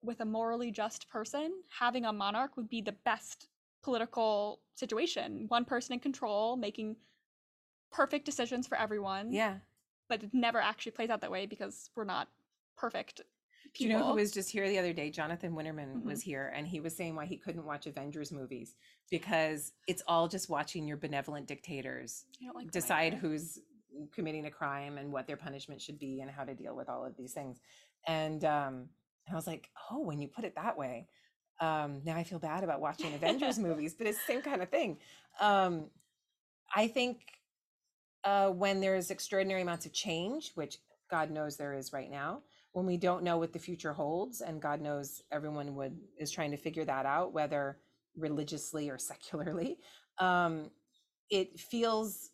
with 0.02 0.20
a 0.20 0.24
morally 0.24 0.70
just 0.70 1.08
person, 1.08 1.62
having 1.78 2.04
a 2.04 2.12
monarch 2.12 2.56
would 2.56 2.68
be 2.68 2.80
the 2.80 2.92
best 2.92 3.48
political 3.82 4.60
situation. 4.74 5.46
One 5.48 5.64
person 5.64 5.92
in 5.94 6.00
control, 6.00 6.56
making 6.56 6.96
perfect 7.92 8.24
decisions 8.24 8.66
for 8.66 8.76
everyone. 8.76 9.32
Yeah. 9.32 9.58
But 10.08 10.22
it 10.22 10.34
never 10.34 10.60
actually 10.60 10.92
plays 10.92 11.10
out 11.10 11.20
that 11.22 11.30
way 11.30 11.46
because 11.46 11.90
we're 11.96 12.04
not 12.04 12.28
perfect 12.76 13.22
Do 13.78 13.84
people. 13.84 13.92
you 13.92 13.98
know 13.98 14.08
who 14.10 14.14
was 14.16 14.30
just 14.32 14.50
here 14.50 14.68
the 14.68 14.78
other 14.78 14.92
day? 14.92 15.10
Jonathan 15.10 15.52
Winterman 15.54 15.96
Mhm. 15.96 16.04
was 16.04 16.22
here, 16.22 16.52
and 16.54 16.66
he 16.66 16.80
was 16.80 16.96
saying 16.96 17.14
why 17.14 17.26
he 17.26 17.36
couldn't 17.36 17.64
watch 17.64 17.86
Avengers 17.86 18.32
movies 18.32 18.74
because 19.10 19.72
it's 19.86 20.02
all 20.06 20.28
just 20.28 20.48
watching 20.48 20.86
your 20.86 20.96
benevolent 20.96 21.46
dictators 21.46 22.24
like 22.54 22.70
decide 22.70 23.14
either. 23.14 23.16
who's 23.16 23.58
committing 24.12 24.46
a 24.46 24.50
crime 24.50 24.98
and 24.98 25.12
what 25.12 25.26
their 25.26 25.36
punishment 25.36 25.80
should 25.80 25.98
be 25.98 26.20
and 26.20 26.30
how 26.30 26.44
to 26.44 26.54
deal 26.54 26.74
with 26.76 26.88
all 26.88 27.04
of 27.04 27.16
these 27.16 27.32
things. 27.32 27.60
And 28.06 28.44
um, 28.44 28.88
I 29.30 29.34
was 29.34 29.46
like, 29.46 29.70
oh, 29.90 30.00
when 30.00 30.18
you 30.20 30.28
put 30.28 30.44
it 30.44 30.54
that 30.56 30.76
way, 30.76 31.08
um, 31.60 32.02
now 32.04 32.14
I 32.16 32.24
feel 32.24 32.38
bad 32.38 32.62
about 32.64 32.80
watching 32.80 33.14
Avengers 33.14 33.58
movies, 33.58 33.94
but 33.94 34.06
it's 34.06 34.18
the 34.26 34.32
same 34.34 34.42
kind 34.42 34.62
of 34.62 34.68
thing. 34.68 34.98
Um, 35.40 35.90
I 36.74 36.88
think 36.88 37.20
uh, 38.24 38.50
when 38.50 38.80
there's 38.80 39.10
extraordinary 39.10 39.62
amounts 39.62 39.86
of 39.86 39.92
change, 39.92 40.52
which 40.54 40.78
God 41.10 41.30
knows 41.30 41.56
there 41.56 41.72
is 41.74 41.92
right 41.92 42.10
now, 42.10 42.42
when 42.76 42.84
we 42.84 42.98
don't 42.98 43.22
know 43.22 43.38
what 43.38 43.54
the 43.54 43.58
future 43.58 43.94
holds, 43.94 44.42
and 44.42 44.60
God 44.60 44.82
knows 44.82 45.22
everyone 45.32 45.74
would 45.76 45.96
is 46.18 46.30
trying 46.30 46.50
to 46.50 46.58
figure 46.58 46.84
that 46.84 47.06
out, 47.06 47.32
whether 47.32 47.78
religiously 48.18 48.90
or 48.90 48.98
secularly, 49.12 49.78
um, 50.18 50.68
it 51.30 51.58
feels 51.58 52.32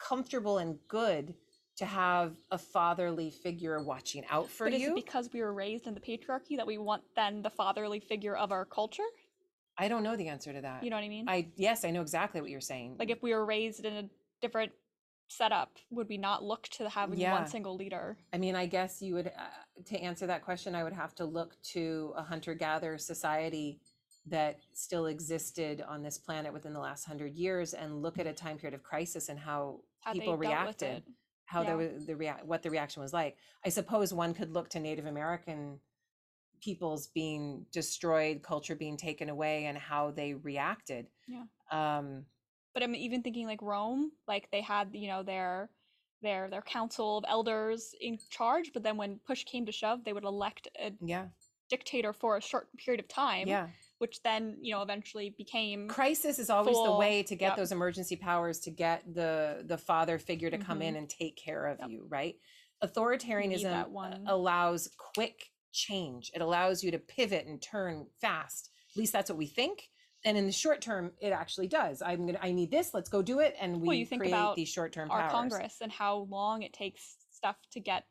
comfortable 0.00 0.58
and 0.58 0.80
good 0.88 1.32
to 1.76 1.86
have 1.86 2.34
a 2.50 2.58
fatherly 2.58 3.30
figure 3.30 3.80
watching 3.80 4.24
out 4.30 4.50
for 4.50 4.64
But 4.66 4.74
is 4.74 4.80
you. 4.82 4.88
it 4.88 4.96
because 4.96 5.30
we 5.32 5.42
were 5.42 5.54
raised 5.54 5.86
in 5.86 5.94
the 5.94 6.00
patriarchy 6.00 6.56
that 6.56 6.66
we 6.66 6.76
want 6.76 7.04
then 7.14 7.40
the 7.40 7.50
fatherly 7.50 8.00
figure 8.00 8.36
of 8.36 8.50
our 8.50 8.64
culture? 8.64 9.06
I 9.78 9.86
don't 9.86 10.02
know 10.02 10.16
the 10.16 10.26
answer 10.26 10.52
to 10.52 10.60
that. 10.60 10.82
You 10.82 10.90
know 10.90 10.96
what 10.96 11.04
I 11.04 11.08
mean? 11.08 11.28
I 11.28 11.46
yes, 11.54 11.84
I 11.84 11.92
know 11.92 12.00
exactly 12.00 12.40
what 12.40 12.50
you're 12.50 12.60
saying. 12.60 12.96
like 12.98 13.10
if 13.10 13.22
we 13.22 13.32
were 13.32 13.46
raised 13.46 13.84
in 13.84 13.92
a 13.92 14.10
different 14.40 14.72
setup, 15.28 15.76
would 15.90 16.08
we 16.08 16.18
not 16.18 16.42
look 16.42 16.64
to 16.68 16.88
having 16.88 17.18
Yeah. 17.18 17.32
one 17.34 17.46
single 17.46 17.76
leader? 17.76 18.18
I 18.32 18.38
mean, 18.38 18.56
I 18.56 18.66
guess 18.66 19.00
you 19.02 19.14
would, 19.14 19.28
uh, 19.28 19.82
to 19.86 19.98
answer 19.98 20.26
that 20.26 20.42
question, 20.44 20.74
I 20.74 20.82
would 20.84 20.92
have 20.94 21.14
to 21.16 21.24
look 21.24 21.60
to 21.74 22.12
a 22.16 22.22
hunter 22.22 22.54
gatherer 22.54 22.98
society 22.98 23.80
that 24.26 24.60
still 24.72 25.06
existed 25.06 25.80
on 25.82 26.02
this 26.02 26.18
planet 26.18 26.52
within 26.52 26.72
the 26.72 26.80
last 26.80 27.04
hundred 27.04 27.34
years 27.34 27.72
and 27.74 28.02
look 28.02 28.18
at 28.18 28.26
a 28.26 28.32
time 28.32 28.58
period 28.58 28.74
of 28.74 28.82
crisis 28.82 29.28
and 29.28 29.38
how, 29.38 29.80
How 30.00 30.12
people 30.12 30.36
reacted, 30.36 31.04
how 31.46 31.62
there 31.62 31.80
Yeah. 31.80 31.92
was 31.94 32.06
the 32.06 32.16
rea- 32.16 32.42
what 32.44 32.62
the 32.62 32.70
reaction 32.70 33.00
was 33.02 33.12
like. 33.12 33.36
I 33.64 33.68
suppose 33.70 34.12
one 34.12 34.34
could 34.34 34.50
look 34.52 34.68
to 34.70 34.80
Native 34.80 35.06
American 35.06 35.80
peoples 36.60 37.06
being 37.06 37.64
destroyed, 37.70 38.42
culture 38.42 38.74
being 38.74 38.96
taken 38.96 39.28
away, 39.28 39.66
and 39.66 39.78
how 39.78 40.10
they 40.10 40.34
reacted. 40.34 41.08
Yeah. 41.26 41.44
Um, 41.70 42.26
But 42.74 42.82
I'm 42.82 42.94
even 42.94 43.22
thinking 43.22 43.46
like 43.46 43.62
Rome, 43.62 44.12
like 44.26 44.48
they 44.50 44.60
had 44.60 44.90
you 44.92 45.08
know 45.08 45.22
their 45.22 45.70
their 46.22 46.48
their 46.50 46.62
council 46.62 47.18
of 47.18 47.24
elders 47.28 47.94
in 48.00 48.18
charge, 48.30 48.70
but 48.72 48.82
then 48.82 48.96
when 48.96 49.20
push 49.26 49.44
came 49.44 49.66
to 49.66 49.72
shove, 49.72 50.04
they 50.04 50.12
would 50.12 50.24
elect 50.24 50.68
a 50.80 50.92
yeah, 51.00 51.26
dictator 51.68 52.12
for 52.12 52.36
a 52.36 52.42
short 52.42 52.68
period 52.76 53.00
of 53.00 53.08
time, 53.08 53.48
yeah. 53.48 53.68
which 53.98 54.22
then 54.22 54.56
you 54.60 54.74
know 54.74 54.82
eventually 54.82 55.34
became 55.36 55.88
crisis 55.88 56.38
is 56.38 56.50
always 56.50 56.76
the 56.76 56.92
way 56.92 57.22
to 57.22 57.34
get 57.34 57.48
yep. 57.48 57.56
those 57.56 57.72
emergency 57.72 58.16
powers 58.16 58.58
to 58.60 58.70
get 58.70 59.02
the 59.14 59.64
the 59.66 59.78
father 59.78 60.18
figure 60.18 60.50
to 60.50 60.58
come 60.58 60.82
in 60.82 60.96
and 60.96 61.08
take 61.08 61.36
care 61.36 61.66
of 61.66 61.78
Yep. 61.80 61.90
you 61.90 62.06
right? 62.08 62.34
Authoritarianism 62.82 63.92
uh, 63.96 64.18
allows 64.26 64.88
quick 65.14 65.50
change. 65.72 66.30
It 66.34 66.40
allows 66.40 66.82
you 66.82 66.92
to 66.92 66.98
pivot 66.98 67.46
and 67.46 67.60
turn 67.60 68.06
fast. 68.20 68.70
At 68.92 68.96
least 68.96 69.12
that's 69.12 69.30
what 69.30 69.38
we 69.38 69.46
think 69.46 69.88
and 70.24 70.36
in 70.36 70.46
the 70.46 70.52
short 70.52 70.80
term 70.80 71.12
it 71.20 71.30
actually 71.30 71.68
does 71.68 72.02
i'm 72.02 72.26
gonna 72.26 72.38
i 72.42 72.50
need 72.52 72.70
this 72.70 72.92
let's 72.94 73.08
go 73.08 73.22
do 73.22 73.38
it 73.40 73.54
and 73.60 73.80
we 73.80 73.88
Well, 73.88 73.96
you 73.96 74.06
think 74.06 74.22
create 74.22 74.32
about 74.32 74.56
these 74.56 74.68
short-term 74.68 75.10
our 75.10 75.20
powers 75.20 75.32
Congress 75.32 75.76
and 75.80 75.92
how 75.92 76.26
long 76.30 76.62
it 76.62 76.72
takes 76.72 77.16
stuff 77.30 77.56
to 77.72 77.80
get 77.80 78.04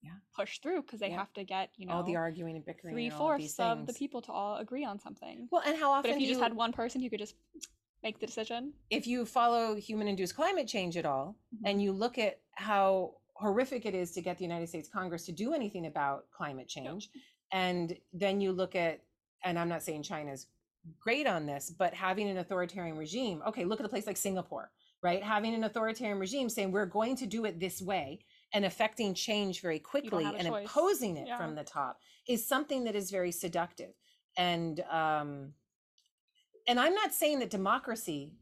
Yeah. 0.00 0.12
pushed 0.36 0.62
through 0.62 0.82
because 0.82 1.00
they 1.00 1.08
Yeah. 1.10 1.18
have 1.18 1.32
to 1.34 1.42
get 1.44 1.70
you 1.76 1.86
know 1.86 1.94
all 1.94 2.02
the 2.04 2.14
arguing 2.16 2.54
and 2.56 2.64
bickering 2.64 2.94
three 2.94 3.06
all 3.10 3.14
of 3.14 3.18
fourths 3.40 3.58
of 3.58 3.86
the 3.86 3.92
people 3.94 4.22
to 4.22 4.32
all 4.32 4.56
agree 4.58 4.84
on 4.84 5.00
something. 5.00 5.48
well 5.50 5.62
and 5.66 5.76
how 5.76 5.90
often 5.90 6.10
But 6.10 6.14
if 6.14 6.18
do 6.18 6.24
you 6.24 6.30
just 6.30 6.40
had 6.40 6.54
one 6.54 6.72
person 6.72 7.00
who 7.02 7.10
could 7.10 7.18
just 7.18 7.34
make 8.04 8.20
the 8.20 8.26
decision, 8.26 8.72
if 8.90 9.08
you 9.08 9.26
follow 9.26 9.74
human 9.74 10.06
induced 10.06 10.36
climate 10.36 10.68
change 10.68 10.96
at 10.96 11.04
all 11.04 11.34
Mhm. 11.52 11.62
and 11.64 11.82
you 11.82 11.90
look 11.92 12.16
at 12.18 12.40
how 12.52 13.16
horrific 13.34 13.86
it 13.86 13.94
is 13.94 14.12
to 14.12 14.20
get 14.22 14.38
the 14.38 14.44
United 14.44 14.68
States 14.68 14.88
Congress 14.88 15.24
to 15.26 15.32
do 15.32 15.52
anything 15.52 15.86
about 15.86 16.30
climate 16.30 16.68
change 16.68 17.10
and 17.50 17.98
then 18.12 18.40
you 18.40 18.52
look 18.52 18.76
at 18.76 19.02
and 19.44 19.58
I'm 19.58 19.68
not 19.68 19.82
saying 19.82 20.02
China's 20.04 20.46
great 21.00 21.26
on 21.26 21.46
this 21.46 21.72
but 21.78 21.92
having 21.94 22.28
an 22.28 22.38
authoritarian 22.38 22.96
regime 22.96 23.42
okay 23.46 23.64
look 23.64 23.80
at 23.80 23.86
a 23.86 23.88
place 23.88 24.06
like 24.06 24.16
Singapore 24.16 24.70
right 25.02 25.22
having 25.22 25.54
an 25.54 25.64
authoritarian 25.64 26.18
regime 26.18 26.48
saying 26.48 26.72
we're 26.72 26.86
going 26.86 27.16
to 27.16 27.26
do 27.26 27.44
it 27.44 27.60
this 27.60 27.80
way 27.82 28.18
and 28.54 28.64
affecting 28.64 29.12
change 29.12 29.60
very 29.60 29.78
quickly 29.78 30.24
and 30.24 30.46
choice. 30.48 30.62
imposing 30.62 31.16
it 31.16 31.26
Yeah. 31.28 31.36
from 31.36 31.54
the 31.54 31.64
top 31.64 31.98
is 32.28 32.46
something 32.46 32.84
that 32.84 32.96
is 32.96 33.10
very 33.10 33.32
seductive 33.32 33.92
and 34.36 34.80
um 34.90 35.52
and 36.68 36.78
I'm 36.78 36.94
not 36.94 37.14
saying 37.14 37.38
that 37.38 37.48
democracy 37.50 38.32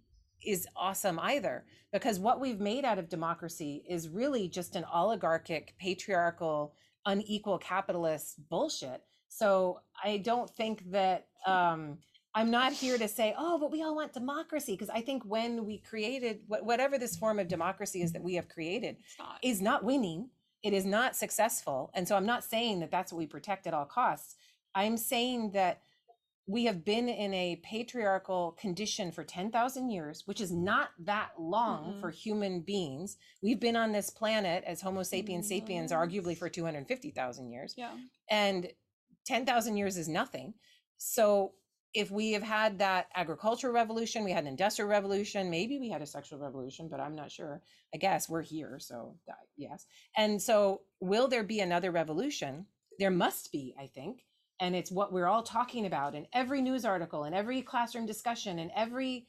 is 0.44 0.66
awesome 0.76 1.18
either, 1.20 1.64
because 1.92 2.18
what 2.18 2.40
we've 2.40 2.60
made 2.60 2.84
out 2.84 2.98
of 2.98 3.08
democracy 3.08 3.84
is 3.88 4.08
really 4.08 4.48
just 4.48 4.74
an 4.74 4.84
oligarchic, 4.92 5.74
patriarchal, 5.78 6.74
unequal 7.06 7.56
capitalist 7.58 8.48
bullshit. 8.48 9.02
So 9.28 9.80
I 10.02 10.18
don't 10.18 10.50
think 10.50 10.90
that 10.90 11.28
um, 11.46 11.98
I'm 12.36 12.50
not 12.50 12.74
here 12.74 12.98
to 12.98 13.08
say, 13.08 13.34
oh, 13.38 13.58
but 13.58 13.72
we 13.72 13.82
all 13.82 13.96
want 13.96 14.12
democracy, 14.12 14.72
because 14.72 14.90
I 14.90 15.00
think 15.00 15.24
when 15.24 15.64
we 15.64 15.78
created 15.78 16.40
wh- 16.46 16.64
whatever 16.64 16.98
this 16.98 17.16
form 17.16 17.38
of 17.38 17.48
democracy 17.48 18.02
is 18.02 18.12
that 18.12 18.22
we 18.22 18.34
have 18.34 18.46
created, 18.46 18.98
not. 19.18 19.38
is 19.42 19.62
not 19.62 19.84
winning. 19.84 20.28
It 20.62 20.74
is 20.74 20.84
not 20.84 21.16
successful. 21.16 21.90
And 21.94 22.06
so 22.06 22.14
I'm 22.14 22.26
not 22.26 22.44
saying 22.44 22.80
that 22.80 22.90
that's 22.90 23.10
what 23.10 23.18
we 23.18 23.26
protect 23.26 23.66
at 23.66 23.72
all 23.72 23.86
costs. 23.86 24.36
I'm 24.74 24.98
saying 24.98 25.52
that 25.52 25.80
we 26.46 26.66
have 26.66 26.84
been 26.84 27.08
in 27.08 27.32
a 27.32 27.56
patriarchal 27.64 28.52
condition 28.60 29.10
for 29.12 29.24
10,000 29.24 29.90
years, 29.90 30.22
which 30.26 30.40
is 30.42 30.52
not 30.52 30.90
that 30.98 31.30
long 31.38 31.94
Mm-mm. 31.94 32.00
for 32.00 32.10
human 32.10 32.60
beings. 32.60 33.16
We've 33.42 33.58
been 33.58 33.76
on 33.76 33.92
this 33.92 34.10
planet 34.10 34.62
as 34.66 34.82
Homo 34.82 35.02
sapiens 35.02 35.48
sapiens 35.48 35.90
mm-hmm. 35.90 36.02
arguably 36.02 36.36
for 36.36 36.50
250,000 36.50 37.50
years 37.50 37.74
yeah. 37.78 37.94
and 38.30 38.68
10,000 39.24 39.76
years 39.76 39.96
is 39.96 40.06
nothing. 40.06 40.54
So 40.98 41.52
if 41.96 42.10
we 42.10 42.32
have 42.32 42.42
had 42.42 42.78
that 42.78 43.08
agricultural 43.16 43.72
revolution, 43.72 44.22
we 44.22 44.30
had 44.30 44.44
an 44.44 44.50
industrial 44.50 44.90
revolution, 44.90 45.48
maybe 45.48 45.78
we 45.78 45.88
had 45.88 46.02
a 46.02 46.06
sexual 46.06 46.38
revolution, 46.38 46.88
but 46.88 47.00
I'm 47.00 47.16
not 47.16 47.30
sure. 47.30 47.62
I 47.94 47.96
guess 47.96 48.28
we're 48.28 48.42
here, 48.42 48.78
so 48.78 49.14
that, 49.26 49.38
yes. 49.56 49.86
And 50.14 50.40
so 50.40 50.82
will 51.00 51.26
there 51.26 51.42
be 51.42 51.60
another 51.60 51.90
revolution? 51.90 52.66
There 52.98 53.10
must 53.10 53.50
be, 53.50 53.74
I 53.80 53.86
think. 53.86 54.26
And 54.60 54.76
it's 54.76 54.92
what 54.92 55.10
we're 55.10 55.26
all 55.26 55.42
talking 55.42 55.86
about 55.86 56.14
in 56.14 56.26
every 56.34 56.60
news 56.60 56.84
article 56.84 57.24
in 57.24 57.32
every 57.32 57.62
classroom 57.62 58.04
discussion 58.04 58.58
in 58.58 58.70
every 58.76 59.26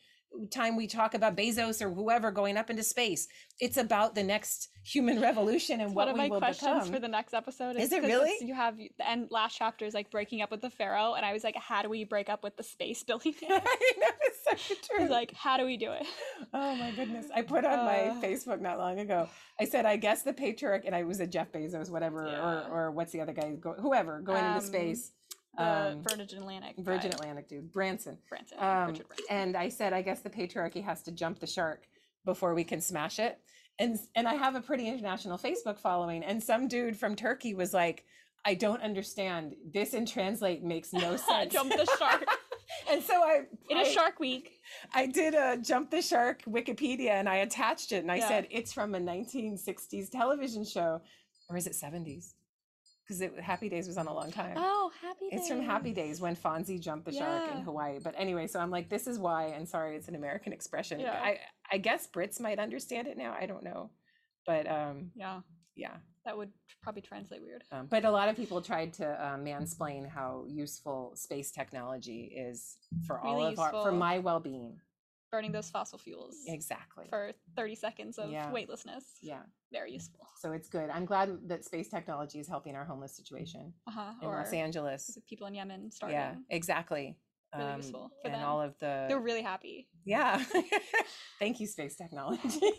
time 0.52 0.76
we 0.76 0.88
talk 0.88 1.14
about 1.14 1.36
Bezos 1.36 1.82
or 1.82 1.90
whoever 1.90 2.32
going 2.32 2.58
up 2.58 2.70
into 2.70 2.84
space. 2.84 3.28
It's 3.60 3.78
about 3.78 4.14
the 4.14 4.24
next 4.24 4.70
human 4.84 5.20
revolution 5.20 5.82
and 5.82 5.94
what 5.96 6.06
one 6.08 6.12
of 6.12 6.18
my 6.18 6.38
questions 6.38 6.84
become. 6.84 6.94
for 6.94 7.00
the 7.00 7.08
next 7.08 7.34
episode. 7.34 7.76
Is 7.76 7.92
it 7.92 8.02
'cause 8.02 8.08
really? 8.10 8.34
You 8.42 8.54
have 8.54 8.78
the 8.78 8.92
end 9.10 9.28
last 9.32 9.58
chapter 9.58 9.84
is 9.86 9.94
like 9.94 10.12
breaking 10.12 10.42
up 10.42 10.52
with 10.52 10.62
the 10.62 10.70
pharaoh, 10.70 11.14
and 11.16 11.26
I 11.26 11.34
was 11.34 11.44
like, 11.44 11.56
how 11.56 11.82
do 11.82 11.90
we 11.90 12.04
break 12.04 12.30
up 12.30 12.44
with 12.44 12.56
the 12.56 12.64
space 12.64 13.04
billionaire? 13.08 13.34
I 13.50 13.94
know 13.98 14.08
it's 14.22 14.44
so 14.68 14.76
true. 14.88 15.04
It's 15.04 15.12
like, 15.12 15.34
how 15.34 15.58
do 15.58 15.66
we 15.66 15.76
do 15.78 15.92
it? 15.92 16.06
oh 16.54 16.76
my 16.76 16.92
goodness! 16.92 17.26
I 17.36 17.42
put 17.42 17.66
on 17.66 17.86
my 17.86 18.00
Uh. 18.10 18.22
Facebook 18.22 18.62
not 18.62 18.78
long 18.78 19.00
ago. 19.00 19.28
I 19.60 19.66
said, 19.66 19.86
I 19.88 19.98
guess 19.98 20.22
the 20.22 20.34
patriarch, 20.34 20.86
and 20.86 20.96
I 20.96 21.04
was 21.04 21.20
a 21.20 21.26
Jeff 21.28 21.52
Bezos, 21.52 21.90
whatever, 21.90 22.28
Yeah. 22.28 22.40
or 22.70 22.88
or 22.88 22.92
what's 22.92 23.12
the 23.12 23.22
other 23.22 23.34
guy, 23.34 23.56
whoever 23.80 24.22
going 24.22 24.44
Um, 24.44 24.56
into 24.58 24.68
space, 24.68 25.12
The 25.58 25.64
Um, 25.64 26.04
Virgin 26.04 26.38
Atlantic. 26.38 26.76
Virgin 26.78 27.10
guy, 27.12 27.16
Atlantic 27.18 27.48
dude, 27.50 27.72
Branson. 27.72 28.18
Branson. 28.30 28.58
Um, 28.60 28.90
Richard 28.92 29.08
Branson. 29.08 29.26
and 29.30 29.58
I 29.58 29.70
said, 29.70 29.92
I 29.94 30.02
guess 30.04 30.22
the 30.22 30.30
patriarchy 30.30 30.84
has 30.84 31.02
to 31.04 31.12
jump 31.12 31.40
the 31.40 31.48
shark 31.48 31.88
before 32.26 32.54
we 32.54 32.64
can 32.64 32.80
smash 32.82 33.18
it. 33.20 33.40
And 33.80 33.98
and 34.16 34.28
I 34.28 34.36
have 34.36 34.56
a 34.56 34.62
pretty 34.62 34.88
international 34.88 35.38
Facebook 35.38 35.80
following, 35.80 36.24
and 36.24 36.44
some 36.44 36.68
dude 36.68 36.98
from 36.98 37.16
Turkey 37.16 37.54
was 37.54 37.74
like, 37.74 38.06
I 38.46 38.54
don't 38.54 38.82
understand. 38.82 39.56
This 39.74 39.94
in 39.94 40.06
translate 40.06 40.64
makes 40.64 40.94
no 40.94 41.16
sense. 41.30 41.54
Jump 41.54 41.72
the 41.72 41.86
shark. 42.00 42.26
and 42.92 43.02
so 43.04 43.22
I 43.24 43.42
It 43.70 43.78
I- 43.78 43.84
Shark 43.84 44.20
Week. 44.20 44.52
I 44.94 45.06
did 45.08 45.34
a 45.36 45.58
Jump 45.58 45.90
the 45.92 46.02
Shark 46.02 46.44
Wikipedia 46.44 47.12
and 47.12 47.28
I 47.30 47.38
attached 47.38 47.92
it 47.92 47.98
and 48.04 48.12
I 48.12 48.18
Yeah. 48.18 48.28
said 48.28 48.48
it's 48.52 48.74
from 48.74 48.94
a 48.96 49.00
1960s 49.00 50.10
television 50.10 50.64
show 50.66 51.02
or 51.50 51.58
is 51.58 51.68
it 51.68 51.74
70s? 51.74 52.34
Because 53.08 53.24
Happy 53.42 53.70
Days 53.70 53.88
was 53.88 53.98
on 53.98 54.08
a 54.08 54.14
long 54.14 54.32
time. 54.32 54.56
Oh, 54.58 54.92
happy 55.02 55.30
Days. 55.30 55.40
It's 55.40 55.48
from 55.48 55.62
Happy 55.62 55.94
Days. 55.94 56.20
When 56.20 56.36
Fonzie 56.36 56.80
jumped 56.82 57.06
the 57.06 57.14
shark 57.14 57.52
in 57.56 57.62
Hawaii. 57.62 58.00
But 58.04 58.16
anyway, 58.18 58.48
so 58.48 58.60
I'm 58.60 58.70
like, 58.72 58.90
this 58.90 59.08
is 59.08 59.18
why. 59.18 59.46
And 59.46 59.68
sorry, 59.68 59.96
it's 59.96 60.08
an 60.10 60.16
American 60.16 60.52
expression. 60.52 61.00
Yeah. 61.00 61.14
I 61.14 61.40
I 61.72 61.78
guess 61.78 62.08
Brits 62.08 62.40
might 62.40 62.60
understand 62.60 63.08
it 63.08 63.18
now. 63.18 63.36
I 63.40 63.46
don't 63.46 63.64
know, 63.64 63.92
but 64.46 64.70
um, 64.70 65.12
Yeah, 65.16 65.42
yeah. 65.76 65.96
that 66.26 66.38
would 66.38 66.52
probably 66.82 67.02
translate 67.02 67.42
weird. 67.42 67.64
Um, 67.72 67.88
but 67.90 68.04
a 68.06 68.12
lot 68.12 68.30
of 68.30 68.36
people 68.36 68.62
tried 68.62 68.94
to 68.94 69.06
uh, 69.08 69.38
mansplain 69.38 70.08
how 70.10 70.46
useful 70.48 71.14
space 71.16 71.52
technology 71.52 72.34
is 72.36 72.78
for 73.06 73.20
all 73.20 73.38
Really 73.38 73.54
of 73.54 73.60
our 73.60 73.72
for 73.72 73.92
my 73.92 74.20
well 74.20 74.40
being. 74.40 74.80
Burning 75.32 75.52
those 75.52 75.70
fossil 75.70 75.98
fuels 76.00 76.38
Exactly. 76.48 77.06
for 77.10 77.34
30 77.58 77.76
seconds 77.76 78.18
of 78.18 78.30
Yeah. 78.32 78.50
weightlessness. 78.52 79.04
yeah. 79.22 79.44
Very 79.74 79.92
useful. 79.92 80.26
So 80.40 80.54
it's 80.54 80.70
good. 80.70 80.90
I'm 80.90 81.06
glad 81.06 81.50
that 81.50 81.66
space 81.66 81.90
technology 81.90 82.40
is 82.40 82.48
helping 82.48 82.76
our 82.76 82.86
homeless 82.86 83.16
situation 83.18 83.74
Uh-huh. 83.88 84.14
in 84.22 84.28
or 84.28 84.36
Los 84.36 84.54
Angeles. 84.54 85.18
people 85.28 85.48
in 85.48 85.54
Yemen 85.56 85.92
starting. 85.92 86.18
Yeah, 86.18 86.36
exactly. 86.50 87.18
Um, 87.52 87.62
Really 87.62 87.76
useful 87.78 88.10
for 88.22 88.28
and 88.28 88.36
them. 88.36 88.46
all 88.46 88.62
of 88.62 88.78
the 88.80 89.06
They're 89.10 89.20
really 89.20 89.42
happy. 89.42 89.90
yeah. 90.06 90.42
Thank 91.40 91.60
you, 91.60 91.68
space 91.68 91.96
technology. 91.96 92.60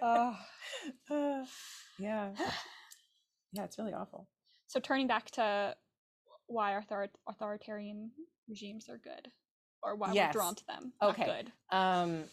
Uh, 0.00 0.32
yeah, 1.98 2.32
yeah, 3.52 3.64
it's 3.64 3.78
really 3.78 3.92
awful. 3.94 4.28
So 4.68 4.78
turning 4.78 5.08
back 5.08 5.28
to 5.32 5.74
why 6.46 6.76
author- 6.76 7.10
authoritarian 7.28 8.12
regimes 8.48 8.88
are 8.88 8.98
good, 8.98 9.32
or 9.82 9.94
why 9.96 10.12
Yes. 10.12 10.34
we're 10.34 10.40
drawn 10.40 10.54
to 10.54 10.66
them. 10.66 10.92
Okay. 11.02 11.24
good. 11.24 11.52
Um, 11.70 12.24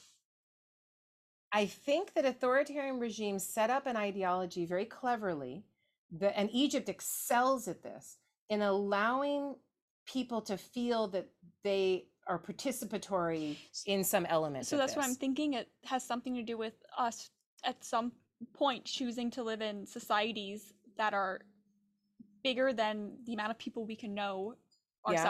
I 1.51 1.67
think 1.67 2.13
that 2.13 2.25
authoritarian 2.25 2.99
regimes 2.99 3.45
set 3.45 3.69
up 3.69 3.85
an 3.85 3.95
ideology 3.95 4.65
very 4.65 4.85
cleverly, 4.85 5.63
that, 6.11 6.37
and 6.37 6.49
Egypt 6.51 6.89
excels 6.89 7.67
at 7.67 7.81
this 7.81 8.17
in 8.49 8.61
allowing 8.61 9.55
people 10.05 10.41
to 10.41 10.57
feel 10.57 11.07
that 11.09 11.27
they 11.63 12.07
are 12.27 12.39
participatory 12.39 13.55
in 13.85 14.03
some 14.03 14.25
element. 14.25 14.65
So 14.65 14.77
that's 14.77 14.95
what 14.95 15.05
I'm 15.05 15.15
thinking. 15.15 15.53
It 15.53 15.69
has 15.85 16.03
something 16.03 16.35
to 16.35 16.43
do 16.43 16.57
with 16.57 16.73
us 16.97 17.29
at 17.63 17.83
some 17.83 18.11
point 18.53 18.83
choosing 18.85 19.31
to 19.31 19.43
live 19.43 19.61
in 19.61 19.85
societies 19.85 20.73
that 20.97 21.13
are 21.13 21.41
bigger 22.43 22.73
than 22.73 23.17
the 23.25 23.33
amount 23.33 23.51
of 23.51 23.57
people 23.57 23.85
we 23.85 23.95
can 23.95 24.13
know 24.13 24.55
Yeah. 25.09 25.23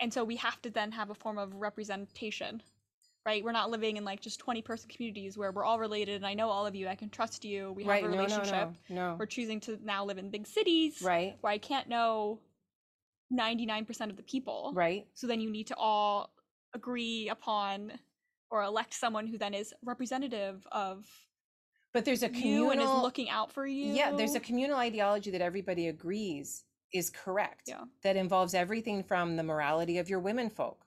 And 0.00 0.12
so 0.12 0.24
we 0.24 0.36
have 0.36 0.60
to 0.62 0.70
then 0.70 0.92
have 0.92 1.10
a 1.10 1.14
form 1.14 1.38
of 1.38 1.54
representation, 1.54 2.62
right? 3.24 3.42
We're 3.42 3.52
not 3.52 3.70
living 3.70 3.96
in 3.96 4.04
like 4.04 4.20
just 4.20 4.38
20 4.40 4.60
person 4.62 4.90
communities 4.90 5.38
where 5.38 5.52
we're 5.52 5.64
all 5.64 5.78
related 5.78 6.16
and 6.16 6.26
I 6.26 6.34
know 6.34 6.50
all 6.50 6.66
of 6.66 6.74
you, 6.74 6.86
I 6.88 6.94
can 6.94 7.08
trust 7.08 7.44
you, 7.44 7.72
we 7.72 7.84
have 7.84 7.90
right? 7.90 8.04
a 8.04 8.08
No, 8.08 8.14
no, 8.14 8.18
relationship. 8.18 8.70
no, 8.90 8.94
no. 8.94 9.16
We're 9.18 9.26
choosing 9.26 9.60
to 9.60 9.78
now 9.82 10.04
live 10.04 10.18
in 10.18 10.30
big 10.30 10.46
cities 10.46 11.00
Right, 11.02 11.36
where 11.40 11.52
I 11.52 11.58
can't 11.58 11.88
know 11.88 12.40
99% 13.32 14.10
of 14.10 14.16
the 14.16 14.22
people. 14.22 14.72
right. 14.74 15.06
So 15.14 15.26
then 15.26 15.40
you 15.40 15.50
need 15.50 15.66
to 15.68 15.76
all 15.76 16.30
agree 16.74 17.28
upon 17.30 17.92
or 18.50 18.62
elect 18.62 18.94
someone 18.94 19.26
who 19.26 19.38
then 19.38 19.54
is 19.54 19.74
representative 19.84 20.66
of 20.70 21.06
But 21.94 22.04
there's 22.04 22.22
a 22.22 22.28
communal. 22.28 22.70
and 22.70 22.80
is 22.82 22.90
looking 23.02 23.28
out 23.30 23.50
for 23.50 23.66
you. 23.66 23.86
Yeah, 23.94 24.12
there's 24.12 24.34
a 24.34 24.40
communal 24.40 24.76
ideology 24.76 25.30
that 25.30 25.40
everybody 25.40 25.88
agrees 25.88 26.64
is 26.92 27.10
correct. 27.10 27.64
Yeah. 27.66 27.84
That 28.02 28.16
involves 28.16 28.54
everything 28.54 29.02
from 29.02 29.36
the 29.36 29.42
morality 29.42 29.98
of 29.98 30.08
your 30.08 30.20
women 30.20 30.50
folk, 30.50 30.84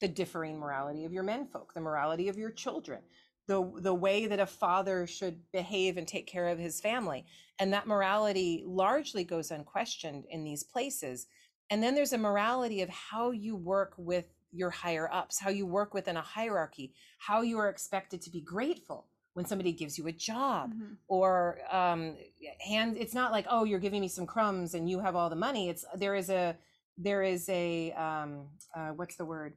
the 0.00 0.08
differing 0.08 0.58
morality 0.58 1.04
of 1.04 1.12
your 1.12 1.22
men 1.22 1.46
folk, 1.46 1.74
the 1.74 1.80
morality 1.80 2.28
of 2.28 2.36
your 2.36 2.50
children, 2.50 3.00
the 3.46 3.70
the 3.78 3.94
way 3.94 4.26
that 4.26 4.40
a 4.40 4.46
father 4.46 5.06
should 5.06 5.40
behave 5.52 5.96
and 5.96 6.06
take 6.06 6.26
care 6.26 6.48
of 6.48 6.58
his 6.58 6.80
family. 6.80 7.24
And 7.58 7.72
that 7.72 7.86
morality 7.86 8.64
largely 8.66 9.24
goes 9.24 9.50
unquestioned 9.50 10.24
in 10.30 10.44
these 10.44 10.62
places. 10.64 11.26
And 11.70 11.82
then 11.82 11.94
there's 11.94 12.12
a 12.12 12.18
morality 12.18 12.82
of 12.82 12.88
how 12.88 13.30
you 13.30 13.56
work 13.56 13.94
with 13.96 14.26
your 14.52 14.70
higher 14.70 15.08
ups, 15.12 15.40
how 15.40 15.50
you 15.50 15.66
work 15.66 15.94
within 15.94 16.16
a 16.16 16.22
hierarchy, 16.22 16.92
how 17.18 17.40
you 17.42 17.58
are 17.58 17.70
expected 17.70 18.20
to 18.22 18.30
be 18.30 18.40
grateful 18.40 19.06
when 19.34 19.44
somebody 19.46 19.72
gives 19.72 19.96
you 19.98 20.06
a 20.06 20.12
job 20.12 20.74
Mhm. 20.74 20.96
or 21.08 21.58
um 21.70 22.16
hand 22.60 22.96
it's 22.96 23.14
not 23.14 23.32
like 23.32 23.46
oh 23.48 23.64
you're 23.64 23.78
giving 23.80 24.00
me 24.00 24.08
some 24.08 24.26
crumbs 24.26 24.74
and 24.74 24.88
you 24.90 25.00
have 25.00 25.16
all 25.16 25.30
the 25.30 25.36
money 25.36 25.68
it's 25.68 25.84
there 25.96 26.14
is 26.14 26.30
a 26.30 26.56
there 26.98 27.22
is 27.22 27.48
a 27.48 27.92
um 27.92 28.48
uh, 28.74 28.90
what's 28.90 29.16
the 29.16 29.24
word 29.24 29.56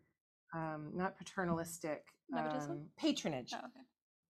um 0.53 0.91
not 0.95 1.17
paternalistic 1.17 2.05
um, 2.71 2.89
patronage 2.97 3.51
Oh, 3.53 3.57
okay. 3.67 3.86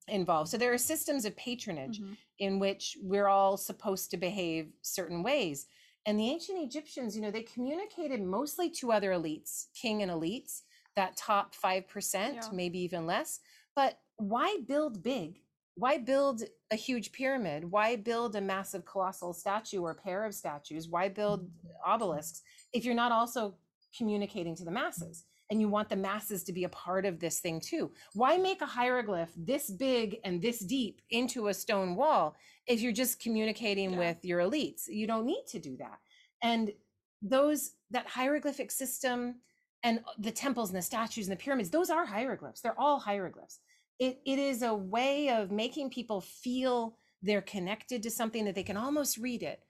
involved 0.09 0.51
so 0.51 0.57
there 0.59 0.72
are 0.72 0.78
systems 0.78 1.24
of 1.24 1.36
patronage 1.36 2.01
Mhm. 2.01 2.16
in 2.38 2.59
which 2.59 2.97
we're 3.03 3.28
all 3.28 3.57
supposed 3.57 4.11
to 4.11 4.16
behave 4.16 4.72
certain 4.82 5.22
ways 5.22 5.66
and 6.07 6.18
the 6.18 6.28
ancient 6.30 6.59
egyptians 6.59 7.14
you 7.16 7.22
know 7.22 7.30
they 7.30 7.42
communicated 7.42 8.20
mostly 8.22 8.68
to 8.70 8.92
other 8.92 9.11
elites 9.12 9.66
king 9.74 10.03
and 10.03 10.11
elites 10.11 10.62
that 10.97 11.16
top 11.16 11.55
5% 11.55 12.34
Yeah. 12.34 12.49
maybe 12.53 12.78
even 12.80 13.07
less 13.07 13.40
but 13.74 14.01
why 14.16 14.58
build 14.66 15.02
big? 15.02 15.40
Why 15.76 15.98
build 15.98 16.42
a 16.70 16.76
huge 16.76 17.12
pyramid? 17.12 17.64
Why 17.64 17.96
build 17.96 18.36
a 18.36 18.40
massive 18.40 18.84
colossal 18.84 19.32
statue 19.32 19.80
or 19.80 19.94
pair 19.94 20.24
of 20.24 20.34
statues? 20.34 20.88
Why 20.88 21.08
build 21.08 21.46
mm-hmm. 21.46 21.92
obelisks 21.92 22.42
if 22.72 22.84
you're 22.84 22.94
not 22.94 23.12
also 23.12 23.56
communicating 23.96 24.54
to 24.56 24.64
the 24.64 24.70
masses 24.70 25.24
and 25.50 25.60
you 25.60 25.68
want 25.68 25.88
the 25.88 25.96
masses 25.96 26.42
to 26.44 26.52
be 26.52 26.64
a 26.64 26.68
part 26.68 27.04
of 27.04 27.18
this 27.18 27.40
thing 27.40 27.60
too? 27.60 27.90
Why 28.12 28.36
make 28.36 28.62
a 28.62 28.66
hieroglyph 28.66 29.32
this 29.36 29.68
big 29.68 30.18
and 30.24 30.40
this 30.40 30.60
deep 30.60 31.00
into 31.10 31.48
a 31.48 31.54
stone 31.54 31.96
wall 31.96 32.36
if 32.68 32.80
you're 32.80 32.92
just 32.92 33.20
communicating 33.20 33.92
Yeah. 33.92 33.98
with 33.98 34.24
your 34.24 34.40
elites? 34.40 34.86
You 34.86 35.08
don't 35.08 35.26
need 35.26 35.44
to 35.48 35.58
do 35.58 35.76
that. 35.78 35.98
And 36.40 36.72
those 37.20 37.72
that 37.90 38.06
hieroglyphic 38.06 38.70
system 38.70 39.40
and 39.82 39.98
uh, 40.00 40.12
the 40.18 40.30
temples 40.30 40.70
and 40.70 40.78
the 40.78 40.82
statues 40.82 41.26
and 41.26 41.32
the 41.36 41.42
pyramids 41.42 41.70
those 41.70 41.90
are 41.90 42.06
hieroglyphs. 42.06 42.60
They're 42.60 42.78
all 42.78 43.00
hieroglyphs 43.00 43.60
it, 43.99 44.20
it 44.26 44.38
is 44.38 44.62
a 44.62 44.74
way 44.74 45.28
of 45.30 45.51
making 45.51 45.90
people 45.90 46.20
feel 46.20 46.97
they're 47.22 47.42
connected 47.42 48.03
to 48.03 48.11
something 48.11 48.45
that 48.45 48.55
they 48.55 48.62
can 48.62 48.76
almost 48.76 49.16
read 49.18 49.42
it 49.42 49.61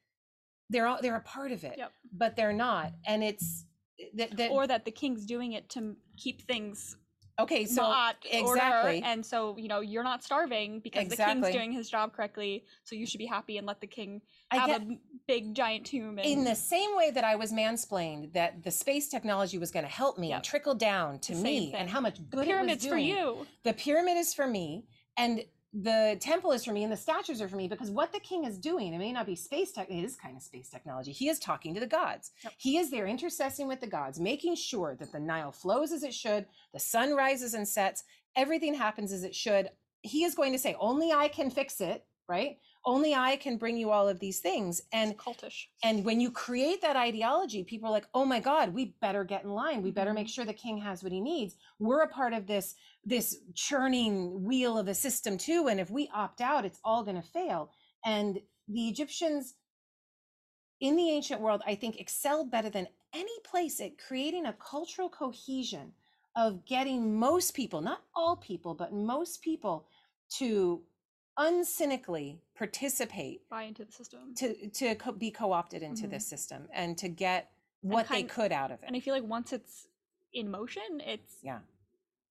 they're 0.70 0.87
all 0.87 0.99
they're 1.01 1.16
a 1.16 1.20
part 1.20 1.53
of 1.53 1.62
it 1.64 1.75
Yep. 1.77 1.93
but 2.12 2.37
they're 2.37 2.53
not 2.53 2.93
and 3.07 3.22
it's 3.22 3.66
that, 4.14 4.37
that 4.37 4.51
or 4.51 4.66
that 4.66 4.85
the 4.85 4.91
king's 4.91 5.25
doing 5.27 5.53
it 5.53 5.68
to 5.70 5.95
keep 6.16 6.43
things 6.43 6.97
okay 7.39 7.64
so 7.64 7.82
not 7.82 8.16
exactly. 8.30 8.97
order 8.97 9.07
and 9.07 9.24
so 9.24 9.57
you 9.59 9.68
know 9.68 9.80
you're 9.80 10.05
not 10.05 10.22
starving 10.22 10.80
because 10.80 11.09
the 11.09 11.16
king's 11.16 11.51
doing 11.51 11.72
his 11.72 11.91
job 11.91 12.12
correctly 12.12 12.64
so 12.85 12.95
you 12.95 13.07
should 13.07 13.18
be 13.18 13.26
happy 13.26 13.59
and 13.59 13.66
let 13.66 13.80
the 13.80 13.87
king 13.87 14.20
have 14.51 14.68
get- 14.68 14.82
a 14.82 14.99
big 15.26 15.55
giant 15.55 15.85
tomb 15.85 16.18
and 16.18 16.26
in 16.26 16.45
the 16.45 16.55
same 16.55 16.97
way 16.97 17.11
that 17.11 17.24
I 17.24 17.35
was 17.37 17.53
mansplained 17.53 18.32
that 18.35 18.62
the 18.62 18.70
space 18.70 19.09
technology 19.09 19.59
was 19.59 19.70
going 19.70 19.85
to 19.85 19.91
help 19.91 20.18
me 20.18 20.28
Yep. 20.28 20.37
and 20.37 20.45
trickle 20.45 20.74
down 20.74 21.18
to 21.20 21.35
me 21.35 21.70
same 21.70 21.74
and 21.80 21.91
how 21.91 22.01
much 22.01 22.16
the 22.16 22.22
good 22.22 22.37
it 22.37 22.39
was 22.41 22.47
pyramids 22.47 22.87
for 22.87 22.97
you 22.99 23.47
the 23.64 23.72
pyramid 23.72 24.16
is 24.16 24.32
for 24.35 24.47
me 24.47 24.85
and 25.16 25.45
the 25.83 26.16
temple 26.20 26.53
is 26.53 26.64
for 26.64 26.72
me 26.72 26.85
and 26.85 26.93
the 26.93 26.97
statues 26.97 27.43
are 27.43 27.49
for 27.49 27.57
me 27.57 27.66
because 27.66 27.91
what 27.91 28.12
the 28.12 28.20
king 28.20 28.45
is 28.45 28.59
doing 28.59 28.95
it 28.95 28.99
may 28.99 29.11
not 29.11 29.27
be 29.27 29.35
space 29.35 29.72
tech 29.72 29.91
it 29.91 30.05
is 30.05 30.14
kind 30.14 30.37
of 30.37 30.43
space 30.43 30.68
technology 30.68 31.11
he 31.11 31.29
is 31.29 31.41
talking 31.41 31.75
to 31.75 31.81
the 31.81 31.87
gods. 31.87 32.31
Yep. 32.45 32.53
he 32.59 32.79
is 32.79 32.91
there 32.91 33.07
intercessing 33.07 33.66
with 33.66 33.81
the 33.81 33.87
gods 33.87 34.20
making 34.20 34.55
sure 34.55 34.95
that 35.01 35.11
the 35.11 35.18
nile 35.18 35.51
flows 35.51 35.91
as 35.91 36.05
it 36.05 36.14
should 36.14 36.47
the 36.72 36.79
sun 36.79 37.14
rises 37.14 37.55
and 37.55 37.66
sets 37.66 38.05
everything 38.37 38.75
happens 38.75 39.12
as 39.12 39.25
it 39.25 39.35
should. 39.35 39.70
He 40.03 40.25
is 40.25 40.35
going 40.35 40.53
to 40.53 40.59
say 40.59 40.77
only 40.79 41.12
i 41.12 41.27
can 41.27 41.51
fix 41.51 41.81
it 41.81 42.05
right 42.29 42.59
only 42.87 43.14
i 43.14 43.37
can 43.37 43.57
bring 43.57 43.76
you 43.76 43.91
all 43.91 44.09
of 44.09 44.20
these 44.20 44.41
things 44.41 44.82
and 44.93 45.12
it's 45.12 45.22
cultish 45.22 45.66
and 45.85 46.03
when 46.03 46.18
you 46.18 46.30
create 46.30 46.80
that 46.80 46.97
ideology, 46.97 47.62
people 47.62 47.89
are 47.89 47.93
like, 47.93 48.09
"Oh 48.14 48.24
my 48.24 48.41
God, 48.41 48.72
we 48.72 48.97
better 49.01 49.22
get 49.22 49.45
in 49.45 49.51
line. 49.51 49.82
We 49.82 49.91
better 49.91 50.14
make 50.14 50.26
mm-hmm. 50.26 50.32
sure 50.32 50.45
the 50.47 50.55
king 50.55 50.78
has 50.78 51.03
what 51.03 51.12
he 51.12 51.20
needs. 51.20 51.57
We're 51.78 52.03
a 52.03 52.09
part 52.09 52.32
of 52.32 52.47
this 52.47 52.74
this 53.05 53.39
churning 53.55 54.43
wheel 54.43 54.78
of 54.78 54.89
a 54.89 54.95
system 54.95 55.37
too. 55.37 55.68
And 55.68 55.78
if 55.78 55.91
we 55.91 56.11
opt 56.14 56.41
out, 56.41 56.64
it's 56.64 56.80
all 56.85 57.05
going 57.05 57.20
to 57.20 57.28
fail." 57.28 57.70
And 58.05 58.41
the 58.68 58.89
Egyptians 58.89 59.55
in 60.80 60.97
the 60.97 61.11
ancient 61.11 61.41
world, 61.41 61.62
I 61.66 61.74
think, 61.74 62.01
excelled 62.01 62.51
better 62.51 62.70
than 62.70 62.89
any 63.12 63.39
place 63.45 63.80
at 63.80 63.99
creating 63.99 64.47
a 64.47 64.55
cultural 64.55 65.09
cohesion 65.09 65.93
of 66.37 66.64
getting 66.64 67.18
most 67.18 67.55
people, 67.55 67.80
not 67.80 68.03
all 68.14 68.37
people, 68.37 68.74
but 68.74 68.93
most 68.93 69.43
people, 69.43 69.87
to 70.39 70.82
uncynically 71.39 72.39
participate 72.57 73.49
buy 73.49 73.65
into 73.65 73.85
the 73.85 73.93
system 73.93 74.35
to 74.37 74.69
to 74.71 74.95
co- 74.95 75.13
be 75.13 75.31
co-opted 75.31 75.83
into 75.83 76.07
Mhm. 76.07 76.11
this 76.11 76.27
system 76.27 76.69
and 76.73 76.97
to 76.99 77.09
get 77.09 77.51
what 77.81 78.09
they 78.09 78.23
could 78.23 78.53
out 78.53 78.71
of 78.71 78.81
it. 78.83 78.87
and 78.87 78.97
i 78.97 79.01
feel 79.01 79.15
like 79.15 79.25
once 79.25 79.53
it's 79.53 79.87
in 80.33 80.51
motion 80.51 80.83
it's 81.01 81.35
yeah. 81.43 81.61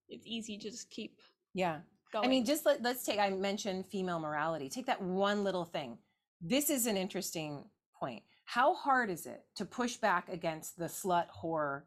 it's 0.08 0.26
easy 0.26 0.56
to 0.58 0.70
just 0.70 0.90
keep 0.90 1.20
Yeah. 1.52 1.80
going 2.12 2.24
I 2.26 2.28
mean, 2.28 2.44
just 2.44 2.64
let, 2.66 2.82
let's 2.82 3.04
take 3.04 3.18
I 3.18 3.30
mentioned 3.30 3.86
female 3.86 4.18
morality. 4.20 4.68
Take 4.68 4.86
that 4.86 5.00
one 5.02 5.42
little 5.44 5.64
thing. 5.64 5.98
This 6.40 6.68
is 6.70 6.86
an 6.86 6.96
interesting 6.96 7.64
point. 7.98 8.22
How 8.44 8.74
hard 8.74 9.08
is 9.10 9.26
it 9.26 9.44
to 9.56 9.64
push 9.64 9.96
back 9.96 10.28
against 10.28 10.76
the 10.76 10.84
slut 10.86 11.28
whore 11.30 11.82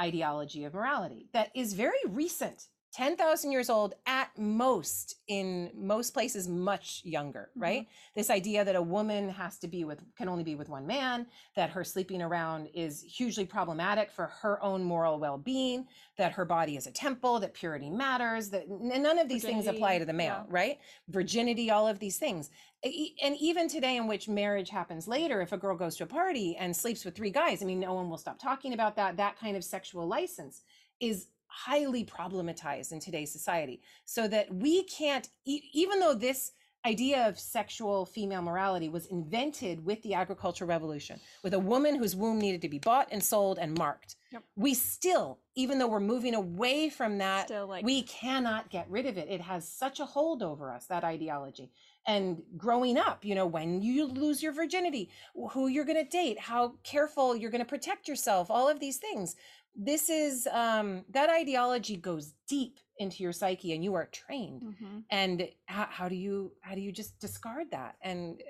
ideology 0.00 0.64
of 0.64 0.74
morality 0.74 1.28
that 1.32 1.50
is 1.54 1.74
very 1.74 2.02
recent? 2.08 2.68
10,000 2.92 3.52
years 3.52 3.70
old 3.70 3.94
at 4.06 4.36
most 4.36 5.16
in 5.28 5.70
most 5.74 6.12
places 6.12 6.48
much 6.48 7.02
younger, 7.04 7.50
Mhm. 7.56 7.62
right? 7.62 7.88
This 8.14 8.30
idea 8.30 8.64
that 8.64 8.74
a 8.74 8.82
woman 8.82 9.28
has 9.30 9.58
to 9.58 9.68
be 9.68 9.84
with 9.84 10.02
can 10.16 10.28
only 10.28 10.42
be 10.42 10.56
with 10.56 10.68
one 10.68 10.86
man, 10.86 11.26
that 11.54 11.70
her 11.70 11.84
sleeping 11.84 12.20
around 12.20 12.66
is 12.74 13.02
hugely 13.02 13.46
problematic 13.46 14.10
for 14.10 14.26
her 14.26 14.60
own 14.62 14.82
moral 14.82 15.18
well-being, 15.20 15.86
that 16.16 16.32
her 16.32 16.44
body 16.44 16.76
is 16.76 16.86
a 16.86 16.90
temple, 16.90 17.38
that 17.40 17.54
purity 17.54 17.90
matters, 17.90 18.50
that 18.50 18.68
none 18.68 19.18
of 19.18 19.28
these 19.28 19.44
things 19.44 19.66
apply 19.66 19.98
to 19.98 20.04
the 20.04 20.12
male, 20.12 20.44
yeah. 20.44 20.46
right? 20.48 20.78
Virginity, 21.08 21.70
all 21.70 21.86
of 21.86 21.98
these 22.00 22.18
things. 22.18 22.50
And 22.82 23.36
even 23.36 23.68
today, 23.68 23.96
in 23.96 24.06
which 24.06 24.28
marriage 24.28 24.70
happens 24.70 25.06
later, 25.06 25.40
if 25.42 25.52
a 25.52 25.58
girl 25.58 25.76
goes 25.76 25.96
to 25.96 26.04
a 26.04 26.06
party 26.06 26.56
and 26.56 26.74
sleeps 26.74 27.04
with 27.04 27.14
three 27.14 27.30
guys, 27.30 27.62
I 27.62 27.66
mean, 27.66 27.78
no 27.78 27.94
one 27.94 28.08
will 28.08 28.18
stop 28.18 28.38
talking 28.38 28.72
about 28.72 28.96
that. 28.96 29.16
That 29.16 29.38
kind 29.38 29.56
of 29.56 29.62
sexual 29.62 30.06
license 30.06 30.62
is 30.98 31.28
highly 31.50 32.04
problematized 32.04 32.92
in 32.92 33.00
today's 33.00 33.32
society. 33.32 33.82
So 34.04 34.28
that 34.28 34.52
we 34.54 34.84
can't, 34.84 35.28
even 35.44 36.00
though 36.00 36.14
this 36.14 36.52
idea 36.86 37.28
of 37.28 37.38
sexual 37.38 38.06
female 38.06 38.42
morality 38.42 38.88
was 38.88 39.06
invented 39.06 39.84
with 39.84 40.02
the 40.02 40.14
agricultural 40.14 40.68
revolution, 40.68 41.20
with 41.42 41.54
a 41.54 41.58
woman 41.58 41.94
whose 41.94 42.16
womb 42.16 42.38
needed 42.38 42.62
to 42.62 42.68
be 42.68 42.78
bought 42.78 43.08
and 43.10 43.22
sold 43.22 43.58
and 43.58 43.76
marked. 43.76 44.16
Yep. 44.32 44.44
We 44.56 44.74
still, 44.74 45.40
even 45.56 45.78
though 45.78 45.88
we're 45.88 46.00
moving 46.00 46.34
away 46.34 46.88
from 46.88 47.18
that 47.18 47.50
like 47.68 47.84
we 47.84 48.02
cannot 48.02 48.70
get 48.70 48.88
rid 48.88 49.06
of 49.06 49.18
it 49.18 49.28
it 49.28 49.40
has 49.40 49.68
such 49.68 50.00
a 50.00 50.04
hold 50.04 50.42
over 50.42 50.72
us 50.72 50.86
that 50.86 51.04
ideology 51.04 51.70
and 52.06 52.40
growing 52.56 52.96
up 52.96 53.24
you 53.24 53.34
know 53.34 53.46
when 53.46 53.82
you 53.82 54.06
lose 54.06 54.42
your 54.42 54.52
virginity 54.52 55.10
who 55.50 55.68
you're 55.68 55.84
going 55.84 56.02
to 56.02 56.10
date 56.10 56.38
how 56.38 56.74
careful 56.82 57.36
you're 57.36 57.50
going 57.50 57.62
to 57.62 57.68
protect 57.68 58.08
yourself 58.08 58.50
all 58.50 58.68
of 58.68 58.80
these 58.80 58.96
things 58.96 59.36
this 59.74 60.10
is 60.10 60.46
um 60.52 61.04
that 61.10 61.30
ideology 61.30 61.96
goes 61.96 62.34
deep 62.48 62.78
into 62.98 63.22
your 63.22 63.32
psyche 63.32 63.72
and 63.72 63.82
you 63.84 63.94
are 63.94 64.06
trained 64.06 64.62
Mhm. 64.62 65.04
and 65.10 65.48
how, 65.66 65.86
how 65.90 66.08
do 66.08 66.16
you 66.16 66.52
how 66.60 66.74
do 66.74 66.80
you 66.80 66.92
just 66.92 67.18
discard 67.20 67.70
that 67.70 67.96
and 68.02 68.42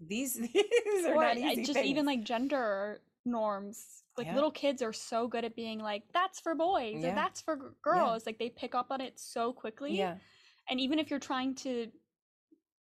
these 0.00 0.34
these 0.52 1.06
are 1.06 1.14
or 1.14 1.22
not 1.22 1.38
easy 1.38 1.62
just 1.62 1.80
even 1.80 2.04
like 2.04 2.24
gender 2.24 3.00
norms 3.24 4.02
like 4.18 4.26
Yeah. 4.26 4.34
little 4.34 4.50
kids 4.50 4.82
are 4.82 4.92
so 4.92 5.26
good 5.28 5.44
at 5.44 5.56
being 5.56 5.78
like 5.78 6.02
that's 6.12 6.40
for 6.40 6.54
boys 6.54 7.02
Yeah. 7.02 7.12
or 7.12 7.14
that's 7.14 7.40
for 7.40 7.74
girls 7.82 8.26
like 8.26 8.38
they 8.38 8.50
pick 8.50 8.74
up 8.74 8.88
on 8.90 9.00
it 9.00 9.18
so 9.18 9.52
quickly 9.52 9.96
yeah 9.96 10.16
and 10.68 10.80
even 10.80 10.98
if 10.98 11.08
you're 11.10 11.20
trying 11.20 11.54
to 11.56 11.90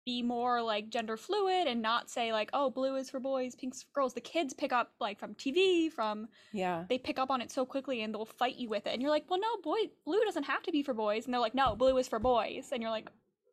be 0.08 0.22
more 0.22 0.62
like 0.62 0.88
gender 0.88 1.18
fluid 1.18 1.66
and 1.66 1.82
not 1.82 2.08
say 2.08 2.32
like 2.32 2.48
oh 2.54 2.70
blue 2.70 2.96
is 2.96 3.10
for 3.10 3.20
boys 3.20 3.54
pink's 3.54 3.82
for 3.82 3.90
girls. 3.92 4.14
The 4.14 4.22
kids 4.22 4.54
pick 4.54 4.72
up 4.72 4.92
like 5.00 5.18
from 5.18 5.34
tv 5.34 5.92
from 5.92 6.28
yeah. 6.50 6.84
they 6.88 6.96
pick 6.96 7.18
up 7.18 7.28
on 7.28 7.42
it 7.42 7.52
so 7.52 7.66
quickly 7.66 8.00
and 8.00 8.14
they'll 8.14 8.24
fight 8.24 8.56
you 8.56 8.70
with 8.70 8.86
it. 8.86 8.94
And 8.94 9.02
you're 9.02 9.10
like 9.10 9.26
well 9.28 9.38
no 9.38 9.60
boy 9.62 9.76
blue 10.06 10.24
doesn't 10.24 10.44
have 10.44 10.62
to 10.62 10.72
be 10.72 10.82
for 10.82 10.94
boys. 10.94 11.26
And 11.26 11.34
they're 11.34 11.42
like 11.42 11.54
no 11.54 11.76
blue 11.76 11.98
is 11.98 12.08
for 12.08 12.18
boys. 12.18 12.70
And 12.72 12.80
you're 12.80 12.90
like 12.90 13.10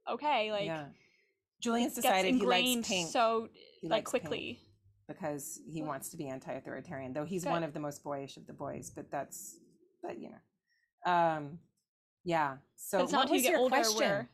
okay 0.09 0.53
like 0.53 0.65
yeah. 0.65 0.85
Julian's 1.59 1.95
decided 1.95 2.35
he 2.35 2.45
likes 2.45 2.87
pink. 2.87 3.09
so 3.09 3.49
He 3.81 3.89
like 3.89 4.05
quickly. 4.05 4.61
because 5.09 5.59
he 5.67 5.81
Well- 5.81 5.89
wants 5.89 6.07
to 6.11 6.15
be 6.15 6.29
anti-authoritarian 6.29 7.11
though 7.11 7.25
he's 7.25 7.43
Good. 7.43 7.49
one 7.49 7.65
of 7.65 7.73
the 7.73 7.81
most 7.81 8.01
boyish 8.01 8.37
of 8.37 8.47
the 8.47 8.53
boys 8.53 8.93
but 8.95 9.11
that's 9.11 9.57
but 10.01 10.17
you 10.17 10.29
know. 10.29 11.11
Um 11.11 11.59
yeah. 12.23 12.57
So 12.77 13.03
it's 13.03 13.11
not 13.11 13.17
what 13.17 13.23
until 13.23 13.35
you 13.35 13.43
get 13.43 13.51
your 13.51 13.59
older 13.59 13.75
question? 13.75 13.99
where 13.99 14.29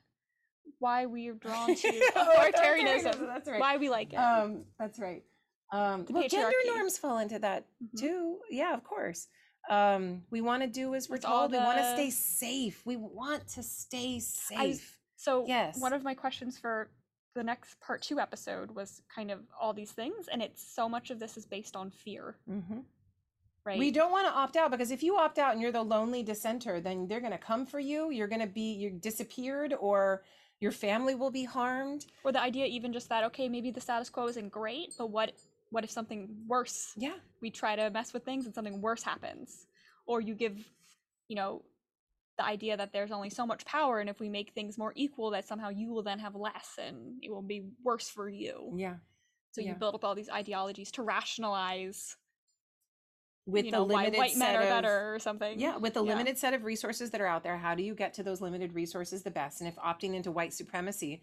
why 0.80 1.06
we're 1.06 1.34
drawn 1.36 1.76
to 1.76 1.88
authoritarianism. 2.16 3.20
That's 3.28 3.50
right. 3.50 3.60
Why 3.60 3.78
we 3.78 3.90
like 3.90 4.14
it. 4.14 4.18
Um 4.18 4.66
that's 4.80 5.00
right. 5.00 5.24
Um 5.72 6.06
The 6.06 6.14
well 6.14 6.28
gender 6.28 6.56
norms 6.68 6.98
fall 6.98 7.20
into 7.20 7.40
that 7.40 7.66
Mhm. 7.84 8.00
too. 8.00 8.40
Yeah 8.50 8.74
of 8.74 8.84
course. 8.84 9.28
Um 9.70 10.24
we 10.32 10.42
want 10.42 10.64
to 10.64 10.68
do 10.68 10.96
as 10.96 11.10
we're 11.10 11.18
told. 11.18 11.52
We 11.52 11.58
want 11.58 11.78
to 11.78 11.92
stay 11.94 12.10
safe. 12.10 12.82
We 12.86 12.98
want 12.98 13.48
to 13.50 13.64
stay 13.64 14.16
I 14.16 14.20
safe. 14.20 14.98
So 15.18 15.46
Yes. 15.48 15.80
one 15.80 15.94
of 15.94 16.04
my 16.04 16.16
questions 16.16 16.58
for 16.58 16.90
the 17.36 17.44
next 17.44 17.80
part 17.80 18.02
two 18.02 18.20
episode 18.20 18.72
was 18.72 19.02
kind 19.16 19.32
of 19.32 19.40
all 19.60 19.72
these 19.72 19.92
things, 19.92 20.28
and 20.28 20.42
it's 20.42 20.62
so 20.76 20.90
much 20.90 21.12
of 21.12 21.20
this 21.20 21.38
is 21.38 21.46
based 21.46 21.78
on 21.78 21.90
fear, 21.90 22.36
Mm-hmm. 22.50 22.80
right? 23.64 23.80
We 23.80 23.92
don't 23.92 24.12
want 24.12 24.28
to 24.28 24.34
opt 24.34 24.58
out 24.58 24.70
because 24.72 24.92
if 24.92 25.02
you 25.02 25.16
opt 25.16 25.38
out 25.40 25.54
and 25.54 25.62
you're 25.62 25.72
the 25.72 25.82
lonely 25.84 26.24
dissenter, 26.24 26.82
then 26.82 27.08
they're 27.08 27.22
going 27.22 27.32
to 27.32 27.38
come 27.38 27.66
for 27.66 27.80
you. 27.80 28.10
You're 28.12 28.28
going 28.28 28.42
to 28.42 28.48
be 28.48 28.74
you 28.74 28.90
disappeared, 28.90 29.74
or 29.80 30.24
your 30.62 30.72
family 30.72 31.16
will 31.16 31.32
be 31.32 31.44
harmed. 31.44 32.06
or 32.24 32.32
the 32.32 32.40
idea 32.42 32.66
even 32.68 32.94
just 32.94 33.10
that 33.10 33.26
okay, 33.26 33.50
maybe 33.50 33.72
the 33.72 33.82
status 33.82 34.10
quo 34.10 34.28
isn't 34.28 34.50
great, 34.50 34.94
but 34.98 35.10
what 35.10 35.34
what 35.72 35.84
if 35.84 35.92
something 35.92 36.30
worse? 36.48 36.94
Yeah, 36.98 37.16
We 37.42 37.50
try 37.50 37.76
to 37.76 37.90
mess 37.90 38.14
with 38.14 38.24
things 38.24 38.46
and 38.46 38.54
something 38.56 38.82
worse 38.82 39.04
happens, 39.04 39.68
or 40.06 40.22
you 40.22 40.36
give, 40.36 40.58
you 41.30 41.36
know, 41.36 41.64
the 42.38 42.46
idea 42.46 42.76
that 42.78 42.92
there's 42.94 43.12
only 43.12 43.30
so 43.30 43.46
much 43.46 43.66
power, 43.66 44.00
and 44.00 44.10
if 44.10 44.20
we 44.20 44.30
make 44.30 44.52
things 44.52 44.78
more 44.78 44.94
equal, 44.96 45.32
that 45.32 45.48
somehow 45.48 45.70
you 45.70 45.90
will 45.92 46.04
then 46.04 46.20
have 46.20 46.36
less, 46.36 46.78
and 46.78 47.24
it 47.24 47.32
will 47.32 47.42
be 47.42 47.64
worse 47.84 48.10
for 48.10 48.30
you. 48.30 48.74
yeah. 48.76 48.96
So 49.54 49.62
Yeah. 49.62 49.70
you 49.70 49.76
build 49.76 49.96
up 49.96 50.04
all 50.04 50.16
these 50.16 50.30
ideologies 50.30 50.92
to 50.92 51.04
rationalize, 51.04 52.18
With 53.46 53.66
you 53.66 53.72
the 53.72 53.78
know, 53.78 53.84
why 53.86 54.04
limited 54.04 54.18
white 54.18 54.38
men 54.38 54.48
set 54.48 54.56
are 54.56 54.62
of, 54.64 54.70
better 54.70 55.16
or 55.16 55.20
something. 55.20 55.60
Yeah, 55.60 55.78
with 55.78 55.96
the 55.96 56.04
Yeah. 56.04 56.12
limited 56.12 56.38
set 56.38 56.54
of 56.54 56.64
resources 56.64 57.10
that 57.12 57.22
are 57.22 57.28
out 57.28 57.44
there, 57.44 57.58
how 57.58 57.74
do 57.76 57.84
you 57.84 57.96
get 57.96 58.14
to 58.16 58.24
those 58.24 58.42
limited 58.42 58.74
resources 58.74 59.24
the 59.24 59.32
best? 59.32 59.62
And 59.62 59.68
if 59.68 59.76
opting 59.76 60.14
into 60.14 60.32
white 60.32 60.54
supremacy 60.54 61.22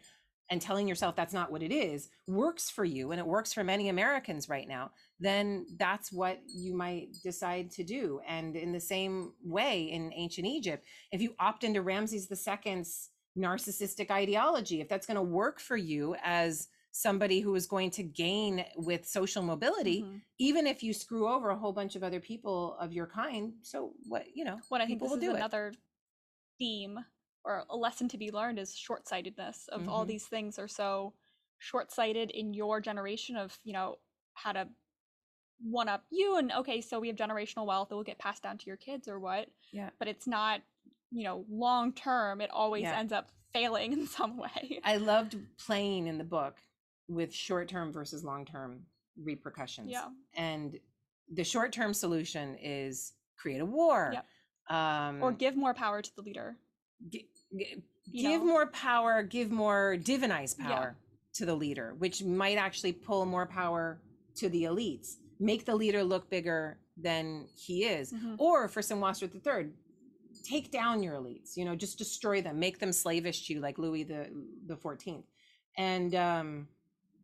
and 0.51 0.61
telling 0.61 0.89
yourself 0.89 1.15
that's 1.15 1.35
not 1.35 1.53
what 1.53 1.63
it 1.63 1.71
is 1.71 2.09
works 2.27 2.71
for 2.71 2.85
you 2.85 3.13
and 3.13 3.21
it 3.21 3.27
works 3.27 3.53
for 3.53 3.63
many 3.63 3.89
Americans 3.89 4.49
right 4.49 4.67
now, 4.67 4.91
then 5.21 5.67
that's 5.77 6.11
what 6.11 6.41
you 6.47 6.75
might 6.75 7.13
decide 7.23 7.71
to 7.73 7.85
do. 7.85 8.21
And 8.27 8.57
in 8.57 8.73
the 8.73 8.81
same 8.81 9.35
way 9.45 9.83
in 9.83 10.13
ancient 10.15 10.47
Egypt, 10.47 10.87
if 11.13 11.21
you 11.21 11.35
opt 11.39 11.65
into 11.65 11.83
Ramses 11.83 12.29
II's 12.31 13.11
narcissistic 13.37 14.11
ideology, 14.11 14.81
if 14.81 14.89
that's 14.89 15.07
going 15.07 15.17
to 15.17 15.23
work 15.23 15.61
for 15.61 15.77
you 15.77 16.17
as 16.25 16.69
somebody 17.03 17.39
who 17.41 17.55
is 17.55 17.67
going 17.67 17.91
to 17.91 18.03
gain 18.03 18.65
with 18.77 19.07
social 19.07 19.43
mobility 19.43 20.03
Mhm. 20.03 20.21
even 20.39 20.67
if 20.67 20.83
you 20.83 20.93
screw 20.93 21.29
over 21.29 21.51
a 21.51 21.57
whole 21.57 21.73
bunch 21.73 21.95
of 21.97 22.03
other 22.03 22.19
people 22.21 22.75
of 22.79 22.93
your 22.93 23.07
kind 23.07 23.55
so 23.63 23.95
what 24.09 24.25
you 24.37 24.45
know 24.45 24.59
What 24.69 24.81
I 24.81 24.87
think 24.87 25.01
this 25.01 25.09
will 25.09 25.17
is 25.17 25.23
do 25.23 25.31
it. 25.31 25.37
another 25.37 25.73
theme 26.59 26.99
or 27.45 27.65
a 27.71 27.77
lesson 27.77 28.09
to 28.09 28.19
be 28.19 28.31
learned 28.33 28.59
is 28.59 28.75
short-sightedness 28.77 29.69
of 29.69 29.89
all 29.89 30.05
Mhm. 30.05 30.09
these 30.09 30.27
things 30.27 30.59
are 30.59 30.67
so 30.69 31.15
short-sighted 31.59 32.31
in 32.33 32.53
your 32.53 32.81
generation 32.81 33.37
of 33.37 33.59
you 33.63 33.73
know 33.73 33.99
how 34.35 34.53
to 34.53 34.69
one 35.61 35.89
up 35.89 36.05
you 36.11 36.37
and 36.37 36.51
okay 36.53 36.81
so 36.81 36.99
we 37.01 37.09
have 37.09 37.17
generational 37.17 37.67
wealth 37.67 37.89
that 37.89 37.97
will 37.97 38.05
get 38.05 38.19
passed 38.19 38.43
down 38.43 38.59
to 38.59 38.67
your 38.67 38.77
kids 38.77 39.07
or 39.09 39.19
what 39.21 39.49
Yeah. 39.73 39.91
but 39.99 40.09
it's 40.09 40.27
not 40.27 40.63
you 41.11 41.25
know 41.25 41.45
long 41.49 41.93
term 41.93 42.41
it 42.41 42.51
always 42.51 42.83
Yeah. 42.83 42.99
ends 42.99 43.13
up 43.13 43.31
failing 43.53 43.93
in 43.99 44.07
some 44.07 44.37
way 44.37 44.81
i 44.85 44.97
loved 44.97 45.37
playing 45.59 46.07
in 46.09 46.19
the 46.19 46.25
book 46.25 46.61
with 47.09 47.33
short-term 47.35 47.93
versus 47.93 48.23
long-term 48.25 48.81
repercussions 49.23 49.91
Yeah. 49.91 50.09
and 50.35 50.79
the 51.33 51.45
short-term 51.45 51.93
solution 51.95 52.55
is 52.57 53.15
create 53.37 53.61
a 53.61 53.65
war 53.67 54.11
Yep. 54.15 54.27
um 54.77 55.23
or 55.23 55.33
give 55.33 55.57
more 55.57 55.75
power 55.75 56.01
to 56.03 56.15
the 56.17 56.23
leader 56.23 56.57
gi- 57.09 57.29
you 57.51 58.23
give 58.29 58.41
know? 58.43 58.47
more 58.47 58.67
power 58.69 59.23
give 59.23 59.51
more 59.51 59.97
divinize 59.99 60.57
Yeah. 60.59 60.67
power 60.67 60.97
to 61.35 61.47
the 61.47 61.55
leader 61.55 61.95
which 61.99 62.23
might 62.23 62.59
actually 62.59 62.93
pull 62.93 63.27
more 63.27 63.47
power 63.47 64.01
to 64.37 64.49
the 64.49 64.65
elites 64.65 65.17
make 65.41 65.65
the 65.65 65.75
leader 65.75 66.05
look 66.05 66.29
bigger 66.31 66.79
than 66.97 67.49
he 67.57 67.85
is 67.85 68.13
Mhm. 68.13 68.37
or 68.39 68.69
for 68.69 68.81
Senwosret 68.83 69.33
the 69.33 69.41
third 69.41 69.73
take 70.45 70.71
down 70.71 71.03
your 71.03 71.15
elites 71.17 71.57
you 71.57 71.65
know 71.65 71.75
just 71.75 71.99
destroy 71.99 72.41
them 72.41 72.59
make 72.61 72.79
them 72.79 72.93
slavish 72.93 73.47
to 73.47 73.55
you 73.55 73.61
like 73.61 73.79
louis 73.79 74.05
the 74.05 74.31
the 74.67 74.77
14th 74.77 75.25
and 75.77 76.15
um 76.15 76.69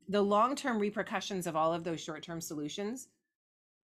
the 0.09 0.23
long-term 0.23 0.79
repercussions 0.79 1.47
of 1.47 1.57
all 1.57 1.73
of 1.73 1.85
those 1.85 2.01
short-term 2.01 2.41
solutions 2.41 3.09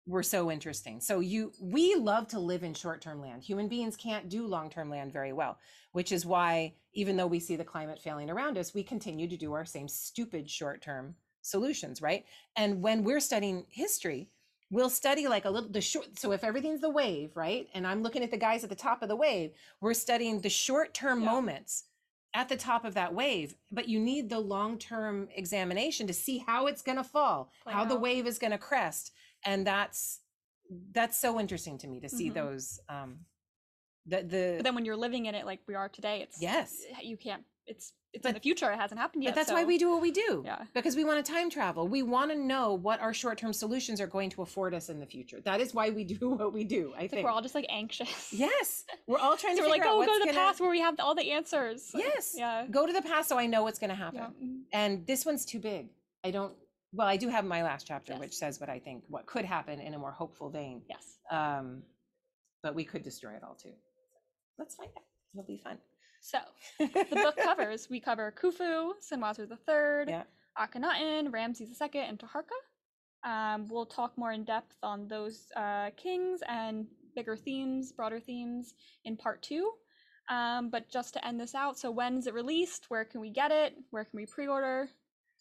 were 0.07 0.24
so 0.24 0.49
interesting. 0.49 0.99
So 1.01 1.20
you 1.20 1.51
we 1.62 1.95
love 1.95 2.28
to 2.30 2.39
live 2.39 2.64
in 2.64 2.74
short-term 2.74 3.22
land. 3.22 3.43
Human 3.43 3.68
beings 3.68 3.95
can't 3.95 4.30
do 4.30 4.47
long-term 4.47 4.89
land 4.89 5.14
very 5.14 5.34
well 5.34 5.57
which 5.91 6.12
is 6.12 6.26
why 6.26 6.74
even 6.93 7.18
though 7.18 7.28
we 7.28 7.39
see 7.39 7.55
the 7.55 7.64
climate 7.64 7.99
failing 8.01 8.30
around 8.30 8.57
us 8.57 8.74
we 8.74 8.84
continue 8.84 9.28
to 9.28 9.38
do 9.38 9.53
our 9.53 9.66
same 9.66 9.88
stupid 9.88 10.49
short-term 10.49 11.16
solutions 11.41 12.01
right? 12.01 12.26
And 12.55 12.82
when 12.82 13.03
we're 13.03 13.20
studying 13.20 13.66
history 13.70 14.30
we'll 14.72 14.89
study 14.89 15.28
like 15.28 15.45
a 15.45 15.49
little 15.49 15.70
the 15.70 15.82
short 15.82 16.18
so 16.20 16.32
if 16.32 16.43
everything's 16.43 16.82
the 16.82 16.89
wave 16.89 17.36
right? 17.36 17.68
And 17.74 17.86
i'm 17.88 18.03
looking 18.03 18.24
at 18.24 18.32
the 18.32 18.38
guys 18.38 18.64
at 18.64 18.70
the 18.70 18.76
top 18.76 19.01
of 19.01 19.10
the 19.10 19.16
wave 19.16 19.51
we're 19.82 19.93
studying 19.93 20.41
the 20.41 20.49
short-term 20.49 21.20
Yeah. 21.22 21.26
moments 21.26 21.86
at 22.34 22.48
the 22.50 22.56
top 22.56 22.86
of 22.86 22.94
that 22.94 23.14
wave 23.14 23.56
but 23.72 23.88
you 23.88 24.00
need 24.00 24.30
the 24.30 24.40
long-term 24.40 25.28
examination 25.36 26.06
to 26.08 26.14
see 26.14 26.38
how 26.38 26.68
it's 26.68 26.82
going 26.82 26.98
to 26.98 27.04
fall 27.04 27.52
Play 27.64 27.74
how 27.74 27.86
the 27.86 27.96
wave 27.98 28.28
is 28.28 28.38
going 28.40 28.52
to 28.52 28.58
crest. 28.58 29.12
And 29.44 29.66
that's 29.66 30.20
that's 30.92 31.18
so 31.18 31.40
interesting 31.40 31.78
to 31.80 31.88
me 31.88 32.00
to 32.02 32.10
see 32.10 32.30
Mhm. 32.30 32.34
those 32.36 32.80
um 32.90 33.26
the 34.06 34.18
the 34.24 34.54
but 34.58 34.64
then 34.66 34.76
when 34.76 34.86
you're 34.86 34.96
living 34.98 35.26
in 35.26 35.34
it 35.36 35.46
like 35.46 35.62
we 35.68 35.76
are 35.76 35.90
today 35.90 36.22
it's 36.22 36.42
yes. 36.42 36.76
you 37.02 37.18
can't 37.18 37.44
it's 37.70 37.93
it's 38.11 38.24
But- 38.24 38.30
in 38.30 38.34
the 38.34 38.39
future 38.41 38.72
it 38.72 38.80
hasn't 38.80 38.99
happened 38.99 39.24
yet 39.24 39.32
but 39.32 39.39
that's 39.39 39.51
why 39.51 39.63
we 39.65 39.78
do 39.78 39.89
what 39.91 40.01
we 40.01 40.09
do. 40.11 40.41
Yeah. 40.43 40.63
because 40.74 40.95
we 40.95 41.03
want 41.05 41.24
to 41.24 41.32
time 41.32 41.49
travel. 41.51 41.88
We 41.88 42.01
want 42.01 42.32
to 42.32 42.38
know 42.38 42.74
what 42.74 42.99
our 43.01 43.13
short-term 43.13 43.53
solutions 43.53 44.01
are 44.01 44.07
going 44.07 44.32
to 44.32 44.41
afford 44.41 44.74
us 44.74 44.89
in 44.89 44.99
the 44.99 45.05
future. 45.05 45.39
That 45.41 45.61
is 45.61 45.74
why 45.76 45.91
we 45.91 46.03
do 46.03 46.30
what 46.41 46.51
we 46.51 46.63
do 46.63 46.84
i 46.97 47.03
It's 47.03 47.03
like 47.03 47.11
think. 47.11 47.24
we're 47.26 47.32
all 47.32 47.41
just 47.43 47.53
like 47.55 47.67
anxious. 47.70 48.34
Yes. 48.47 48.86
We're 49.07 49.20
all 49.20 49.38
trying 49.38 49.55
so 49.55 49.61
to 49.63 49.67
we're 49.67 49.76
like 49.78 49.84
oh 49.86 49.97
what's 49.97 50.07
go 50.11 50.15
to 50.15 50.20
the 50.26 50.26
gonna- 50.32 50.38
past 50.47 50.59
where 50.59 50.72
we 50.72 50.82
have 50.82 50.95
all 50.99 51.13
the 51.15 51.30
answers. 51.32 51.91
Yes. 52.05 52.34
Yeah. 52.36 52.65
Go 52.70 52.88
to 52.88 52.93
the 52.93 53.03
past 53.03 53.30
so 53.30 53.38
i 53.38 53.45
know 53.45 53.61
what's 53.63 53.80
going 53.80 53.91
to 53.91 53.95
happen. 54.05 54.20
Yeah. 54.39 54.47
Mm, 54.47 54.61
and 54.74 54.91
this 55.07 55.26
one's 55.26 55.45
too 55.45 55.59
big. 55.59 55.89
I 56.24 56.32
don't 56.32 56.53
well 56.91 57.07
i 57.07 57.17
do 57.17 57.28
have 57.30 57.45
my 57.45 57.61
last 57.70 57.86
chapter 57.86 58.13
Yes. 58.13 58.20
which 58.22 58.34
says 58.36 58.59
what 58.59 58.70
i 58.70 58.80
think 58.80 59.03
what 59.07 59.28
could 59.28 59.45
happen 59.45 59.80
in 59.80 59.93
a 59.93 59.99
more 59.99 60.11
hopeful 60.22 60.49
vein. 60.49 60.82
Yes. 60.89 61.03
Um 61.30 61.84
but 62.63 62.74
we 62.76 62.84
could 62.84 63.03
destroy 63.03 63.34
it 63.39 63.43
all 63.47 63.55
too. 63.55 63.76
Let's 64.57 64.74
find 64.76 64.89
out. 64.97 65.03
It'll 65.34 65.45
be 65.55 65.61
fun 65.63 65.78
so 66.20 66.39
the 66.80 67.15
book 67.15 67.38
covers 67.38 67.88
we 67.89 67.99
cover 67.99 68.34
Khufu, 68.41 68.93
the 69.09 69.57
Third, 69.65 70.09
Yeah. 70.09 70.24
Akhenaten, 70.57 71.32
Ramses 71.32 71.70
II, 71.82 72.01
and 72.01 72.20
Taharka. 72.20 72.57
Um, 73.24 73.67
we'll 73.70 73.86
talk 73.86 74.17
more 74.17 74.32
in 74.32 74.43
depth 74.43 74.76
on 74.84 75.07
those 75.07 75.45
uh, 75.55 75.89
kings 75.97 76.41
and 76.47 76.88
bigger 77.15 77.36
themes, 77.36 77.91
broader 77.91 78.20
themes 78.20 78.74
in 79.05 79.17
part 79.17 79.41
two. 79.41 79.72
Um, 80.30 80.70
but 80.70 80.89
just 80.89 81.13
to 81.13 81.26
end 81.28 81.39
this 81.39 81.55
out, 81.55 81.78
so 81.80 81.89
when 81.91 82.17
is 82.17 82.28
it 82.28 82.34
released? 82.34 82.86
Where 82.89 83.03
can 83.03 83.20
we 83.20 83.30
get 83.30 83.51
it? 83.51 83.76
Where 83.91 84.05
can 84.05 84.17
we 84.17 84.26
pre-order 84.26 84.89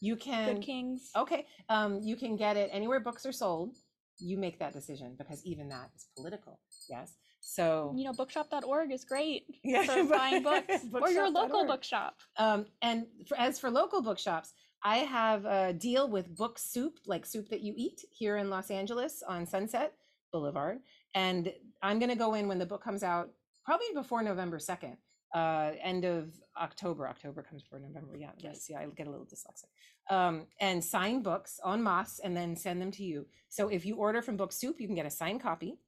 you 0.00 0.14
can 0.14 0.54
Good 0.54 0.62
Kings? 0.62 1.10
okay 1.16 1.44
um 1.68 2.00
you 2.02 2.14
can 2.14 2.36
get 2.36 2.56
it 2.56 2.70
anywhere 2.72 3.00
books 3.00 3.26
are 3.26 3.32
sold 3.32 3.76
you 4.20 4.36
make 4.38 4.58
that 4.60 4.72
decision 4.72 5.16
because 5.18 5.44
even 5.44 5.68
that 5.70 5.90
is 5.96 6.06
political 6.16 6.60
yes 6.88 7.14
so 7.40 7.92
You 7.96 8.04
know, 8.04 8.12
bookshop.org 8.12 8.92
is 8.92 9.04
great 9.04 9.44
Yeah, 9.64 9.84
for 9.84 10.04
buying 10.04 10.42
books 10.50 10.84
or 10.92 11.10
your 11.10 11.30
local 11.30 11.66
bookshop. 11.66 12.16
Um, 12.36 12.66
and 12.82 13.06
for, 13.26 13.38
as 13.38 13.58
for 13.58 13.70
local 13.70 14.02
bookshops, 14.02 14.52
I 14.82 14.98
have 14.98 15.44
a 15.44 15.72
deal 15.72 16.08
with 16.08 16.34
Book 16.36 16.58
Soup, 16.58 16.98
like 17.06 17.26
soup 17.26 17.48
that 17.48 17.62
you 17.62 17.74
eat 17.76 18.04
here 18.10 18.36
in 18.36 18.48
Los 18.48 18.70
Angeles 18.70 19.22
on 19.26 19.44
Sunset 19.44 19.94
Boulevard. 20.32 20.78
And 21.14 21.52
I'm 21.82 21.98
going 21.98 22.10
to 22.10 22.16
go 22.16 22.34
in 22.34 22.46
when 22.48 22.58
the 22.58 22.66
book 22.66 22.82
comes 22.82 23.02
out, 23.02 23.30
probably 23.64 23.88
before 23.94 24.22
November 24.22 24.58
2nd, 24.58 24.96
uh, 25.34 25.72
end 25.82 26.04
of 26.04 26.32
October. 26.60 27.08
October 27.08 27.42
comes 27.42 27.62
before 27.62 27.80
November. 27.80 28.16
Yeah, 28.16 28.30
yes, 28.38 28.66
yeah, 28.70 28.78
I 28.78 28.86
get 28.96 29.08
a 29.08 29.10
little 29.10 29.26
dyslexic. 29.26 30.14
Um, 30.14 30.46
and 30.60 30.82
sign 30.82 31.22
books 31.22 31.60
on 31.64 31.82
Moss, 31.82 32.20
and 32.20 32.36
then 32.36 32.56
send 32.56 32.80
them 32.80 32.90
to 32.92 33.02
you. 33.02 33.26
So 33.48 33.68
if 33.68 33.84
you 33.84 33.96
order 33.96 34.22
from 34.22 34.36
Book 34.36 34.52
Soup, 34.52 34.76
you 34.80 34.86
can 34.86 34.94
get 34.94 35.06
a 35.06 35.10
signed 35.10 35.42
copy. 35.42 35.78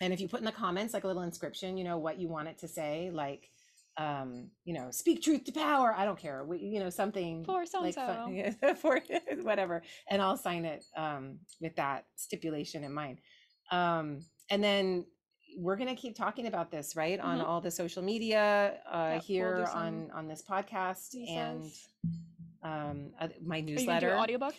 And 0.00 0.12
if 0.12 0.20
you 0.20 0.28
put 0.28 0.40
in 0.40 0.44
the 0.46 0.52
comments 0.52 0.92
like 0.94 1.04
a 1.04 1.06
little 1.06 1.22
inscription, 1.22 1.76
you 1.76 1.84
know, 1.84 1.98
what 1.98 2.18
you 2.18 2.28
want 2.28 2.48
it 2.48 2.58
to 2.58 2.68
say, 2.68 3.10
like, 3.12 3.48
um 3.96 4.50
you 4.64 4.74
know 4.74 4.90
speak 4.90 5.22
truth 5.22 5.44
to 5.44 5.52
power 5.52 5.94
i 5.96 6.04
don't 6.04 6.18
care 6.18 6.42
we, 6.44 6.58
you 6.58 6.80
know 6.80 6.90
something 6.90 7.44
For 7.44 7.64
so 7.64 7.80
like 7.80 7.94
fun- 7.94 8.34
yeah, 8.34 8.50
for 8.74 8.98
whatever 9.42 9.84
and 10.10 10.20
i'll 10.20 10.36
sign 10.36 10.64
it 10.64 10.84
um 10.96 11.38
with 11.60 11.76
that 11.76 12.04
stipulation 12.16 12.82
in 12.82 12.92
mind 12.92 13.20
um 13.70 14.18
and 14.50 14.64
then 14.64 15.06
we're 15.56 15.76
going 15.76 15.94
to 15.94 15.94
keep 15.94 16.16
talking 16.16 16.48
about 16.48 16.72
this 16.72 16.96
right 16.96 17.20
on 17.20 17.38
Mhm. 17.38 17.46
all 17.46 17.60
the 17.60 17.70
social 17.70 18.02
media 18.02 18.80
uh 18.90 18.96
Yep, 18.96 19.10
we'll 19.12 19.20
here 19.20 19.66
on 19.72 20.10
on 20.12 20.26
this 20.26 20.42
podcast 20.42 21.14
and. 21.28 21.62
Um 22.64 23.10
uh, 23.20 23.28
my 23.44 23.56
Are 23.56 23.58
you 23.58 23.64
gonna 23.66 23.76
newsletter 23.76 24.16
audiobook? 24.18 24.54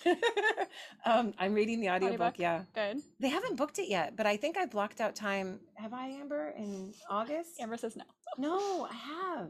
um 1.05 1.33
i'm 1.39 1.53
reading 1.53 1.79
the 1.81 1.89
audiobook 1.89 2.35
Audiobook? 2.35 2.39
yeah 2.39 2.61
Good. 2.73 3.01
they 3.19 3.29
haven't 3.29 3.55
booked 3.57 3.79
it 3.79 3.89
yet 3.89 4.15
but 4.15 4.25
i 4.27 4.37
think 4.37 4.57
i 4.57 4.65
blocked 4.65 5.01
out 5.01 5.15
time 5.15 5.59
have 5.73 5.93
i 5.93 6.07
amber 6.07 6.53
in 6.57 6.93
august 7.09 7.59
Amber 7.59 7.77
says 7.77 7.95
no. 7.97 8.03
no, 8.37 8.85
I 8.85 8.93
have. 8.93 9.49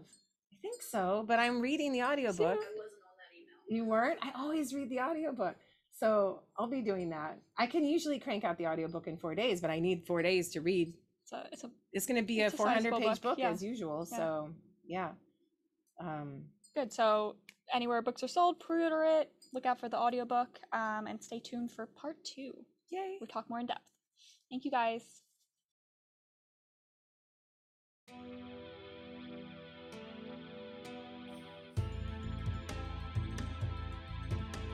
I 0.52 0.56
think 0.62 0.82
so, 0.82 1.24
but 1.28 1.38
I'm 1.40 1.62
reading 1.62 1.92
the 1.92 2.02
audiobook. 2.04 2.38
Soon. 2.38 2.48
wasn't 2.48 3.04
on 3.10 3.16
that 3.22 3.32
email. 3.36 3.78
You 3.78 3.86
weren't? 3.86 4.20
I 4.24 4.32
always 4.40 4.74
read 4.74 4.90
the 4.90 5.00
audiobook. 5.02 5.56
So 6.00 6.42
I'll 6.58 6.68
be 6.68 6.82
doing 6.82 7.10
that. 7.12 7.38
I 7.58 7.68
can 7.68 7.84
usually 7.86 8.20
crank 8.20 8.44
out 8.44 8.58
the 8.58 8.68
audiobook 8.68 9.08
in 9.08 9.18
four 9.18 9.34
days, 9.36 9.62
but 9.62 9.70
I 9.70 9.80
need 9.80 10.06
four 10.06 10.22
days 10.22 10.50
to 10.54 10.62
read. 10.62 10.94
It's 11.24 11.32
a, 11.34 11.48
it's 11.52 11.64
a 11.64 11.72
It's 11.94 12.06
going 12.06 12.20
to 12.22 12.26
be 12.26 12.42
a 12.42 12.46
It's 12.48 12.54
a 12.56 12.58
400 12.58 12.94
page 12.94 13.02
book, 13.02 13.22
book 13.22 13.38
yeah. 13.40 13.50
as 13.52 13.64
usual. 13.64 14.08
Yeah. 14.12 14.18
So 14.18 14.50
yeah. 14.88 15.10
Um, 16.00 16.44
good. 16.76 16.92
So 16.92 17.36
anywhere 17.74 18.02
books 18.02 18.24
are 18.24 18.28
sold, 18.28 18.60
pre-order 18.60 19.04
it. 19.04 19.32
Look 19.54 19.66
out 19.66 19.80
for 19.80 19.90
the 19.90 19.98
audiobook. 19.98 20.60
Um, 20.74 21.08
and 21.08 21.22
stay 21.24 21.40
tuned 21.40 21.72
for 21.72 21.86
part 21.86 22.18
two. 22.24 22.54
yay. 22.90 23.18
We'll 23.20 23.28
talk 23.28 23.50
more 23.50 23.60
in 23.60 23.68
depth. 23.68 23.92
Thank 24.50 24.66
you 24.66 24.72
guys. 24.72 25.04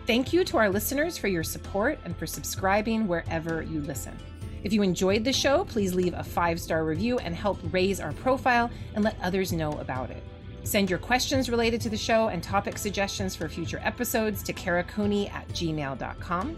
Thank 0.08 0.34
you 0.34 0.44
to 0.44 0.58
our 0.58 0.70
listeners 0.70 1.18
for 1.18 1.28
your 1.28 1.44
support 1.44 2.00
and 2.04 2.18
for 2.18 2.26
subscribing 2.26 3.08
wherever 3.08 3.62
you 3.62 3.82
listen. 3.82 4.18
If 4.64 4.74
you 4.74 4.82
enjoyed 4.82 5.24
the 5.24 5.32
show, 5.32 5.64
please 5.64 5.94
leave 5.94 6.14
a 6.14 6.24
five 6.24 6.60
star 6.60 6.84
review 6.84 7.18
and 7.20 7.36
help 7.36 7.60
raise 7.72 8.00
our 8.00 8.12
profile 8.14 8.70
and 8.94 9.04
let 9.04 9.16
others 9.22 9.52
know 9.52 9.72
about 9.80 10.10
it. 10.10 10.24
Send 10.64 10.90
your 10.90 11.00
questions 11.00 11.50
related 11.50 11.82
to 11.82 11.90
the 11.90 11.98
show 11.98 12.30
and 12.30 12.44
topic 12.44 12.78
suggestions 12.78 13.36
for 13.36 13.50
future 13.50 13.82
episodes 13.84 14.44
to 14.44 14.54
karacooney 14.54 15.32
at 15.34 15.48
gmail.com. 15.50 16.58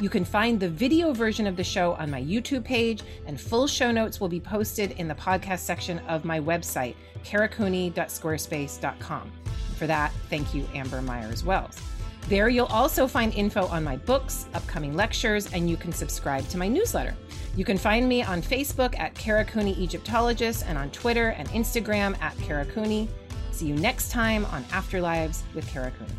You 0.00 0.08
can 0.08 0.24
find 0.24 0.58
the 0.58 0.68
video 0.68 1.12
version 1.12 1.46
of 1.46 1.56
the 1.56 1.64
show 1.64 1.92
on 1.94 2.10
my 2.10 2.22
YouTube 2.22 2.64
page, 2.64 3.02
and 3.26 3.38
full 3.38 3.66
show 3.66 3.90
notes 3.90 4.18
will 4.18 4.28
be 4.28 4.40
posted 4.40 4.92
in 4.92 5.08
the 5.08 5.14
podcast 5.14 5.58
section 5.58 5.98
of 6.00 6.24
my 6.24 6.40
website, 6.40 6.94
karacooney.squarespace.com. 7.24 9.32
For 9.76 9.86
that, 9.86 10.12
thank 10.30 10.54
you, 10.54 10.66
Amber 10.74 11.02
Myers 11.02 11.44
Wells. 11.44 11.78
There, 12.28 12.48
you'll 12.48 12.66
also 12.66 13.06
find 13.06 13.34
info 13.34 13.66
on 13.66 13.82
my 13.82 13.96
books, 13.96 14.46
upcoming 14.54 14.94
lectures, 14.94 15.52
and 15.52 15.68
you 15.68 15.76
can 15.76 15.92
subscribe 15.92 16.46
to 16.48 16.58
my 16.58 16.68
newsletter. 16.68 17.16
You 17.56 17.64
can 17.64 17.76
find 17.76 18.08
me 18.08 18.22
on 18.22 18.40
Facebook 18.40 18.98
at 18.98 19.14
Kara 19.14 19.44
Cooney 19.44 19.74
Egyptologist 19.74 20.64
and 20.66 20.78
on 20.78 20.90
Twitter 20.90 21.30
and 21.30 21.48
Instagram 21.48 22.20
at 22.22 22.38
Kara 22.38 22.64
Cooney. 22.64 23.08
See 23.60 23.66
you 23.66 23.74
next 23.74 24.10
time 24.10 24.46
on 24.46 24.64
Afterlives 24.70 25.42
with 25.54 25.68
Kara 25.68 25.90
Cooney. 25.90 26.14